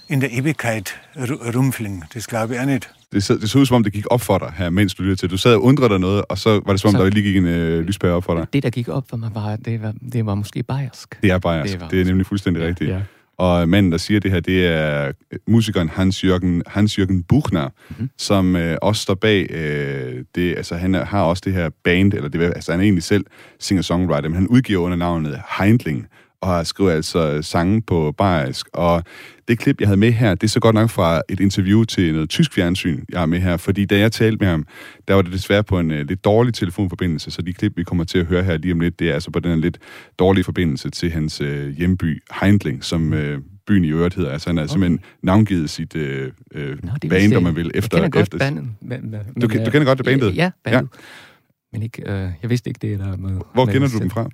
in 0.08 0.20
der 0.20 0.30
Ewigkeit 0.32 0.94
ru- 1.16 1.52
rumfliegen. 1.56 2.04
Das 2.14 2.26
glaube 2.26 2.54
ich 2.54 2.60
auch 2.60 2.66
nicht. 2.66 2.90
Det 3.12 3.22
så, 3.24 3.34
det 3.34 3.50
så 3.50 3.58
ud, 3.58 3.66
som 3.66 3.76
om 3.76 3.84
det 3.84 3.92
gik 3.92 4.04
op 4.10 4.20
for 4.20 4.38
dig 4.38 4.52
her, 4.56 4.70
mens 4.70 4.94
du 4.94 5.02
lyttede 5.02 5.20
til. 5.20 5.30
Du 5.30 5.36
sad 5.36 5.54
og 5.54 5.62
undrede 5.64 5.88
dig 5.88 5.98
noget, 5.98 6.24
og 6.28 6.38
så 6.38 6.60
var 6.66 6.72
det 6.72 6.80
som 6.80 6.88
om, 6.88 6.94
Så- 6.94 7.04
der 7.04 7.10
lige 7.10 7.22
gik 7.22 7.36
en 7.36 7.44
øh, 7.46 7.80
lyspære 7.84 8.12
op 8.12 8.24
for 8.24 8.34
dig. 8.34 8.46
Det, 8.52 8.62
der 8.62 8.70
gik 8.70 8.88
op 8.88 9.04
for 9.10 9.16
mig, 9.16 9.30
var, 9.34 9.56
det 9.56 9.82
var, 9.82 9.94
det 10.12 10.26
var 10.26 10.34
måske 10.34 10.62
bayersk. 10.62 11.18
Det 11.22 11.30
er 11.30 11.38
bayersk. 11.38 11.64
Det 11.64 11.72
Det, 11.72 11.80
var 11.80 11.88
det 11.88 12.00
er 12.00 12.04
nemlig 12.04 12.26
fuldstændig 12.26 12.60
ja, 12.62 12.66
rigtigt. 12.68 12.90
ja. 12.90 13.00
Og 13.38 13.68
manden, 13.68 13.92
der 13.92 13.98
siger 13.98 14.20
det 14.20 14.30
her, 14.30 14.40
det 14.40 14.66
er 14.66 15.12
musikeren 15.46 15.88
Hans-Jørgen 15.88 16.62
Hans 16.66 16.98
-Jørgen 16.98 17.22
Buchner, 17.28 17.68
mm-hmm. 17.68 18.10
som 18.18 18.56
øh, 18.56 18.78
også 18.82 19.02
står 19.02 19.14
bag 19.14 19.50
øh, 19.50 20.24
det. 20.34 20.56
Altså, 20.56 20.76
han 20.76 20.94
har 20.94 21.22
også 21.22 21.42
det 21.46 21.52
her 21.52 21.70
band, 21.84 22.14
eller 22.14 22.28
det, 22.28 22.40
altså, 22.42 22.72
han 22.72 22.80
er 22.80 22.84
egentlig 22.84 23.02
selv 23.02 23.24
singer-songwriter, 23.60 24.28
men 24.28 24.34
han 24.34 24.48
udgiver 24.48 24.82
under 24.82 24.96
navnet 24.96 25.40
Heindling, 25.58 26.06
og 26.40 26.48
har 26.48 26.62
skrevet 26.62 26.92
altså 26.92 27.42
sange 27.42 27.82
på 27.82 28.14
bayersk. 28.18 28.66
Og 28.72 29.02
det 29.48 29.58
klip, 29.58 29.80
jeg 29.80 29.88
havde 29.88 30.00
med 30.00 30.12
her, 30.12 30.34
det 30.34 30.42
er 30.42 30.48
så 30.48 30.60
godt 30.60 30.74
nok 30.74 30.90
fra 30.90 31.22
et 31.28 31.40
interview 31.40 31.84
til 31.84 32.12
noget 32.12 32.30
tysk 32.30 32.52
fjernsyn, 32.52 33.04
jeg 33.08 33.18
har 33.18 33.26
med 33.26 33.40
her. 33.40 33.56
Fordi 33.56 33.84
da 33.84 33.98
jeg 33.98 34.12
talte 34.12 34.38
med 34.40 34.48
ham, 34.48 34.66
der 35.08 35.14
var 35.14 35.22
det 35.22 35.32
desværre 35.32 35.64
på 35.64 35.78
en 35.78 35.90
uh, 35.90 35.96
lidt 35.96 36.24
dårlig 36.24 36.54
telefonforbindelse, 36.54 37.30
så 37.30 37.42
de 37.42 37.52
klip, 37.52 37.72
vi 37.76 37.84
kommer 37.84 38.04
til 38.04 38.18
at 38.18 38.26
høre 38.26 38.42
her 38.42 38.56
lige 38.56 38.72
om 38.72 38.80
lidt, 38.80 38.98
det 38.98 39.10
er 39.10 39.14
altså 39.14 39.30
på 39.30 39.40
den 39.40 39.50
her 39.50 39.58
lidt 39.58 39.78
dårlige 40.18 40.44
forbindelse 40.44 40.90
til 40.90 41.10
hans 41.10 41.40
uh, 41.40 41.68
hjemby, 41.68 42.22
Heindling, 42.40 42.84
som 42.84 43.12
uh, 43.12 43.18
byen 43.66 43.84
i 43.84 43.88
øvrigt 43.88 44.14
hedder. 44.14 44.30
Altså 44.30 44.48
han 44.48 44.56
har 44.56 44.64
okay. 44.64 44.72
simpelthen 44.72 45.00
navngivet 45.22 45.70
sit 45.70 45.94
uh, 45.94 46.02
uh, 46.02 46.60
Nå, 46.60 46.90
band, 47.10 47.34
om 47.34 47.42
man 47.42 47.56
vil, 47.56 47.70
efter... 47.74 47.98
Jeg 47.98 48.02
kender 48.02 48.18
godt 48.18 48.22
efter 48.22 48.38
bandet. 48.38 48.64
Men, 48.80 49.10
men, 49.10 49.20
Du, 49.34 49.40
du 49.40 49.70
kender 49.70 49.84
godt 49.84 49.98
det 49.98 50.06
bandet? 50.06 50.36
Ja, 50.36 50.50
bandet. 50.64 50.80
Ja. 50.80 50.98
Men 51.72 51.82
ikke, 51.82 52.02
øh, 52.06 52.30
jeg 52.42 52.50
vidste 52.50 52.70
ikke, 52.70 52.78
det 52.82 52.92
er 52.92 52.98
der 52.98 53.16
med... 53.16 53.40
Hvor 53.54 53.64
med 53.64 53.72
kender 53.72 53.88
du 53.88 53.98
dem 53.98 54.10
fra? 54.10 54.28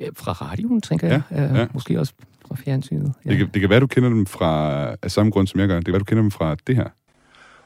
Ja, 0.00 0.06
fra 0.16 0.32
radioen, 0.32 0.80
tænker 0.80 1.06
Ja, 1.08 1.22
jeg. 1.30 1.50
Øh, 1.50 1.58
ja. 1.58 1.66
Måske 1.72 1.98
også 2.00 2.12
fra 2.48 2.56
fjernsynet. 2.64 3.12
Ja. 3.24 3.30
Det, 3.30 3.38
kan, 3.38 3.48
det 3.54 3.60
kan 3.60 3.70
være, 3.70 3.80
du 3.80 3.86
kender 3.86 4.08
dem 4.08 4.26
fra, 4.26 4.72
af 5.02 5.10
samme 5.10 5.32
grund, 5.32 5.46
som 5.46 5.60
jeg 5.60 5.68
gør. 5.68 5.76
Det 5.76 5.84
kan 5.84 5.92
være, 5.92 5.98
du 6.00 6.04
kender 6.04 6.22
dem 6.22 6.30
fra 6.30 6.56
det 6.66 6.76
her. 6.76 6.86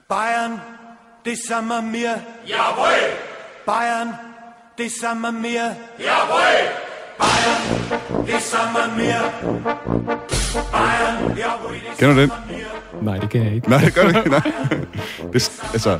Bayern, 0.08 0.58
det 1.24 1.38
samme 1.48 1.82
mir. 1.82 2.14
Jawohl! 2.48 3.02
Bayern, 3.66 4.08
det 4.78 4.90
samme 5.00 5.32
mir. 5.32 5.66
Jawohl! 6.00 6.58
Bayern, 7.18 7.62
det 8.26 8.42
samme 8.42 8.96
mir. 8.96 9.20
Bayern, 10.72 11.36
jawohl, 11.38 11.74
det 11.74 11.98
Kender 11.98 12.14
du 12.14 12.20
den? 12.20 12.30
Nej, 13.02 13.18
det 13.18 13.30
kan 13.30 13.44
jeg 13.44 13.54
ikke. 13.54 13.68
Nej, 13.70 13.80
det 13.84 13.94
gør 13.94 14.02
du 14.02 14.18
ikke. 14.18 14.30
Nej. 14.30 14.40
Det, 15.32 15.62
altså, 15.72 15.98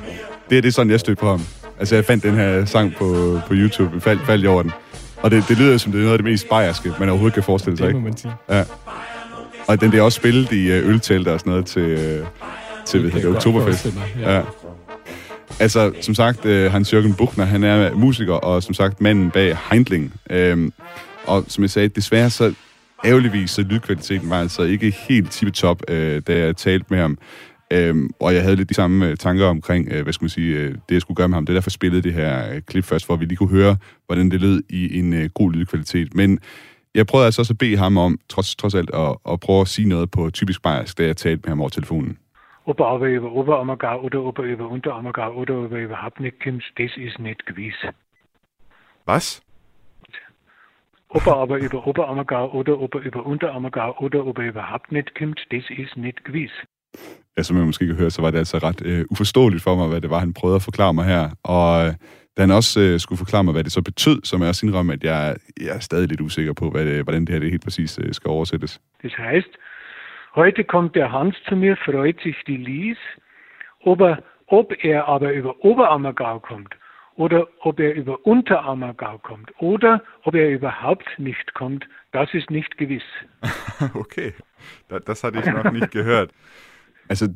det, 0.51 0.59
er- 0.59 0.62
det 0.62 0.69
er 0.69 0.73
sådan, 0.73 0.91
jeg 0.91 1.01
stødte 1.01 1.21
på 1.21 1.31
ham. 1.31 1.41
Altså, 1.79 1.95
jeg 1.95 2.05
fandt 2.05 2.23
den 2.25 2.35
her 2.35 2.65
sang 2.65 2.95
på, 2.99 3.39
på 3.47 3.55
YouTube, 3.55 4.01
faldt, 4.01 4.27
faldt 4.27 4.43
jeg 4.43 4.51
over 4.51 4.62
den. 4.62 4.73
Og 5.17 5.31
det, 5.31 5.45
det 5.49 5.59
lyder 5.59 5.79
som 5.79 5.93
det 5.93 5.99
er 5.99 6.03
noget 6.03 6.13
af 6.13 6.19
det 6.19 6.25
mest 6.33 6.49
bayerske, 6.49 6.93
man 7.01 7.09
overhovedet 7.09 7.35
kan 7.35 7.43
forestille 7.43 7.77
sig, 7.77 7.87
Det 7.87 7.95
må 7.95 7.99
ikke? 7.99 8.09
man 8.09 8.17
sige. 8.17 8.33
Ja. 8.51 8.65
Og 9.69 9.81
den 9.81 9.91
bliver 9.91 10.03
også 10.05 10.17
spillet 10.17 10.53
i 10.53 10.71
øh, 10.73 10.89
øltelter 10.89 11.33
og 11.33 11.41
sådan 11.41 11.51
noget 11.51 11.67
til, 11.67 11.83
øh, 11.83 12.27
til 12.87 13.01
hvad 13.01 13.11
det, 13.11 13.17
jeg 13.17 13.25
godt 13.25 13.37
Oktoberfest. 13.37 13.87
ja. 14.21 14.37
ja. 14.37 14.43
Altså, 15.61 15.93
som 16.01 16.15
sagt, 16.15 16.45
øh, 16.47 16.73
Hans-Jørgen 16.73 17.15
Buchner, 17.15 17.45
han 17.45 17.65
er 17.65 17.95
musiker, 17.95 18.35
og 18.35 18.63
som 18.63 18.75
sagt, 18.75 19.01
manden 19.01 19.31
bag 19.31 19.57
Heindling. 19.71 20.13
Øhm, 20.31 20.73
og 21.27 21.45
som 21.49 21.63
jeg 21.63 21.71
sagde, 21.71 21.89
desværre 21.89 22.31
så 22.31 22.55
ærgerligvis, 23.05 23.51
så 23.51 23.63
lydkvaliteten 23.63 24.31
var 24.31 24.41
altså 24.41 24.63
ikke 24.63 24.91
helt 25.09 25.31
tippetop, 25.31 25.83
øh, 25.89 26.23
da 26.27 26.39
jeg 26.39 26.57
talte 26.57 26.87
med 26.91 26.99
ham. 26.99 27.19
Øhm, 27.71 28.11
og 28.21 28.35
jeg 28.35 28.43
havde 28.43 28.57
lidt 28.57 28.69
de 28.69 28.75
samme 28.75 29.09
øh, 29.09 29.17
tanker 29.17 29.47
omkring, 29.47 29.89
øh, 29.93 30.03
hvad 30.03 30.13
skal 30.13 30.25
man 30.25 30.31
sige, 30.31 30.59
øh, 30.59 30.71
det 30.71 30.95
jeg 30.95 31.01
skulle 31.01 31.17
gøre 31.17 31.29
med 31.29 31.37
ham. 31.37 31.47
Det 31.47 31.53
er 31.53 31.57
derfor 31.57 31.71
spillede 31.71 32.03
det 32.03 32.13
her 32.13 32.55
øh, 32.55 32.63
klip 32.63 32.85
først, 32.85 33.07
for 33.07 33.17
vi 33.17 33.25
lige 33.25 33.37
kunne 33.37 33.49
høre, 33.49 33.77
hvordan 34.07 34.31
det 34.31 34.41
lød 34.41 34.63
i 34.69 34.99
en 34.99 35.13
øh, 35.13 35.31
god 35.35 35.53
lydkvalitet. 35.53 36.15
Men 36.15 36.39
jeg 36.95 37.07
prøvede 37.07 37.27
altså 37.27 37.41
også 37.43 37.53
at 37.53 37.59
bede 37.59 37.77
ham 37.77 37.97
om, 37.99 38.19
trods, 38.29 38.57
trods 38.57 38.75
alt, 38.75 38.91
at, 38.95 39.17
at 39.33 39.41
prøve 39.41 39.61
at 39.61 39.69
sige 39.69 39.89
noget 39.89 40.11
på 40.11 40.31
typisk 40.31 40.63
bayersk, 40.63 40.99
da 40.99 41.07
jeg 41.07 41.17
talte 41.17 41.43
med 41.45 41.49
ham 41.49 41.61
over 41.61 41.69
telefonen. 41.69 42.19
Ob 42.69 42.81
er 42.81 42.85
aber 42.85 43.07
über 43.07 43.31
Oberammergau 43.31 44.05
oder 44.05 44.19
ob 44.19 44.39
er 44.39 44.43
über 44.43 44.67
Unterammergau 44.67 45.35
oder 45.35 45.55
ob 45.55 45.73
er 45.73 45.79
überhaupt 45.79 46.21
nicht 46.21 46.37
kommt, 46.45 46.65
das 46.79 46.91
ist 46.97 47.19
nicht 47.19 47.47
gewiss. 47.47 47.77
Was? 49.07 49.43
Ob 51.09 51.27
er 51.27 51.37
aber 51.37 51.59
über 51.59 51.87
Oberammergau 51.87 52.53
oder 52.53 52.73
er 52.73 53.01
über 53.01 53.27
Unterammergau 53.27 53.97
oder 54.01 54.27
ob 54.27 54.39
er 54.39 54.49
überhaupt 54.49 54.93
nicht 54.93 55.15
kommt, 55.19 55.41
das 55.51 55.63
ist 55.71 55.97
nicht 55.97 56.25
gewiss. 56.25 56.51
Ja, 57.37 57.42
som 57.42 57.57
jeg 57.57 57.66
måske 57.66 57.87
kan 57.87 57.96
høre, 57.96 58.11
så 58.11 58.22
var 58.22 58.31
det 58.31 58.38
altså 58.38 58.59
ret 58.59 58.83
øh, 58.85 59.05
uforståeligt 59.11 59.62
for 59.62 59.75
mig, 59.75 59.88
hvad 59.88 60.01
det 60.01 60.11
var, 60.11 60.18
han 60.18 60.35
prøvede 60.35 60.57
at 60.57 60.62
forklare 60.62 60.94
mig 60.94 61.05
her. 61.05 61.31
Og 61.42 61.87
øh, 61.87 61.92
da 62.37 62.42
han 62.42 62.51
også 62.51 62.81
øh, 62.81 63.01
skulle 63.01 63.18
forklare 63.18 63.44
mig, 63.44 63.53
hvad 63.53 63.64
det 63.64 63.72
så 63.72 63.83
betød, 63.83 64.18
så 64.25 64.37
må 64.37 64.44
jeg 64.44 64.49
også 64.49 64.66
indrømme, 64.66 64.92
at 64.92 65.05
jeg, 65.05 65.37
jeg 65.61 65.75
er 65.77 65.79
stadig 65.79 66.09
lidt 66.09 66.20
usikker 66.20 66.53
på, 66.53 66.70
hvad 66.70 66.85
det, 66.87 67.05
hvordan 67.05 67.20
det 67.25 67.29
her 67.29 67.40
det 67.40 67.51
helt 67.51 67.64
præcis 67.64 67.99
øh, 68.03 68.12
skal 68.12 68.29
oversættes. 68.29 68.81
Das 69.03 69.12
heißt, 69.12 69.53
heute 70.35 70.62
kommt 70.62 70.94
der 70.94 71.09
Hans 71.09 71.37
zu 71.49 71.57
mir, 71.57 71.77
freut 71.87 72.18
sich 72.22 72.37
die 72.46 72.57
Lies, 72.57 72.99
ob 73.87 74.01
er, 74.01 74.16
ob 74.49 74.72
er 74.83 75.03
aber 75.03 75.31
über 75.31 75.64
Oberammergau 75.64 76.38
kommt 76.38 76.75
oder 77.16 77.44
ob 77.61 77.81
er 77.81 77.92
über 77.94 78.27
Unterammergau 78.27 79.18
kommt 79.18 79.51
oder 79.59 79.99
ob 80.25 80.35
er 80.35 80.49
überhaupt 80.49 81.09
nicht 81.18 81.55
kommt, 81.55 81.85
das 82.12 82.29
ist 82.35 82.51
nicht 82.51 82.77
gewiss. 82.79 83.09
okay, 83.94 84.33
das, 84.88 85.05
das 85.05 85.25
hatte 85.25 85.38
ich 85.38 85.46
noch 85.46 85.72
nicht 85.72 85.90
gehört. 85.90 86.31
Altså, 87.09 87.29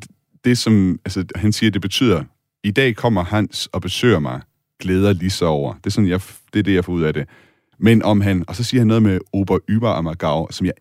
det 0.45 0.57
som 0.57 0.99
altså, 1.05 1.25
han 1.35 1.51
siger, 1.51 1.71
det 1.71 1.81
betyder, 1.81 2.23
i 2.63 2.71
dag 2.71 2.95
kommer 2.95 3.23
Hans 3.23 3.67
og 3.71 3.81
besøger 3.81 4.19
mig, 4.19 4.41
glæder 4.79 5.13
lige 5.13 5.29
så 5.29 5.45
over. 5.45 5.73
Det 5.73 5.85
er, 5.85 5.89
sådan, 5.89 6.09
jeg, 6.09 6.21
det 6.53 6.59
er 6.59 6.63
det, 6.63 6.73
jeg 6.73 6.85
får 6.85 6.93
ud 6.93 7.01
af 7.01 7.13
det. 7.13 7.25
Men 7.79 8.03
om 8.03 8.21
han, 8.21 8.43
og 8.47 8.55
så 8.55 8.63
siger 8.63 8.81
han 8.81 8.87
noget 8.87 9.03
med 9.03 9.19
Ober 9.33 9.57
Über 9.71 9.87
Ammergau, 9.87 10.47
som 10.51 10.65
jeg 10.65 10.73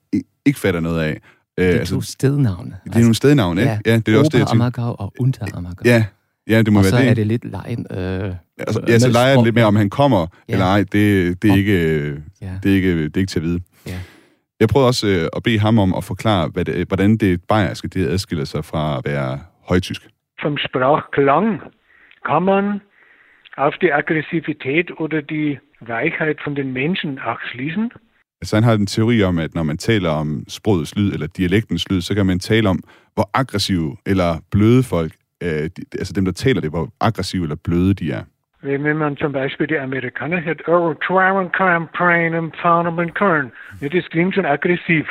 ikke 0.46 0.61
fatter 0.61 0.81
noget 0.81 1.00
af. 1.00 1.20
Øh, 1.59 1.66
Det 1.66 1.81
er 1.81 1.85
to 1.85 2.00
stednavne. 2.00 2.76
Det 2.85 2.94
er 2.94 2.98
nogle 3.00 3.14
stednavne, 3.14 3.61
ikke? 3.61 3.79
Ja, 3.87 3.96
det 3.98 4.14
er 4.14 4.18
også 4.18 4.29
det, 4.29 4.38
jeg 4.38 4.46
tænker. 4.48 4.83
Og 4.83 5.12
Unterammergau. 5.20 5.83
Ja, 5.85 6.05
ja, 6.48 6.62
det 6.62 6.72
må 6.72 6.79
og 6.79 6.85
være 6.85 6.90
så 6.90 6.98
det. 6.98 7.09
er 7.09 7.14
det 7.14 7.26
lidt 7.26 7.44
lejen. 7.50 7.87
Øh, 7.90 8.35
Altså, 8.59 8.81
ja, 8.88 8.98
så 8.98 9.09
leger 9.09 9.44
lidt 9.44 9.55
med, 9.55 9.62
om 9.62 9.76
han 9.76 9.90
kommer 9.90 10.26
Ja. 10.48 10.53
eller 10.53 10.66
ej. 10.66 10.79
Det, 10.92 11.42
det, 11.42 11.50
er 11.50 11.55
ikke, 11.55 11.72
Ja. 12.42 12.50
det, 12.62 12.70
er 12.70 12.74
ikke, 12.74 13.05
det 13.05 13.16
er 13.16 13.20
ikke 13.20 13.31
til 13.31 13.38
at 13.38 13.44
vide. 13.44 13.61
Ja. 13.87 13.98
Jeg 14.61 14.68
prøvede 14.68 14.88
også 14.88 15.07
øh, 15.07 15.29
at 15.37 15.42
bede 15.42 15.59
ham 15.59 15.79
om 15.79 15.94
at 15.94 16.05
forklare, 16.05 16.49
hvad 16.53 16.64
det, 16.64 16.88
hvordan 16.88 17.16
det 17.16 17.40
bayerske 17.49 17.88
det 17.88 18.09
adskiller 18.09 18.44
sig 18.44 18.64
fra 18.64 18.99
at 18.99 19.03
være 19.05 19.40
højtysk. 19.68 20.03
Vom 20.42 20.57
Sprachklang 20.59 21.61
kann 22.29 22.42
man 22.42 22.81
auf 23.57 23.75
die 23.81 23.92
Aggressivität 24.01 24.87
oder 25.03 25.20
die 25.20 25.59
Weichheit 25.92 26.38
von 26.44 26.55
den 26.57 26.73
Menschen 26.73 27.18
auch 27.18 27.40
schließen. 27.51 27.90
Altså 28.42 28.57
han 28.57 28.64
har 28.64 28.75
en 28.75 28.87
teori 28.87 29.23
om, 29.23 29.38
at 29.38 29.55
når 29.55 29.62
man 29.62 29.79
taler 29.79 30.11
om 30.11 30.44
sprogets 30.49 30.96
lyd, 30.96 31.12
eller 31.12 31.27
dialektens 31.27 31.90
lyd, 31.90 32.01
så 32.01 32.14
kan 32.14 32.27
man 32.27 32.38
tale 32.38 32.68
om, 32.68 32.79
hvor 33.14 33.31
aggressive 33.35 33.96
eller 34.07 34.40
bløde 34.51 34.83
folk, 34.83 35.12
øh, 35.42 35.49
de, 35.49 35.83
altså 35.92 36.12
dem, 36.12 36.25
der 36.25 36.33
taler 36.33 36.61
det, 36.61 36.70
hvor 36.70 36.88
aggressive 37.01 37.42
eller 37.42 37.57
bløde 37.64 37.94
de 37.94 38.12
er. 38.12 38.23
Wenn 38.62 38.96
man 38.99 39.16
zum 39.16 39.33
Beispiel 39.33 39.66
die 39.66 39.79
Amerikaner 39.79 40.44
hört, 40.44 40.68
oh, 40.68 40.94
Cram, 40.94 41.88
Prain, 41.88 42.35
und 42.35 42.57
Farnham 42.57 42.99
und 42.99 43.14
Kern, 43.14 43.53
das 43.81 44.05
klingt 44.11 44.35
schon 44.35 44.44
aggressiv. 44.44 45.07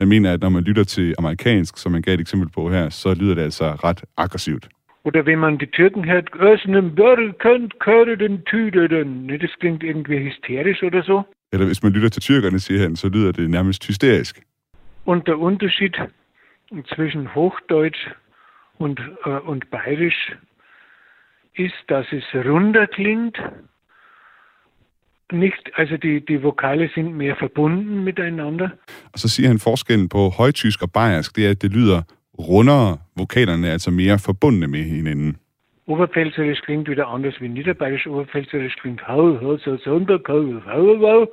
Jeg 0.00 0.08
mener, 0.08 0.32
at 0.32 0.40
når 0.40 0.48
man 0.48 0.62
lytter 0.62 0.84
til 0.84 1.14
amerikansk, 1.18 1.78
som 1.78 1.92
man 1.92 2.02
gav 2.02 2.14
et 2.14 2.20
eksempel 2.20 2.48
på 2.48 2.70
her, 2.70 2.88
så 2.88 3.14
lyder 3.14 3.34
det 3.34 3.42
altså 3.42 3.64
ret 3.64 4.04
aggressivt. 4.16 4.68
Oder 5.04 5.26
wenn 5.26 5.38
man 5.38 5.58
die 5.58 5.66
Türken 5.66 6.04
hört, 6.04 6.30
Ösnem, 6.40 6.94
Börre, 6.94 7.32
könnt, 7.38 7.78
köre 7.80 8.16
den 8.16 8.44
Tüde, 8.44 8.88
den. 8.88 9.26
Ne, 9.26 9.38
Das 9.38 9.50
klingt 9.60 9.82
irgendwie 9.82 10.18
hysterisch 10.18 10.82
oder 10.82 11.02
so. 11.02 11.22
Eller 11.52 11.66
hvis 11.66 11.82
man 11.82 11.92
lytter 11.92 12.08
til 12.08 12.22
tyrkerne, 12.22 12.58
siger 12.58 12.82
han, 12.82 12.96
så 12.96 13.08
lyder 13.08 13.32
det 13.32 13.50
nærmest 13.50 13.86
hysterisk. 13.86 14.42
Und 15.04 15.26
der 15.26 15.38
Unterschied 15.38 15.96
zwischen 16.94 17.34
Hochdeutsch 17.34 18.10
und, 18.78 19.00
äh, 19.26 19.30
und 19.50 19.70
Bayerisch 19.70 20.36
ist, 21.56 21.84
dass 21.88 22.06
es 22.12 22.24
runder 22.34 22.86
klingt. 22.86 23.38
Nicht, 25.32 25.70
also 25.76 25.96
die, 25.96 26.24
die 26.24 26.42
Vokale 26.42 26.90
sind 26.94 27.14
mehr 27.16 27.36
verbunden 27.36 28.04
miteinander. 28.04 28.70
Og 29.12 29.18
så 29.18 29.28
siger 29.28 29.48
han 29.48 29.58
forskellen 29.58 30.08
på 30.08 30.28
højtysk 30.28 30.82
og 30.82 30.92
bayersk, 30.92 31.36
det 31.36 31.46
er, 31.46 31.50
at 31.50 31.62
det 31.62 31.72
lyder 31.72 32.02
rundere. 32.38 32.98
Vokalerne 33.16 33.68
er 33.68 33.72
altså 33.72 33.90
mere 33.90 34.18
forbundne 34.18 34.66
med 34.66 34.84
hinanden. 34.84 35.36
Oberpfälzerisch 35.86 36.62
klingt 36.62 36.88
wieder 36.88 37.06
anders 37.06 37.40
wie 37.40 37.48
Niederbayerisch. 37.48 38.06
Oberpfälzerisch 38.06 38.76
klingt 38.76 39.08
hau, 39.08 39.40
hau, 39.40 39.56
so, 39.58 39.76
hau. 39.86 41.26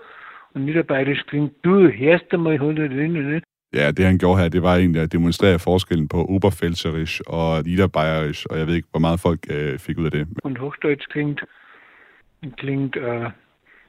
Und 0.54 0.66
Niederbayerisch 0.66 1.24
klingt 1.28 1.54
du, 1.64 1.88
hörst 1.88 2.34
einmal, 2.34 2.60
hau, 2.60 2.72
da 2.72 2.88
drin, 2.88 3.14
ne? 3.14 3.42
Ja, 3.74 3.92
det 3.92 4.06
han 4.06 4.18
gjorde 4.18 4.42
her, 4.42 4.50
det 4.50 4.62
var 4.64 4.76
egentlig 4.76 5.02
at 5.02 5.12
demonstrere 5.12 5.60
forskellen 5.60 6.08
på 6.08 6.26
Oberpfälzerisch 6.26 7.22
og 7.28 7.64
Niederbayerisch, 7.64 8.46
og 8.50 8.60
jeg 8.60 8.68
ved 8.68 8.76
ikke, 8.76 8.88
hvor 8.92 9.00
meget 9.00 9.20
folk 9.20 9.40
øh, 9.50 9.80
fik 9.80 9.98
ud 9.98 10.06
af 10.06 10.12
det. 10.12 10.28
Und 10.44 10.58
Hochdeutsch 10.58 11.08
klingt, 11.10 11.44
klingt, 12.58 12.96
äh, 12.96 13.30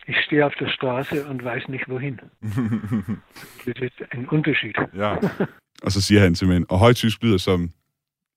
ich 0.09 0.17
stehe 0.25 0.45
auf 0.45 0.55
der 0.61 0.69
Straße 0.69 1.27
und 1.31 1.45
weiß 1.45 1.69
nicht 1.69 1.89
wohin. 1.89 2.21
Das 3.67 3.79
ist 3.83 4.03
ein 4.13 4.29
Unterschied. 4.29 4.77
Ja. 4.97 5.17
Og 5.83 5.93
så 5.93 6.01
siger 6.03 6.21
han 6.21 6.35
simpelthen, 6.35 6.67
og 6.69 6.79
højtysk 6.79 7.23
lyder 7.23 7.39
som, 7.39 7.71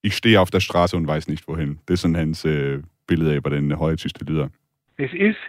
ich 0.04 0.14
stehe 0.14 0.40
auf 0.40 0.52
der 0.52 0.60
Straße 0.60 0.98
und 0.98 1.08
weiß 1.08 1.28
nicht 1.28 1.48
wohin. 1.48 1.80
Det 1.88 1.94
er 1.94 1.98
sådan 1.98 2.16
hans 2.16 2.46
øh, 2.46 2.84
billede 3.08 3.34
af, 3.34 3.40
hvordan 3.40 3.72
højtysk 3.72 4.20
det 4.20 4.30
lyder. 4.30 4.48
Es 4.98 5.14
ist 5.14 5.44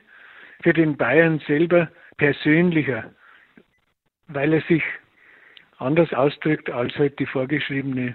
für 0.64 0.72
den 0.72 0.96
Bayern 0.96 1.40
selber 1.46 1.86
persönlicher, 2.18 3.02
weil 4.28 4.52
er 4.52 4.62
sich 4.68 4.82
anders 5.86 6.12
ausdrückt 6.12 6.68
als 6.80 6.92
halt 6.94 7.18
die 7.18 7.26
vorgeschriebene 7.32 8.14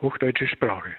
hochdeutsche 0.00 0.46
Sprache. 0.56 0.90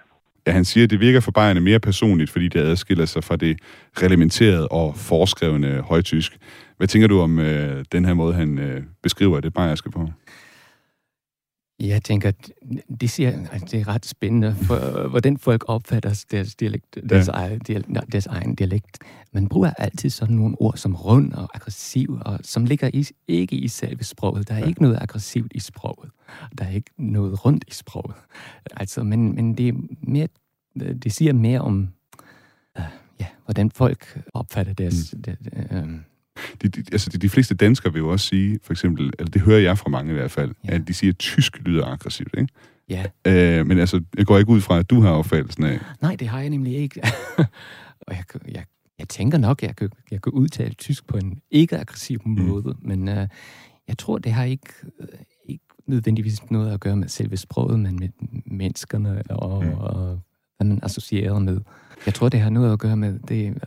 Ja, 0.47 0.51
han 0.51 0.65
siger, 0.65 0.83
at 0.83 0.89
det 0.89 0.99
virker 0.99 1.19
for 1.19 1.31
bayerne 1.31 1.59
mere 1.59 1.79
personligt, 1.79 2.29
fordi 2.31 2.47
det 2.47 2.59
adskiller 2.59 3.05
sig 3.05 3.23
fra 3.23 3.35
det 3.35 3.59
reglementerede 4.01 4.67
og 4.67 4.95
forskrevne 4.95 5.81
højtysk. 5.81 6.37
Hvad 6.77 6.87
tænker 6.87 7.07
du 7.07 7.19
om 7.19 7.39
øh, 7.39 7.85
den 7.91 8.05
her 8.05 8.13
måde, 8.13 8.33
han 8.33 8.59
øh, 8.59 8.83
beskriver 9.03 9.39
det 9.39 9.53
bayerske 9.53 9.91
på? 9.91 10.09
Jeg 11.79 12.03
tænker, 12.03 12.31
det, 13.01 13.09
siger, 13.09 13.47
altså, 13.51 13.67
det 13.71 13.79
er 13.81 13.87
ret 13.87 14.05
spændende, 14.05 14.55
for, 14.55 15.07
hvordan 15.07 15.37
folk 15.37 15.63
opfatter 15.67 16.25
deres, 16.31 16.55
dialekt, 16.55 16.97
deres, 17.09 17.27
Ja. 17.27 17.31
egen, 17.33 17.59
dialekt, 17.59 18.11
deres 18.11 18.25
egen 18.25 18.55
dialekt. 18.55 18.97
Man 19.31 19.47
bruger 19.47 19.73
altid 19.77 20.09
sådan 20.09 20.35
nogle 20.35 20.55
ord 20.59 20.77
som 20.77 20.95
rund 20.95 21.33
og 21.33 21.49
aggressiv, 21.53 22.19
og 22.21 22.39
som 22.43 22.65
ligger 22.65 22.89
i, 22.93 23.07
ikke 23.27 23.55
i 23.55 23.67
selve 23.67 24.03
sproget. 24.03 24.47
Der 24.47 24.53
er 24.53 24.59
ja. 24.59 24.65
ikke 24.65 24.81
noget 24.81 24.97
aggressivt 25.01 25.51
i 25.55 25.59
sproget. 25.59 26.11
Der 26.57 26.65
er 26.65 26.69
ikke 26.69 26.91
noget 26.97 27.45
rundt 27.45 27.65
i 27.67 27.71
sproget. 27.71 28.15
Altså, 28.71 29.03
men, 29.03 29.35
men 29.35 29.57
det, 29.57 29.67
er 29.67 29.73
mere, 30.01 30.27
det 30.79 31.13
siger 31.13 31.33
mere 31.33 31.61
om, 31.61 31.89
uh, 32.79 32.83
ja, 33.19 33.25
hvordan 33.45 33.71
folk 33.71 34.21
opfatter 34.33 34.73
deres... 34.73 35.13
Mm. 35.13 35.21
Det, 35.21 35.37
øh, 35.71 35.89
De, 36.61 36.67
de, 36.67 36.83
altså 36.91 37.09
de, 37.09 37.17
de 37.17 37.29
fleste 37.29 37.55
danskere 37.55 37.93
vil 37.93 37.99
jo 37.99 38.09
også 38.09 38.27
sige, 38.27 38.59
for 38.63 38.73
eksempel, 38.73 39.13
eller 39.19 39.31
det 39.31 39.41
hører 39.41 39.59
jeg 39.59 39.77
fra 39.77 39.89
mange 39.89 40.11
i 40.11 40.13
hvert 40.13 40.31
fald, 40.31 40.51
ja. 40.67 40.73
at 40.73 40.87
de 40.87 40.93
siger, 40.93 41.11
at 41.11 41.17
tysk 41.17 41.59
lyder 41.65 41.85
aggressivt, 41.85 42.35
ikke? 42.37 42.53
Ja. 42.89 43.05
Øh, 43.27 43.67
men 43.67 43.79
altså, 43.79 44.01
jeg 44.17 44.25
går 44.25 44.37
ikke 44.37 44.51
ud 44.51 44.61
fra, 44.61 44.79
at 44.79 44.89
du 44.89 45.01
har 45.01 45.09
opfattelsen 45.09 45.63
af. 45.63 45.79
Nej, 46.01 46.15
det 46.15 46.27
har 46.27 46.39
jeg 46.39 46.49
nemlig 46.49 46.75
ikke. 46.75 47.01
og 48.07 48.15
jeg, 48.15 48.23
jeg, 48.47 48.63
jeg 48.99 49.07
tænker 49.09 49.37
nok, 49.37 49.63
at 49.63 49.67
jeg 49.67 49.75
kan, 49.75 49.89
jeg 50.11 50.21
kan 50.21 50.33
udtale 50.33 50.73
tysk 50.73 51.07
på 51.07 51.17
en 51.17 51.41
ikke-aggressiv 51.51 52.21
måde, 52.25 52.75
men 52.81 53.07
uh, 53.07 53.27
jeg 53.87 53.97
tror, 53.97 54.17
det 54.17 54.31
har 54.31 54.43
ikke, 54.43 54.73
uh, 54.99 55.05
ikke 55.45 55.63
nødvendigvis 55.87 56.51
noget 56.51 56.73
at 56.73 56.79
gøre 56.79 56.95
med 56.95 57.07
selve 57.07 57.37
sproget, 57.37 57.79
men 57.79 57.99
med 57.99 58.09
menneskerne 58.45 59.23
og, 59.29 59.65
mm. 59.65 59.73
og 59.73 60.19
hvad 60.57 60.67
man 60.67 60.79
associerer 60.83 61.39
med. 61.39 61.61
Jeg 62.05 62.13
tror, 62.13 62.29
det 62.29 62.39
har 62.39 62.49
noget 62.49 62.73
at 62.73 62.79
gøre 62.79 62.97
med 62.97 63.19
det, 63.19 63.57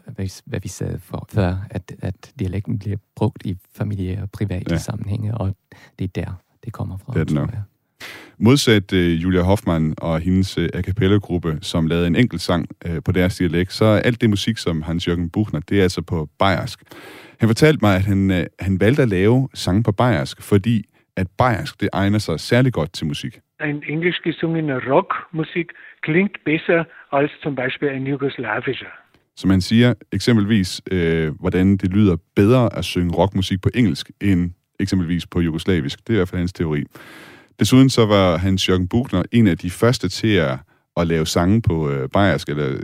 hvad, 0.46 0.60
vi 0.62 0.68
sagde 0.68 0.98
for, 1.04 1.26
før, 1.34 1.56
at, 1.70 1.92
at 2.02 2.32
dialekten 2.38 2.78
bliver 2.78 2.96
brugt 3.16 3.42
i 3.46 3.56
familiære 3.76 4.22
og 4.22 4.30
private 4.30 4.64
Ja. 4.70 4.76
sammenhænge, 4.78 5.34
og 5.34 5.56
det 5.98 6.04
er 6.04 6.22
der, 6.24 6.32
det 6.64 6.72
kommer 6.72 6.96
fra. 6.98 7.12
Det 7.12 7.20
er 7.20 7.24
det 7.24 7.34
nok. 7.34 7.50
jeg. 7.52 7.62
Modsat 8.38 8.92
øh, 8.92 9.22
Julia 9.22 9.42
Hoffmann 9.42 9.94
og 9.98 10.20
hendes 10.20 10.58
øh, 10.58 10.68
a 10.74 10.82
cappella-gruppe, 10.82 11.58
som 11.60 11.86
lavede 11.86 12.06
en 12.06 12.16
enkelt 12.16 12.40
sang 12.42 12.66
øh, 12.86 13.02
på 13.04 13.12
deres 13.12 13.36
dialekt, 13.36 13.72
så 13.72 13.84
er 13.84 13.98
alt 14.00 14.20
det 14.20 14.30
musik, 14.30 14.58
som 14.58 14.82
Hans-Jørgen 14.82 15.30
Buchner, 15.30 15.60
det 15.60 15.78
er 15.78 15.82
altså 15.82 16.02
på 16.02 16.28
bayersk. 16.38 16.82
Han 17.40 17.48
fortalte 17.48 17.78
mig, 17.82 17.96
at 17.96 18.02
han, 18.02 18.30
øh, 18.30 18.46
han 18.60 18.80
valgte 18.80 19.02
at 19.02 19.08
lave 19.08 19.48
sange 19.54 19.82
på 19.82 19.92
bayersk, 19.92 20.42
fordi 20.42 20.84
at 21.16 21.26
bayersk 21.38 21.80
det 21.80 21.88
egner 21.92 22.18
sig 22.18 22.40
særlig 22.40 22.72
godt 22.72 22.92
til 22.92 23.06
musik. 23.06 23.38
Ein 23.64 23.82
englisch 23.88 24.20
gesungener 24.24 24.80
Rockmusik 24.92 25.66
klingt 26.02 26.36
besser 26.44 26.84
als 27.12 27.30
zum 27.42 27.54
Beispiel 27.54 27.88
ein 27.88 28.06
jugoslawischer. 28.06 28.92
Så 29.36 29.48
man 29.48 29.60
siger 29.60 29.94
eksempelvis, 30.12 30.82
øh, 30.90 31.40
hvordan 31.40 31.76
det 31.76 31.90
lyder 31.90 32.16
bedre 32.36 32.76
at 32.76 32.84
synge 32.84 33.14
rockmusik 33.14 33.62
på 33.62 33.68
engelsk 33.74 34.10
end 34.20 34.50
eksempelvis 34.80 35.26
på 35.26 35.40
jugoslavisk. 35.40 35.98
Det 35.98 36.08
er 36.08 36.14
i 36.14 36.16
hvert 36.16 36.28
fald 36.28 36.38
hans 36.38 36.52
teori. 36.52 36.84
Desuden 37.60 37.90
så 37.90 38.06
var 38.06 38.36
Hans 38.36 38.68
Jørgen 38.68 38.88
Buchner 38.88 39.22
en 39.32 39.46
af 39.46 39.58
de 39.58 39.70
første 39.70 40.08
til 40.08 40.34
at, 40.34 40.58
at 40.96 41.06
lave 41.06 41.26
sange 41.26 41.62
på 41.62 41.90
øh, 41.90 42.08
bayersk, 42.08 42.48
eller 42.48 42.68
øh, 42.68 42.80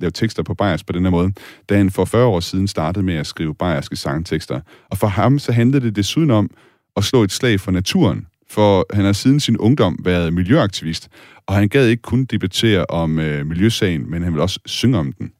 lave 0.00 0.10
tekster 0.10 0.42
på 0.42 0.54
bayersk 0.54 0.86
på 0.86 0.92
den 0.92 1.04
her 1.04 1.10
måde, 1.10 1.32
da 1.68 1.76
han 1.76 1.90
for 1.90 2.04
40 2.04 2.26
år 2.26 2.40
siden 2.40 2.68
startede 2.68 3.04
med 3.04 3.14
at 3.14 3.26
skrive 3.26 3.54
bayerske 3.54 3.96
sangtekster. 3.96 4.60
Og 4.90 4.98
for 4.98 5.06
ham 5.06 5.38
så 5.38 5.52
handlede 5.52 5.86
det 5.86 5.96
desuden 5.96 6.30
om 6.30 6.50
at 6.96 7.04
slå 7.04 7.22
et 7.22 7.32
slag 7.32 7.60
for 7.60 7.70
naturen, 7.70 8.26
for 8.54 8.94
han 8.96 9.04
har 9.04 9.12
siden 9.12 9.40
sin 9.40 9.58
ungdom 9.58 9.98
været 10.04 10.32
miljøaktivist, 10.32 11.04
og 11.46 11.54
han 11.54 11.68
gad 11.68 11.86
ikke 11.86 12.02
kun 12.02 12.24
debattere 12.24 12.86
om 12.86 13.18
øh, 13.18 13.46
miljøsagen, 13.46 14.10
men 14.10 14.22
han 14.22 14.32
vil 14.32 14.40
også 14.40 14.60
synge 14.66 14.98
om 14.98 15.12
den. 15.12 15.32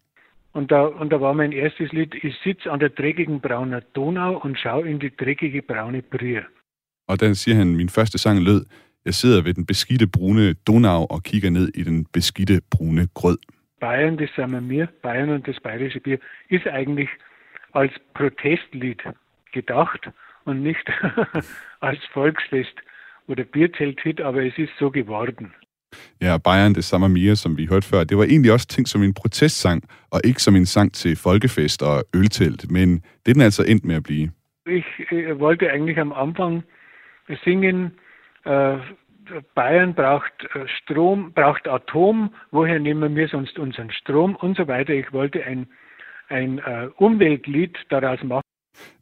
Und 0.54 0.68
da, 0.68 0.80
und 1.00 1.10
da 1.10 1.16
war 1.16 1.32
mein 1.32 1.52
erstes 1.52 1.92
Lied, 1.92 2.14
ich 2.22 2.34
sitze 2.44 2.70
an 2.70 2.80
der 2.80 2.88
dreckigen 2.88 3.40
brauner 3.40 3.80
Donau 3.96 4.38
und 4.44 4.58
schau 4.58 4.82
in 4.82 4.98
die 4.98 5.10
dreckige 5.20 5.62
braune 5.62 6.02
Brühe. 6.02 6.44
Og 7.08 7.20
der 7.20 7.32
siger 7.32 7.56
han, 7.56 7.76
min 7.76 7.88
første 7.88 8.18
sang 8.18 8.42
lød, 8.42 8.64
jeg 9.04 9.14
sidder 9.14 9.42
ved 9.42 9.54
den 9.54 9.66
beskidte 9.66 10.06
brune 10.06 10.52
Donau 10.52 11.06
og 11.10 11.22
kigger 11.22 11.50
ned 11.50 11.68
i 11.74 11.82
den 11.82 12.06
beskidte 12.12 12.60
brune 12.70 13.08
grød. 13.14 13.38
Bayern, 13.80 14.16
das 14.18 14.30
sind 14.36 14.52
wir 14.52 14.60
mir, 14.60 14.86
Bayern 15.02 15.28
und 15.30 15.46
das 15.46 15.60
bayerische 15.60 16.00
Bier, 16.00 16.18
ist 16.50 16.66
eigentlich 16.66 17.08
als 17.74 17.92
Protestlied 18.14 19.02
gedacht 19.52 20.08
und 20.44 20.62
nicht 20.62 20.86
als 21.80 22.00
Volksfest 22.14 22.76
oder 23.28 23.44
Bierzelthit, 23.44 24.20
aber 24.20 24.42
es 24.42 24.58
ist 24.58 24.72
so 24.78 24.90
geworden. 24.90 25.52
Ja, 26.20 26.38
Bayern, 26.38 26.74
det 26.74 26.84
samme 26.84 27.08
mere, 27.08 27.36
som 27.36 27.56
vi 27.58 27.66
hørte 27.66 27.88
før, 27.88 28.04
det 28.04 28.18
var 28.18 28.24
egentlig 28.24 28.52
også 28.52 28.66
tænkt 28.66 28.88
som 28.88 29.02
en 29.02 29.14
protestsang, 29.14 29.82
og 30.10 30.20
ikke 30.24 30.42
som 30.42 30.56
en 30.56 30.66
sang 30.66 30.92
til 30.92 31.16
folkefest 31.16 31.82
og 31.82 32.04
øltelt, 32.14 32.70
men 32.70 32.94
det 32.94 33.28
er 33.28 33.32
den 33.32 33.42
altså 33.42 33.64
endt 33.68 33.84
med 33.84 33.96
at 33.96 34.02
blive. 34.02 34.30
Ich 34.66 34.86
äh, 35.12 35.38
wollte 35.40 35.70
eigentlich 35.70 35.98
am 35.98 36.12
Anfang 36.12 36.62
singen, 37.44 37.92
äh, 38.46 38.78
Bayern 39.54 39.94
braucht 39.94 40.32
äh, 40.54 40.66
Strom, 40.68 41.32
braucht 41.32 41.68
Atom, 41.68 42.30
woher 42.50 42.78
nehmen 42.78 43.16
wir 43.16 43.28
sonst 43.28 43.58
unseren 43.58 43.90
Strom 43.90 44.36
und 44.36 44.56
so 44.56 44.66
weiter. 44.68 44.92
Ich 44.92 45.12
wollte 45.12 45.44
ein, 45.44 45.66
ein 46.28 46.58
äh, 46.58 46.88
Umweltlied 46.96 47.76
daraus 47.88 48.22
machen. 48.22 48.42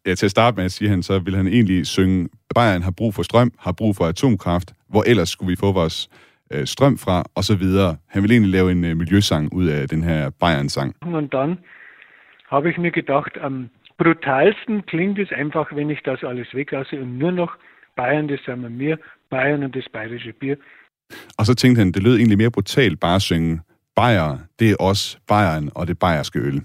Ja, 0.07 0.14
til 0.14 0.27
at 0.27 0.31
starte 0.31 0.57
med, 0.61 0.68
siger 0.68 0.91
han, 0.91 1.03
så 1.03 1.18
vil 1.18 1.37
han 1.37 1.47
egentlig 1.47 1.87
synge, 1.87 2.29
Bayern 2.55 2.83
har 2.83 2.91
brug 2.91 3.14
for 3.14 3.23
strøm, 3.23 3.53
har 3.59 3.73
brug 3.73 3.97
for 3.97 4.05
atomkraft, 4.05 4.73
hvor 4.89 5.03
ellers 5.07 5.29
skulle 5.29 5.51
vi 5.51 5.57
få 5.57 5.73
vores 5.73 6.11
øh, 6.53 6.66
strøm 6.66 6.99
fra, 6.99 7.25
og 7.35 7.45
så 7.45 7.55
videre. 7.55 7.97
Han 8.09 8.23
vil 8.23 8.31
egentlig 8.31 8.53
lave 8.53 8.73
en 8.73 8.85
øh, 8.85 8.97
miljøsang 8.97 9.53
ud 9.53 9.66
af 9.66 9.89
den 9.89 10.03
her 10.03 10.31
Bayern-sang. 10.31 10.95
Und 11.03 11.31
dann 11.33 11.59
habe 12.51 12.71
ich 12.71 12.79
mir 12.79 12.91
gedacht, 12.91 13.39
am 13.41 13.68
brutalsten 13.99 14.83
klingt 14.87 15.18
es 15.18 15.31
einfach, 15.43 15.66
wenn 15.77 15.91
ich 15.91 16.01
das 16.05 16.18
alles 16.31 16.49
weglasse 16.55 17.01
und 17.03 17.18
nur 17.18 17.31
noch 17.31 17.53
Bayern, 17.97 18.29
das 18.29 18.41
sind 18.45 18.62
wir 18.62 18.71
mir, 18.71 18.97
Bayern 19.31 19.62
und 19.64 19.75
das 19.77 19.89
bayerische 19.93 20.33
Bier. 20.41 20.57
Og 21.39 21.47
så 21.47 21.55
tænkte 21.55 21.79
han, 21.79 21.93
det 21.93 22.03
lød 22.03 22.16
egentlig 22.16 22.39
mere 22.39 22.51
brutalt 22.51 23.01
bare 23.01 23.14
at 23.14 23.23
synge, 23.23 23.61
Bayer, 23.97 24.39
det 24.59 24.71
er 24.71 24.77
os, 24.81 25.18
Bayern 25.29 25.71
og 25.75 25.87
det 25.87 25.99
bayerske 25.99 26.39
øl. 26.39 26.62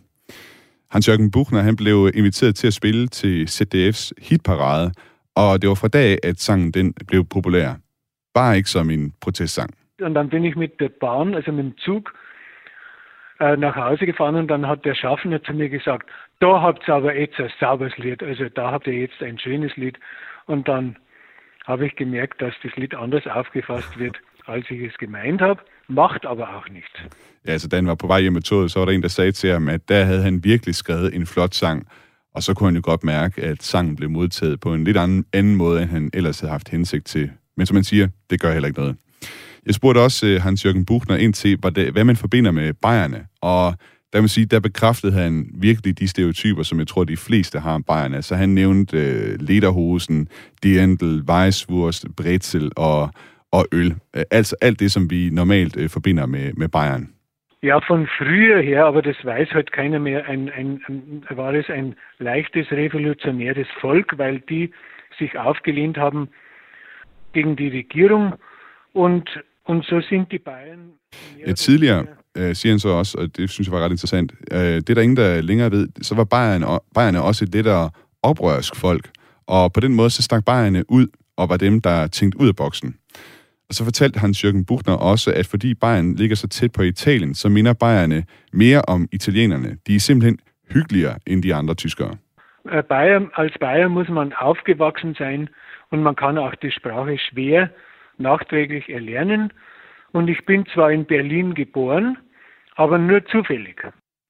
Hans-Jørgen 0.96 1.32
Buchner, 1.32 1.62
han 1.62 1.76
blev 1.76 2.12
inviteret 2.14 2.56
til 2.56 2.68
at 2.68 2.74
spille 2.74 3.08
til 3.08 3.44
ZDF's 3.56 4.12
hitparade, 4.30 4.92
og 5.36 5.62
det 5.62 5.70
var 5.70 5.76
fra 5.76 5.88
dag 5.88 6.18
at 6.24 6.38
sangen 6.40 6.72
den 6.72 6.94
blev 7.08 7.26
populær. 7.26 7.70
Bare 8.34 8.58
ikke 8.58 8.70
som 8.70 8.90
en 8.90 9.14
protestsang. 9.22 9.70
Und 10.02 10.14
dann 10.16 10.30
bin 10.30 10.46
ich 10.46 10.56
mit 10.56 10.80
der 10.80 10.90
Bahn, 11.02 11.36
also 11.36 11.52
mit 11.52 11.66
dem 11.66 11.78
Zug, 11.86 12.04
äh, 13.42 13.56
nach 13.58 13.76
Hause 13.76 14.06
gefahren 14.06 14.36
und 14.36 14.48
dann 14.48 14.68
hat 14.68 14.86
der 14.86 14.96
Schaffner 14.96 15.44
zu 15.44 15.54
mir 15.54 15.70
gesagt, 15.70 16.06
da 16.40 16.62
habt 16.62 16.88
ihr 16.88 16.96
aber 16.96 17.14
jetzt 17.16 17.40
ein 17.40 17.52
sauberes 17.60 17.98
Lied, 17.98 18.24
also 18.24 18.44
da 18.50 18.72
habt 18.72 18.88
ihr 18.88 19.00
jetzt 19.06 19.22
ein 19.22 19.38
schönes 19.40 19.76
Lied. 19.76 19.98
Und 20.46 20.68
dann 20.68 20.96
habe 21.66 21.88
ich 21.88 21.96
gemerkt, 21.96 22.42
dass 22.42 22.54
das 22.64 22.76
Lied 22.76 22.96
anders 22.96 23.28
aufgefasst 23.28 24.00
wird, 24.00 24.18
als 24.46 24.66
ich 24.70 24.82
es 24.82 24.98
gemeint 24.98 25.42
habe, 25.42 25.62
macht 25.88 26.26
aber 26.26 26.48
auch 26.58 26.70
nicht. 26.74 27.06
Ja, 27.48 27.52
altså 27.52 27.68
da 27.68 27.76
han 27.76 27.88
var 27.88 27.96
på 27.96 28.08
vej 28.08 28.22
hjem 28.22 28.34
med 28.34 28.42
toget, 28.42 28.72
så 28.72 28.80
var 28.80 28.86
der 28.86 28.94
en, 28.94 29.02
der 29.02 29.08
sagde 29.08 29.32
til 29.32 29.52
ham, 29.52 29.70
at 29.70 29.90
der 29.90 30.04
havde 30.04 30.22
han 30.22 30.44
virkelig 30.44 30.76
skrevet 30.76 31.16
en 31.16 31.26
flot 31.26 31.54
sang, 31.54 31.88
og 32.36 32.44
så 32.44 32.54
kunne 32.54 32.68
han 32.68 32.76
jo 32.76 32.82
godt 32.84 33.04
mærke, 33.04 33.42
at 33.42 33.64
sangen 33.64 33.96
blev 33.96 34.10
modtaget 34.10 34.60
på 34.60 34.74
en 34.74 34.84
lidt 34.84 34.98
anden, 34.98 35.26
anden 35.34 35.56
måde, 35.56 35.82
end 35.82 35.90
han 35.90 36.10
ellers 36.14 36.40
havde 36.40 36.52
haft 36.52 36.70
hensigt 36.70 37.06
til. 37.06 37.32
Men 37.58 37.66
som 37.66 37.76
man 37.76 37.84
siger, 37.84 38.08
det 38.30 38.40
gør 38.40 38.52
heller 38.52 38.68
ikke 38.68 38.80
noget. 38.80 38.96
Jeg 39.66 39.76
spurgte 39.76 40.00
også 40.00 40.28
øh, 40.28 40.36
uh, 40.36 40.42
Hans-Jørgen 40.42 40.86
Buchner 40.86 41.16
ind 41.16 41.34
til, 41.34 41.58
hvad, 41.92 42.04
man 42.04 42.16
forbinder 42.16 42.52
med 42.52 42.74
Bayerne, 42.74 43.26
og 43.42 43.74
der 44.14 44.22
vil 44.22 44.30
sige, 44.30 44.46
der 44.46 44.60
bekræftede 44.60 45.14
han 45.14 45.50
virkelig 45.54 46.00
de 46.00 46.08
stereotyper, 46.08 46.64
som 46.64 46.80
jeg 46.80 46.88
tror, 46.88 47.04
de 47.04 47.18
fleste 47.18 47.60
har 47.60 47.74
om 47.74 47.84
Bayerne. 47.84 48.22
Så 48.22 48.36
han 48.36 48.50
nævnte 48.50 48.98
øh, 48.98 49.42
lederhosen, 49.42 50.28
Dirndl, 50.64 51.22
Weisswurst, 51.30 52.06
Brezel 52.18 52.72
og, 52.76 53.10
og 53.58 53.66
øl. 53.72 53.92
Uh, 53.92 54.22
altså 54.32 54.56
alt 54.62 54.80
det, 54.80 54.92
som 54.92 55.04
vi 55.10 55.30
normalt 55.32 55.76
uh, 55.82 55.90
forbinder 55.90 56.26
med, 56.26 56.54
med 56.54 56.70
Bayern. 56.70 57.10
Ja, 57.64 57.80
von 57.90 58.08
früher 58.18 58.62
her, 58.62 58.84
aber 58.84 59.02
das 59.02 59.18
weiß 59.26 59.50
heute 59.54 59.72
keiner 59.72 60.00
mehr, 60.00 60.22
ein, 60.30 60.50
ein, 60.60 60.70
ein, 60.88 61.24
war 61.42 61.54
es 61.54 61.70
ein 61.70 61.96
leichtes 62.20 62.68
revolutionäres 62.72 63.68
Volk, 63.82 64.18
weil 64.18 64.40
die 64.50 64.72
sich 65.18 65.32
aufgelehnt 65.38 65.98
haben 65.98 66.28
gegen 67.34 67.56
die 67.56 67.70
Regierung 67.70 68.34
und, 68.94 69.28
und 69.64 69.86
so 69.86 70.02
sind 70.02 70.32
die 70.32 70.40
Bayern 70.40 70.92
Ja, 71.48 71.54
tidligere 71.54 72.06
øh, 72.38 72.56
siger 72.56 72.74
han 72.74 72.80
så 72.80 72.90
også, 72.90 73.18
og 73.18 73.38
det 73.38 73.50
synes 73.50 73.68
jeg 73.68 73.74
var 73.74 73.86
ret 73.86 73.92
interessant, 73.92 74.34
øh, 74.52 74.60
det 74.60 74.90
er 74.90 74.94
der 74.94 75.02
ingen, 75.02 75.18
der 75.18 75.42
længere 75.42 75.72
ved, 75.72 75.88
så 76.02 76.16
var 76.16 76.24
Bayern, 76.24 76.64
Bayerne 76.96 77.22
også 77.22 77.46
et 77.46 77.52
lidt 77.52 77.68
oprørsk 78.24 78.76
folk, 78.76 79.10
og 79.48 79.74
på 79.74 79.80
den 79.80 79.96
måde 79.96 80.10
så 80.10 80.24
stak 80.24 80.46
Bayerne 80.46 80.84
ud, 80.92 81.08
og 81.38 81.50
var 81.50 81.58
dem, 81.58 81.82
der 81.82 82.08
tænkte 82.08 82.40
ud 82.40 82.48
af 82.48 82.56
boksen. 82.56 82.96
Og 83.70 83.76
så 83.76 83.84
fortalte 83.84 84.20
Hans 84.20 84.44
Jørgen 84.44 84.66
Buchner 84.66 84.94
også, 84.94 85.34
at 85.34 85.48
fordi 85.48 85.74
Bayern 85.74 86.16
ligger 86.16 86.36
så 86.36 86.48
tæt 86.48 86.72
på 86.72 86.82
Italien, 86.82 87.36
så 87.36 87.50
minder 87.50 87.74
Bayerne 87.74 88.24
mere 88.54 88.82
om 88.88 89.08
italienerne. 89.12 89.78
De 89.88 89.96
er 89.96 90.00
simpelthen 90.00 90.40
hyggeligere 90.74 91.16
end 91.28 91.44
de 91.44 91.56
andre 91.56 91.74
tyskere. 91.74 92.18
Bayern, 92.90 93.30
als 93.36 93.54
Bayer 93.60 93.88
muss 93.88 94.10
man 94.10 94.34
aufgewachsen 94.34 95.16
sein 95.16 95.50
und 95.92 96.04
man 96.04 96.16
kann 96.16 96.38
auch 96.38 96.56
die 96.62 96.72
Sprache 96.72 97.18
schwer 97.18 97.68
nachträglich 98.18 98.90
erlernen. 98.90 99.52
Und 100.14 100.30
ich 100.30 100.46
bin 100.48 100.66
zwar 100.74 100.90
in 100.92 101.06
Berlin 101.06 101.54
geboren, 101.54 102.18
aber 102.78 102.98
nur 102.98 103.20
zufällig. 103.20 103.76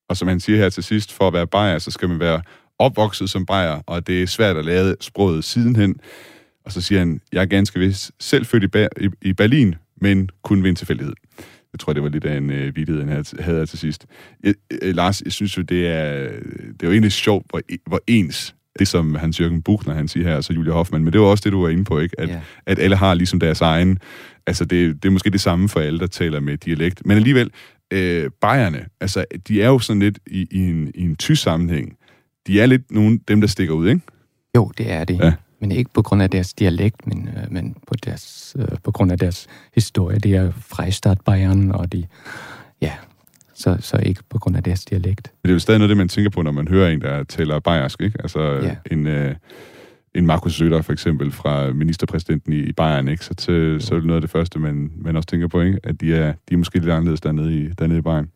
Og 0.10 0.18
som 0.18 0.28
han 0.28 0.40
siger 0.40 0.58
her 0.58 0.70
til 0.70 0.84
sidst, 0.84 1.18
for 1.18 1.28
at 1.28 1.34
være 1.34 1.48
bajer, 1.48 1.78
så 1.78 1.92
skal 1.92 2.10
man 2.10 2.20
være 2.20 2.42
opvokset 2.80 3.30
som 3.30 3.46
bajer, 3.46 3.82
og 3.88 4.08
det 4.08 4.24
er 4.24 4.28
svært 4.28 4.58
at 4.58 4.66
lære 4.66 4.96
sproget 5.02 5.44
sidenhen. 5.44 6.00
Og 6.66 6.72
så 6.72 6.82
siger 6.82 7.00
han, 7.00 7.22
jeg 7.34 7.42
er 7.42 7.46
ganske 7.46 7.80
vist 7.80 8.12
selv 8.20 8.46
født 8.46 8.64
i, 8.64 8.68
ba- 8.78 9.04
i, 9.06 9.10
i 9.22 9.34
Berlin, 9.34 9.76
men 10.02 10.30
kun 10.44 10.64
ved 10.64 10.70
en 10.70 10.76
tilfældighed. 10.76 11.14
Jeg 11.74 11.80
tror, 11.80 11.94
det 11.94 12.04
var 12.04 12.10
lidt 12.10 12.26
af 12.26 12.38
en 12.38 12.50
øh, 12.50 12.76
vidighed, 12.76 13.04
han 13.06 13.26
havde 13.40 13.66
til 13.66 13.80
sidst. 13.80 14.06
Jeg, 14.44 14.54
øh, 14.82 14.96
Lars, 14.96 15.22
jeg 15.22 15.32
synes 15.32 15.58
jo, 15.58 15.62
det 15.62 15.88
er, 15.88 16.14
det 16.72 16.84
er 16.84 16.88
jo 16.88 16.92
egentlig 16.92 17.12
sjovt, 17.12 17.46
hvor, 17.50 17.62
hvor 17.88 18.00
ens 18.08 18.56
det, 18.80 18.88
som 18.88 19.16
Hans 19.16 19.40
Jørgen 19.42 19.62
Buchner, 19.62 19.94
han 19.94 20.08
siger 20.08 20.28
her, 20.28 20.42
så 20.42 20.54
Julia 20.54 20.74
Hoffmann, 20.74 21.04
men 21.04 21.14
det 21.14 21.22
var 21.22 21.28
også 21.28 21.42
det, 21.44 21.52
du 21.52 21.62
var 21.62 21.70
inde 21.70 21.84
på, 21.84 22.00
ikke? 22.00 22.20
At, 22.20 22.30
Ja. 22.30 22.42
at 22.66 22.80
alle 22.80 22.96
har 22.96 23.14
ligesom 23.14 23.40
deres 23.40 23.62
egen, 23.62 24.00
altså 24.48 24.66
det, 24.66 25.04
det 25.04 25.10
er 25.10 25.12
måske 25.12 25.30
det 25.30 25.42
samme 25.42 25.70
for 25.70 25.80
alle, 25.80 26.00
der 26.00 26.08
taler 26.08 26.40
med 26.40 26.58
dialekt, 26.58 27.06
men 27.06 27.18
alligevel, 27.18 27.52
øh, 27.94 28.30
bajerne, 28.42 28.86
altså 29.02 29.26
de 29.48 29.62
er 29.62 29.68
jo 29.68 29.80
sådan 29.80 30.00
lidt 30.00 30.20
i, 30.28 30.48
i, 30.52 30.60
en, 30.60 30.92
i 30.96 31.02
en 31.02 31.16
tysk 31.16 31.42
sammenhæng, 31.44 31.98
de 32.48 32.62
er 32.62 32.66
lidt 32.66 32.92
nogle 32.92 33.20
dem, 33.28 33.42
der 33.42 33.48
stikker 33.48 33.74
ud, 33.74 33.88
ikke? 33.90 34.02
Jo, 34.56 34.72
det 34.78 34.92
er 34.92 35.04
det. 35.04 35.20
Ja. 35.20 35.34
Men 35.66 35.72
ikke 35.72 35.92
på 35.94 36.02
grund 36.02 36.22
af 36.22 36.30
deres 36.30 36.54
dialekt, 36.54 37.08
men, 37.08 37.30
øh, 37.38 37.52
men 37.52 37.76
på, 37.88 37.94
deres, 38.06 38.56
øh, 38.60 38.68
på 38.84 38.92
grund 38.92 39.12
af 39.12 39.18
deres 39.18 39.48
historie. 39.74 40.20
Det 40.20 40.36
er 40.36 40.52
Freistadt 40.52 41.24
Bayern, 41.26 41.72
og 41.72 41.92
de, 41.92 42.06
ja, 42.82 42.92
så, 43.54 43.78
så 43.80 43.98
ikke 43.98 44.22
på 44.30 44.40
grund 44.40 44.58
af 44.58 44.64
deres 44.64 44.86
dialekt. 44.86 45.32
Men 45.44 45.48
det 45.48 45.50
er 45.50 45.54
jo 45.56 45.60
stadig 45.60 45.80
noget, 45.80 45.90
det 45.90 45.98
man 45.98 46.08
tænker 46.10 46.30
på, 46.30 46.42
når 46.42 46.52
man 46.52 46.68
hører 46.68 46.90
en, 46.90 47.02
der 47.02 47.24
taler 47.24 47.60
bayersk, 47.60 48.02
ikke? 48.02 48.18
Altså 48.24 48.40
Ja. 48.42 48.76
en, 48.92 49.08
øh, 49.08 49.36
en 50.16 50.26
Markus 50.26 50.62
Söder 50.62 50.82
for 50.82 50.94
eksempel 50.94 51.32
fra 51.32 51.74
ministerpræsidenten 51.74 52.54
i, 52.54 52.60
i 52.60 52.72
Bayern, 52.72 53.08
ikke? 53.08 53.26
Så, 53.26 53.34
til, 53.34 53.78
så 53.82 53.96
er 53.96 54.00
det 54.00 54.08
noget 54.08 54.18
af 54.18 54.22
det 54.22 54.30
første, 54.30 54.60
man, 54.60 54.92
man 54.98 55.16
også 55.16 55.28
tænker 55.28 55.48
på, 55.48 55.62
ikke? 55.62 55.80
At 55.84 56.02
de 56.02 56.16
er, 56.16 56.34
de 56.50 56.54
er 56.54 56.58
måske 56.58 56.80
lidt 56.80 56.90
anderledes 56.92 57.22
dernede 57.22 57.60
i, 57.60 57.70
dernede 57.80 58.00
i 58.00 58.02
Bayern. 58.02 58.30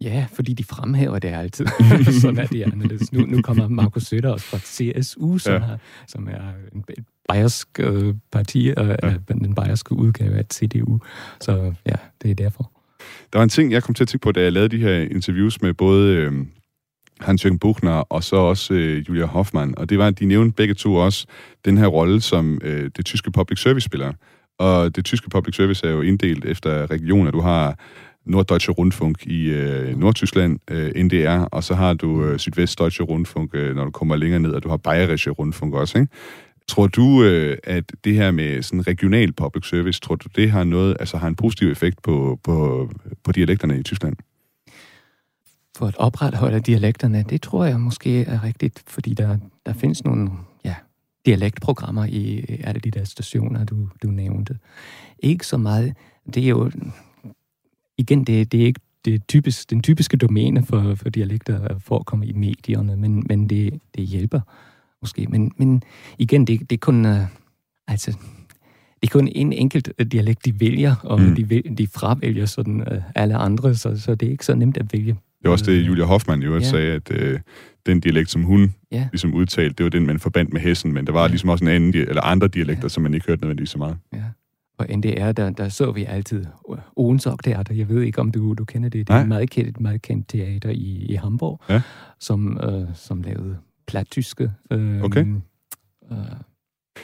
Ja, 0.00 0.26
fordi 0.32 0.52
de 0.52 0.64
fremhæver 0.64 1.18
det 1.18 1.28
altid. 1.28 1.66
Sådan 2.20 2.38
er 2.38 2.46
det 2.46 2.62
anderledes. 2.62 3.12
Nu, 3.12 3.26
nu 3.26 3.42
kommer 3.42 3.68
Markus 3.68 4.12
Söder 4.12 4.28
også 4.28 4.46
fra 4.46 4.58
CSU, 4.58 5.38
som, 5.38 5.52
Ja. 5.52 5.58
har, 5.58 5.78
som 6.06 6.28
er 6.28 6.40
en, 6.74 6.84
bayersk 7.28 7.68
øh, 7.80 8.14
parti, 8.32 8.72
og 8.76 8.96
ja. 9.02 9.14
den 9.28 9.54
bayerske 9.54 9.92
udgave 9.92 10.34
af 10.38 10.44
CDU. 10.52 10.98
Så 11.40 11.74
ja, 11.86 11.94
det 12.22 12.30
er 12.30 12.34
derfor. 12.34 12.70
Der 13.32 13.38
var 13.38 13.42
en 13.42 13.48
ting, 13.48 13.72
jeg 13.72 13.82
kom 13.82 13.94
til 13.94 14.04
at 14.04 14.08
tænke 14.08 14.22
på, 14.22 14.32
da 14.32 14.42
jeg 14.42 14.52
lavede 14.52 14.68
de 14.76 14.82
her 14.82 14.94
interviews 15.00 15.62
med 15.62 15.74
både 15.74 16.14
øh, 16.16 16.32
Hans-Jørgen 17.20 17.58
Buchner 17.58 17.92
og 17.92 18.24
så 18.24 18.36
også 18.36 18.74
øh, 18.74 19.08
Julia 19.08 19.24
Hoffmann. 19.26 19.78
Og 19.78 19.90
det 19.90 19.98
var, 19.98 20.06
at 20.06 20.18
de 20.18 20.24
nævnte 20.26 20.54
begge 20.54 20.74
to 20.74 20.94
også 20.94 21.26
den 21.64 21.78
her 21.78 21.86
rolle, 21.86 22.20
som 22.20 22.60
øh, 22.64 22.90
det 22.96 23.06
tyske 23.06 23.30
public 23.30 23.58
service 23.62 23.84
spiller. 23.84 24.12
Og 24.58 24.96
det 24.96 25.04
tyske 25.04 25.30
public 25.30 25.56
service 25.56 25.86
er 25.86 25.90
jo 25.90 26.00
inddelt 26.00 26.44
efter 26.44 26.90
regioner. 26.90 27.30
Du 27.30 27.40
har 27.40 27.78
Norddeutsche 28.28 28.72
Rundfunk 28.72 29.26
i 29.26 29.50
øh, 29.50 29.98
Nordtyskland, 29.98 30.58
øh, 30.70 31.04
NDR, 31.04 31.44
og 31.44 31.64
så 31.64 31.74
har 31.74 31.94
du 31.94 32.24
øh, 32.24 32.38
Sydvestdeutsche 32.38 33.04
Rundfunk, 33.04 33.54
øh, 33.54 33.76
når 33.76 33.84
du 33.84 33.90
kommer 33.90 34.16
længere 34.16 34.40
ned, 34.40 34.52
og 34.52 34.62
du 34.62 34.68
har 34.68 34.76
Bayerische 34.76 35.30
Rundfunk 35.30 35.74
også, 35.74 35.98
ikke? 35.98 36.12
Tror 36.68 36.86
du, 36.86 37.22
øh, 37.22 37.56
at 37.64 37.84
det 38.04 38.14
her 38.14 38.30
med 38.30 38.62
sådan 38.62 38.86
regional 38.86 39.32
public 39.32 39.68
service, 39.68 40.00
tror 40.00 40.14
du, 40.14 40.28
det 40.36 40.50
har 40.50 40.64
noget, 40.64 40.96
altså 41.00 41.16
har 41.16 41.28
en 41.28 41.36
positiv 41.36 41.70
effekt 41.70 42.02
på, 42.02 42.40
på, 42.42 42.90
på 43.24 43.32
dialekterne 43.32 43.78
i 43.78 43.82
Tyskland? 43.82 44.16
For 45.76 45.86
at 45.86 45.96
opretholde 45.96 46.60
dialekterne, 46.60 47.24
det 47.30 47.42
tror 47.42 47.64
jeg 47.64 47.80
måske 47.80 48.24
er 48.24 48.44
rigtigt, 48.44 48.82
fordi 48.86 49.14
der, 49.14 49.38
der 49.66 49.72
findes 49.72 50.04
nogle 50.04 50.30
ja, 50.64 50.74
dialektprogrammer 51.26 52.04
i 52.04 52.44
alle 52.64 52.80
de 52.80 52.90
der 52.90 53.04
stationer, 53.04 53.64
du, 53.64 53.88
du 54.02 54.08
nævnte. 54.08 54.58
Ikke 55.18 55.46
så 55.46 55.56
meget. 55.56 55.94
Det 56.34 56.44
er 56.44 56.48
jo 56.48 56.70
igen, 57.98 58.24
det, 58.24 58.52
det 58.52 58.62
er 58.62 58.66
ikke 58.66 58.80
det 59.04 59.28
typisk, 59.28 59.70
den 59.70 59.82
typiske 59.82 60.16
domæne 60.16 60.64
for, 60.64 60.94
for 60.94 61.08
dialekter 61.08 61.68
at 61.92 62.06
komme 62.06 62.26
i 62.26 62.32
medierne, 62.32 62.96
men, 62.96 63.24
men 63.28 63.50
det, 63.50 63.80
det 63.96 64.04
hjælper 64.04 64.40
måske. 65.02 65.26
Men, 65.26 65.52
men 65.56 65.82
igen, 66.18 66.46
det, 66.46 66.60
det 66.60 66.72
er 66.72 66.80
kun... 66.80 67.06
Uh, 67.06 67.18
altså, 67.88 68.10
det 69.02 69.08
er 69.08 69.12
kun 69.12 69.28
en 69.28 69.52
enkelt 69.52 69.92
dialekt, 70.12 70.44
de 70.44 70.60
vælger, 70.60 70.94
og 71.02 71.20
mm. 71.20 71.34
de, 71.34 71.62
de 71.78 71.86
fravælger 71.86 72.46
sådan 72.46 72.80
uh, 72.80 72.98
alle 73.14 73.36
andre, 73.36 73.74
så, 73.74 74.00
så 74.00 74.14
det 74.14 74.26
er 74.26 74.30
ikke 74.30 74.44
så 74.44 74.54
nemt 74.54 74.76
at 74.76 74.92
vælge. 74.92 75.16
Det 75.42 75.46
er 75.46 75.50
også 75.50 75.64
det, 75.64 75.86
Julia 75.86 76.04
Hoffmann 76.04 76.42
jo 76.42 76.54
ja. 76.54 76.60
sagde, 76.60 76.92
at 76.92 77.10
øh, 77.10 77.40
den 77.86 78.00
dialekt, 78.00 78.30
som 78.30 78.42
hun 78.42 78.74
ja. 78.92 79.08
ligesom 79.12 79.34
udtalte, 79.34 79.74
det 79.74 79.84
var 79.84 79.90
den, 79.90 80.06
man 80.06 80.18
forbandt 80.18 80.52
med 80.52 80.60
hessen, 80.60 80.92
men 80.92 81.06
der 81.06 81.12
var 81.12 81.22
ja. 81.22 81.28
ligesom 81.28 81.48
også 81.48 81.64
en 81.64 81.70
anden, 81.70 81.94
eller 81.94 82.22
andre 82.22 82.48
dialekter, 82.48 82.84
ja. 82.84 82.88
som 82.88 83.02
man 83.02 83.14
ikke 83.14 83.26
hørte 83.26 83.42
nødvendigvis 83.42 83.70
så 83.70 83.78
meget. 83.78 83.96
Ja. 84.12 84.22
På 84.78 84.84
NDR, 84.96 85.32
der, 85.32 85.50
der 85.50 85.68
så 85.68 85.92
vi 85.92 86.04
altid 86.04 86.44
Oensok 86.96 87.44
Teater. 87.44 87.74
Jeg 87.74 87.88
ved 87.88 88.02
ikke, 88.02 88.20
om 88.20 88.30
du, 88.30 88.54
du 88.54 88.64
kender 88.64 88.88
det. 88.88 89.08
Det 89.08 89.14
er 89.14 89.20
et 89.20 89.28
meget 89.28 89.50
kendt, 89.50 89.68
et 89.68 89.80
meget 89.80 90.02
kendt 90.02 90.28
teater 90.28 90.70
i, 90.70 91.06
i 91.08 91.14
Hamburg, 91.14 91.60
ja. 91.68 91.82
som, 92.18 92.60
øh, 92.62 92.88
som 92.94 93.22
lavede 93.22 93.56
plattyske. 93.86 94.52
Øh, 94.70 95.02
okay. 95.02 95.26
Øh, 96.12 96.18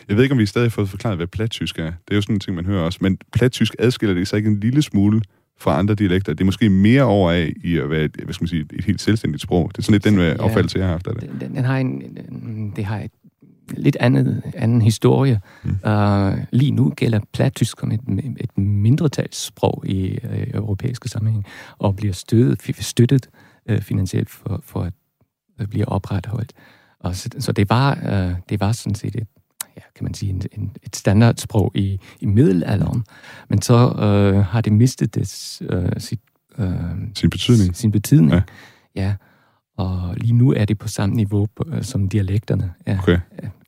jeg 0.08 0.16
ved 0.16 0.22
ikke, 0.22 0.32
om 0.32 0.38
vi 0.38 0.46
stadig 0.46 0.64
har 0.64 0.70
fået 0.70 0.88
forklaret, 0.88 1.16
hvad 1.16 1.26
plattysk 1.26 1.78
er. 1.78 1.84
Det 1.84 2.10
er 2.10 2.14
jo 2.14 2.20
sådan 2.20 2.36
en 2.36 2.40
ting, 2.40 2.56
man 2.56 2.66
hører 2.66 2.82
også. 2.82 2.98
Men 3.02 3.18
plattysk 3.32 3.74
adskiller 3.78 4.14
det 4.14 4.28
sig 4.28 4.36
ikke 4.36 4.50
en 4.50 4.60
lille 4.60 4.82
smule 4.82 5.22
fra 5.58 5.78
andre 5.78 5.94
dialekter. 5.94 6.32
Det 6.32 6.40
er 6.40 6.44
måske 6.44 6.70
mere 6.70 7.02
over 7.02 7.30
af 7.30 7.52
i 7.64 7.76
at 7.78 7.90
være 7.90 8.04
et, 8.04 8.16
hvad 8.24 8.34
skal 8.34 8.42
man 8.42 8.48
sige, 8.48 8.66
et 8.72 8.84
helt 8.84 9.00
selvstændigt 9.00 9.42
sprog. 9.42 9.70
Det 9.72 9.78
er 9.78 9.82
sådan 9.82 9.92
lidt 9.92 10.04
den 10.04 10.18
ja, 10.18 10.36
opfattelse, 10.36 10.78
jeg 10.78 10.86
har 10.86 10.92
haft 10.92 11.06
af 11.06 11.14
det. 11.14 11.30
Den, 11.40 11.54
den 11.54 11.64
har 11.64 11.78
en, 11.78 12.72
det 12.76 12.84
har 12.84 12.98
et 13.00 13.10
lidt 13.70 13.96
andet, 14.00 14.42
anden 14.54 14.82
historie. 14.82 15.40
Mm. 15.62 15.70
Uh, 15.70 16.38
lige 16.50 16.70
nu 16.70 16.92
gælder 16.96 17.20
plattysk 17.32 17.80
som 17.80 17.92
et, 17.92 18.00
et 18.40 18.58
mindretalssprog 18.58 19.84
i 19.86 20.18
uh, 20.24 20.54
europæiske 20.54 21.08
sammenhæng, 21.08 21.44
og 21.78 21.96
bliver 21.96 22.14
støttet, 22.14 22.76
støttet 22.84 23.28
uh, 23.70 23.78
finansielt 23.78 24.30
for, 24.30 24.60
for 24.64 24.82
at 24.82 24.92
uh, 25.60 25.66
blive 25.66 25.88
opretholdt. 25.88 26.52
Og 27.00 27.16
så, 27.16 27.28
så 27.38 27.52
det, 27.52 27.70
var, 27.70 27.98
uh, 28.02 28.36
det 28.48 28.60
var 28.60 28.72
sådan 28.72 28.94
set 28.94 29.16
et, 29.16 29.26
ja, 29.76 29.82
kan 29.96 30.04
man 30.04 30.14
sige, 30.14 30.30
en, 30.30 30.42
en, 30.52 30.72
et 30.82 30.96
standardsprog 30.96 31.72
i, 31.74 32.00
i 32.20 32.26
middelalderen, 32.26 33.04
men 33.48 33.62
så 33.62 33.86
uh, 33.86 34.44
har 34.44 34.60
det 34.60 34.72
mistet 34.72 35.14
det, 35.14 35.60
uh, 35.72 35.88
sit, 35.98 36.20
uh, 36.58 36.66
sin 37.14 37.30
betydning. 37.30 37.76
Sin 37.76 37.90
betydning, 37.90 38.32
ja. 38.32 38.42
ja. 38.94 39.14
Og 39.76 40.14
lige 40.16 40.32
nu 40.32 40.52
er 40.52 40.64
det 40.64 40.78
på 40.78 40.88
samme 40.88 41.14
niveau 41.14 41.46
på, 41.56 41.64
øh, 41.72 41.82
som 41.82 42.08
dialekterne 42.08 42.72
er. 42.86 42.98
Okay. 42.98 43.18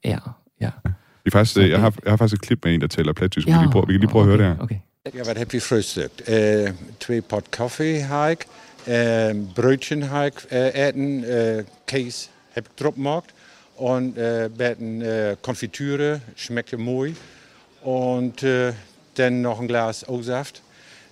er 0.02 0.40
ja. 0.60 0.70
Vi 1.24 1.30
faktisk, 1.30 1.56
jeg, 1.56 1.80
har, 1.80 1.94
jeg 2.04 2.12
har 2.12 2.16
faktisk 2.16 2.42
et 2.42 2.46
klip 2.46 2.64
med 2.64 2.74
en, 2.74 2.80
der 2.80 2.86
taler 2.86 3.12
plattysk. 3.12 3.48
Ja, 3.48 3.52
vi, 3.52 3.54
kan 3.54 3.62
lige 3.62 3.72
prøve, 3.72 3.86
vi 3.86 3.92
kan 3.92 4.00
lige 4.00 4.10
prøve 4.10 4.24
okay, 4.24 4.32
at 4.32 4.38
høre 4.38 4.48
det 4.48 4.56
her. 4.56 4.62
Okay. 4.64 4.76
Ja, 5.14 5.24
wat 5.24 5.36
heb 5.36 5.52
je 5.52 5.60
frühstückt? 5.60 6.22
Uh, 6.28 6.68
twee 6.98 7.22
pot 7.22 7.50
koffie 7.50 8.02
har 8.02 8.28
ik. 8.28 8.46
Uh, 8.88 9.30
broodje 9.54 10.04
har 10.04 10.24
ik 10.24 10.46
uh, 10.52 10.58
eten. 10.58 11.24
Uh, 11.24 11.64
kaas 11.84 12.30
heb 12.48 12.68
ik 12.68 12.80
erop 12.80 12.94
gemaakt. 12.94 13.34
Und 13.74 14.18
uh, 14.18 14.44
met 14.56 14.76
een 14.80 15.00
uh, 15.00 15.32
Konfitüre. 15.40 16.20
Schmeckte 16.34 16.76
mooi. 16.76 17.14
Und 17.80 18.42
uh, 18.42 18.72
dann 19.12 19.40
noch 19.40 19.60
ein 19.60 19.66
Glas 19.66 20.08
O-Saft. 20.08 20.62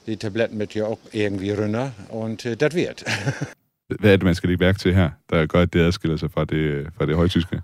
Die 0.06 0.16
Tabletten 0.16 0.56
mit 0.56 0.74
ja 0.74 0.84
auch 0.84 0.98
irgendwie 1.10 1.50
runter. 1.50 1.92
Und 2.08 2.44
uh, 2.44 2.56
das 2.56 2.74
wird. 2.74 3.04
Hvad 4.00 4.12
er 4.12 4.16
det, 4.16 4.22
man 4.24 4.34
skal 4.34 4.48
lægge 4.48 4.64
mærke 4.64 4.78
til 4.78 4.94
her, 4.94 5.10
der 5.30 5.46
gør, 5.46 5.60
at 5.60 5.72
det 5.72 5.80
adskiller 5.80 6.16
sig 6.16 6.30
fra 6.30 6.44
det, 6.44 6.86
fra 6.96 7.06
det 7.06 7.16
højtyske? 7.16 7.62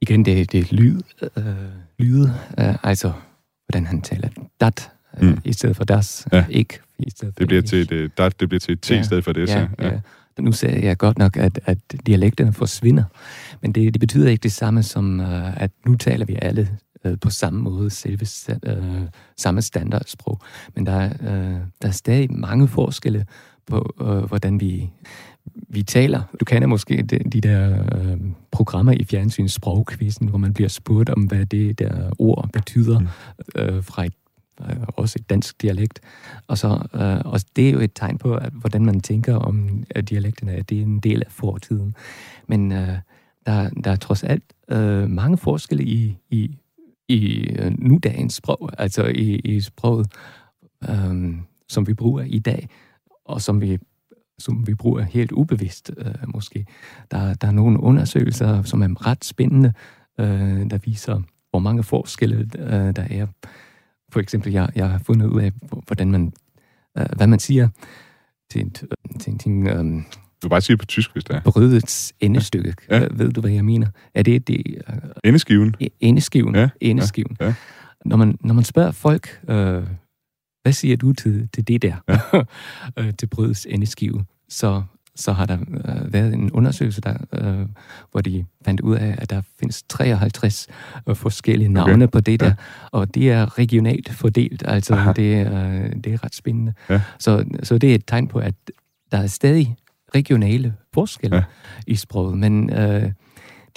Igen, 0.00 0.24
det, 0.24 0.52
det 0.52 0.60
er 0.60 0.74
lyd, 0.74 1.00
øh, 1.36 1.44
lyd 1.98 2.24
øh, 2.58 2.74
altså 2.82 3.12
hvordan 3.66 3.86
han 3.86 4.02
taler 4.02 4.28
dat, 4.60 4.90
øh, 5.20 5.28
mm. 5.28 5.38
i 5.44 5.52
stedet 5.52 5.76
for 5.76 5.84
das, 5.84 6.28
ja. 6.32 6.46
ikke 6.50 6.78
i 6.98 7.10
stedet 7.10 7.34
for 7.34 7.38
det 7.38 7.48
bliver 7.48 7.62
til 7.62 7.92
et, 7.92 8.18
dat, 8.18 8.40
det 8.40 8.48
bliver 8.48 8.60
til 8.60 8.72
et 8.72 8.80
t 8.80 8.90
ja. 8.90 9.00
i 9.00 9.04
stedet 9.04 9.24
for 9.24 9.32
det. 9.32 9.40
Ja, 9.40 9.46
så. 9.46 9.68
Ja. 9.78 9.92
Ja. 9.92 10.00
Nu 10.38 10.52
sagde 10.52 10.86
jeg 10.86 10.98
godt 10.98 11.18
nok, 11.18 11.36
at, 11.36 11.60
at 11.64 11.78
dialekterne 12.06 12.52
forsvinder, 12.52 13.04
men 13.62 13.72
det, 13.72 13.94
det 13.94 14.00
betyder 14.00 14.30
ikke 14.30 14.42
det 14.42 14.52
samme 14.52 14.82
som, 14.82 15.20
uh, 15.20 15.62
at 15.62 15.70
nu 15.86 15.94
taler 15.96 16.26
vi 16.26 16.38
alle 16.42 16.68
uh, 17.04 17.12
på 17.20 17.30
samme 17.30 17.60
måde, 17.60 17.90
selve 17.90 18.26
uh, 18.66 19.08
samme 19.36 19.62
standardsprog. 19.62 20.40
Men 20.74 20.86
der 20.86 20.92
er, 20.92 21.10
uh, 21.20 21.60
der 21.82 21.88
er 21.88 21.90
stadig 21.90 22.32
mange 22.32 22.68
forskelle 22.68 23.26
på, 23.66 23.94
uh, 24.00 24.06
hvordan 24.06 24.60
vi 24.60 24.90
vi 25.54 25.82
taler. 25.82 26.22
Du 26.40 26.44
kender 26.44 26.68
måske 26.68 27.02
de, 27.02 27.18
de 27.18 27.40
der 27.40 27.82
øh, 27.94 28.18
programmer 28.50 28.92
i 28.92 29.04
fjernsyns 29.04 29.52
sprogquizzen, 29.52 30.28
hvor 30.28 30.38
man 30.38 30.54
bliver 30.54 30.68
spurgt 30.68 31.10
om, 31.10 31.22
hvad 31.22 31.46
det 31.46 31.78
der 31.78 32.10
ord 32.18 32.48
betyder 32.52 32.98
mm. 32.98 33.06
øh, 33.56 33.84
fra 33.84 34.04
et, 34.04 34.14
øh, 34.60 34.76
også 34.86 35.16
et 35.20 35.30
dansk 35.30 35.62
dialekt. 35.62 36.00
Og, 36.46 36.58
så, 36.58 36.68
øh, 36.94 37.32
og 37.32 37.40
det 37.56 37.68
er 37.68 37.72
jo 37.72 37.80
et 37.80 37.92
tegn 37.94 38.18
på, 38.18 38.34
at, 38.34 38.52
hvordan 38.52 38.84
man 38.84 39.00
tænker 39.00 39.36
om 39.36 39.84
at 39.90 40.10
dialekterne, 40.10 40.52
at 40.52 40.70
det 40.70 40.78
er 40.78 40.82
en 40.82 41.00
del 41.00 41.22
af 41.26 41.32
fortiden. 41.32 41.94
Men 42.46 42.72
øh, 42.72 42.98
der, 43.46 43.70
der 43.70 43.90
er 43.90 43.96
trods 43.96 44.22
alt 44.22 44.44
øh, 44.68 45.10
mange 45.10 45.38
forskelle 45.38 45.84
i, 45.84 46.16
i, 46.30 46.58
i 47.08 47.48
øh, 47.48 47.72
nudagens 47.78 48.34
sprog, 48.34 48.70
altså 48.78 49.04
i, 49.04 49.34
i 49.36 49.60
sproget, 49.60 50.06
øh, 50.88 51.34
som 51.68 51.86
vi 51.86 51.94
bruger 51.94 52.22
i 52.22 52.38
dag, 52.38 52.68
og 53.24 53.42
som 53.42 53.60
vi 53.60 53.78
som 54.38 54.66
vi 54.66 54.74
bruger 54.74 55.02
helt 55.02 55.32
ubevidst 55.32 55.90
øh, 55.98 56.14
måske. 56.28 56.66
Der, 57.10 57.34
der 57.34 57.48
er 57.48 57.52
nogle 57.52 57.80
undersøgelser, 57.80 58.62
som 58.62 58.82
er 58.82 59.06
ret 59.06 59.24
spændende, 59.24 59.72
øh, 60.20 60.70
der 60.70 60.78
viser, 60.78 61.22
hvor 61.50 61.58
mange 61.58 61.82
forskelle 61.82 62.48
øh, 62.58 62.96
der 62.96 63.06
er. 63.10 63.26
For 64.12 64.20
eksempel, 64.20 64.52
jeg, 64.52 64.68
jeg 64.74 64.90
har 64.90 64.98
fundet 64.98 65.26
ud 65.26 65.40
af, 65.40 65.52
hvordan 65.86 66.10
man, 66.10 66.32
øh, 66.98 67.06
hvad 67.16 67.26
man 67.26 67.38
siger 67.38 67.68
til 68.50 68.60
en, 68.60 68.70
til 69.20 69.32
en 69.32 69.38
ting... 69.38 69.68
Øh, 69.68 70.02
du 70.42 70.48
bare 70.48 70.60
sige 70.60 70.76
på 70.76 70.86
tysk, 70.86 71.12
hvis 71.12 71.24
det 71.24 71.36
er. 71.36 71.40
Brødets 71.40 72.14
endestykke. 72.20 72.74
Ja. 72.90 72.98
Ja. 72.98 73.06
Ved 73.10 73.32
du, 73.32 73.40
hvad 73.40 73.50
jeg 73.50 73.64
mener? 73.64 73.86
Er 74.14 74.22
det 74.22 74.48
det... 74.48 74.62
Øh, 74.88 74.96
endeskiven. 75.24 75.74
Endeskiven. 76.00 76.54
Ja. 76.54 76.68
Endeskiven. 76.80 77.36
Ja. 77.40 77.46
Ja. 77.46 77.54
Når, 78.04 78.16
man, 78.16 78.38
når 78.40 78.54
man 78.54 78.64
spørger 78.64 78.90
folk, 78.90 79.40
øh, 79.48 79.82
hvad 80.64 80.72
siger 80.72 80.96
du 80.96 81.12
til, 81.12 81.48
til 81.52 81.68
det 81.68 81.82
der? 81.82 81.96
Ja. 82.08 82.18
Øh, 82.96 83.12
til 83.18 83.26
brødets 83.26 83.66
endeskive. 83.70 84.24
Så, 84.48 84.82
så 85.16 85.32
har 85.32 85.46
der 85.46 85.58
øh, 85.60 86.12
været 86.12 86.34
en 86.34 86.52
undersøgelse, 86.52 87.00
der, 87.00 87.16
øh, 87.32 87.66
hvor 88.10 88.20
de 88.20 88.44
fandt 88.64 88.80
ud 88.80 88.96
af, 88.96 89.14
at 89.18 89.30
der 89.30 89.42
findes 89.60 89.82
53 89.82 90.68
øh, 91.08 91.16
forskellige 91.16 91.68
navne 91.68 92.04
okay. 92.04 92.12
på 92.12 92.20
det 92.20 92.40
der, 92.40 92.46
ja. 92.46 92.54
og 92.90 93.14
det 93.14 93.30
er 93.30 93.58
regionalt 93.58 94.12
fordelt. 94.12 94.62
Altså, 94.66 95.12
det, 95.16 95.46
øh, 95.46 95.92
det 96.04 96.14
er 96.14 96.24
ret 96.24 96.34
spændende. 96.34 96.72
Ja. 96.90 97.00
Så, 97.18 97.44
så 97.62 97.78
det 97.78 97.90
er 97.90 97.94
et 97.94 98.06
tegn 98.06 98.28
på, 98.28 98.38
at 98.38 98.54
der 99.12 99.18
er 99.18 99.26
stadig 99.26 99.76
regionale 100.14 100.74
forskelle 100.94 101.36
ja. 101.36 101.44
i 101.86 101.96
sproget, 101.96 102.38
men... 102.38 102.72
Øh, 102.72 103.12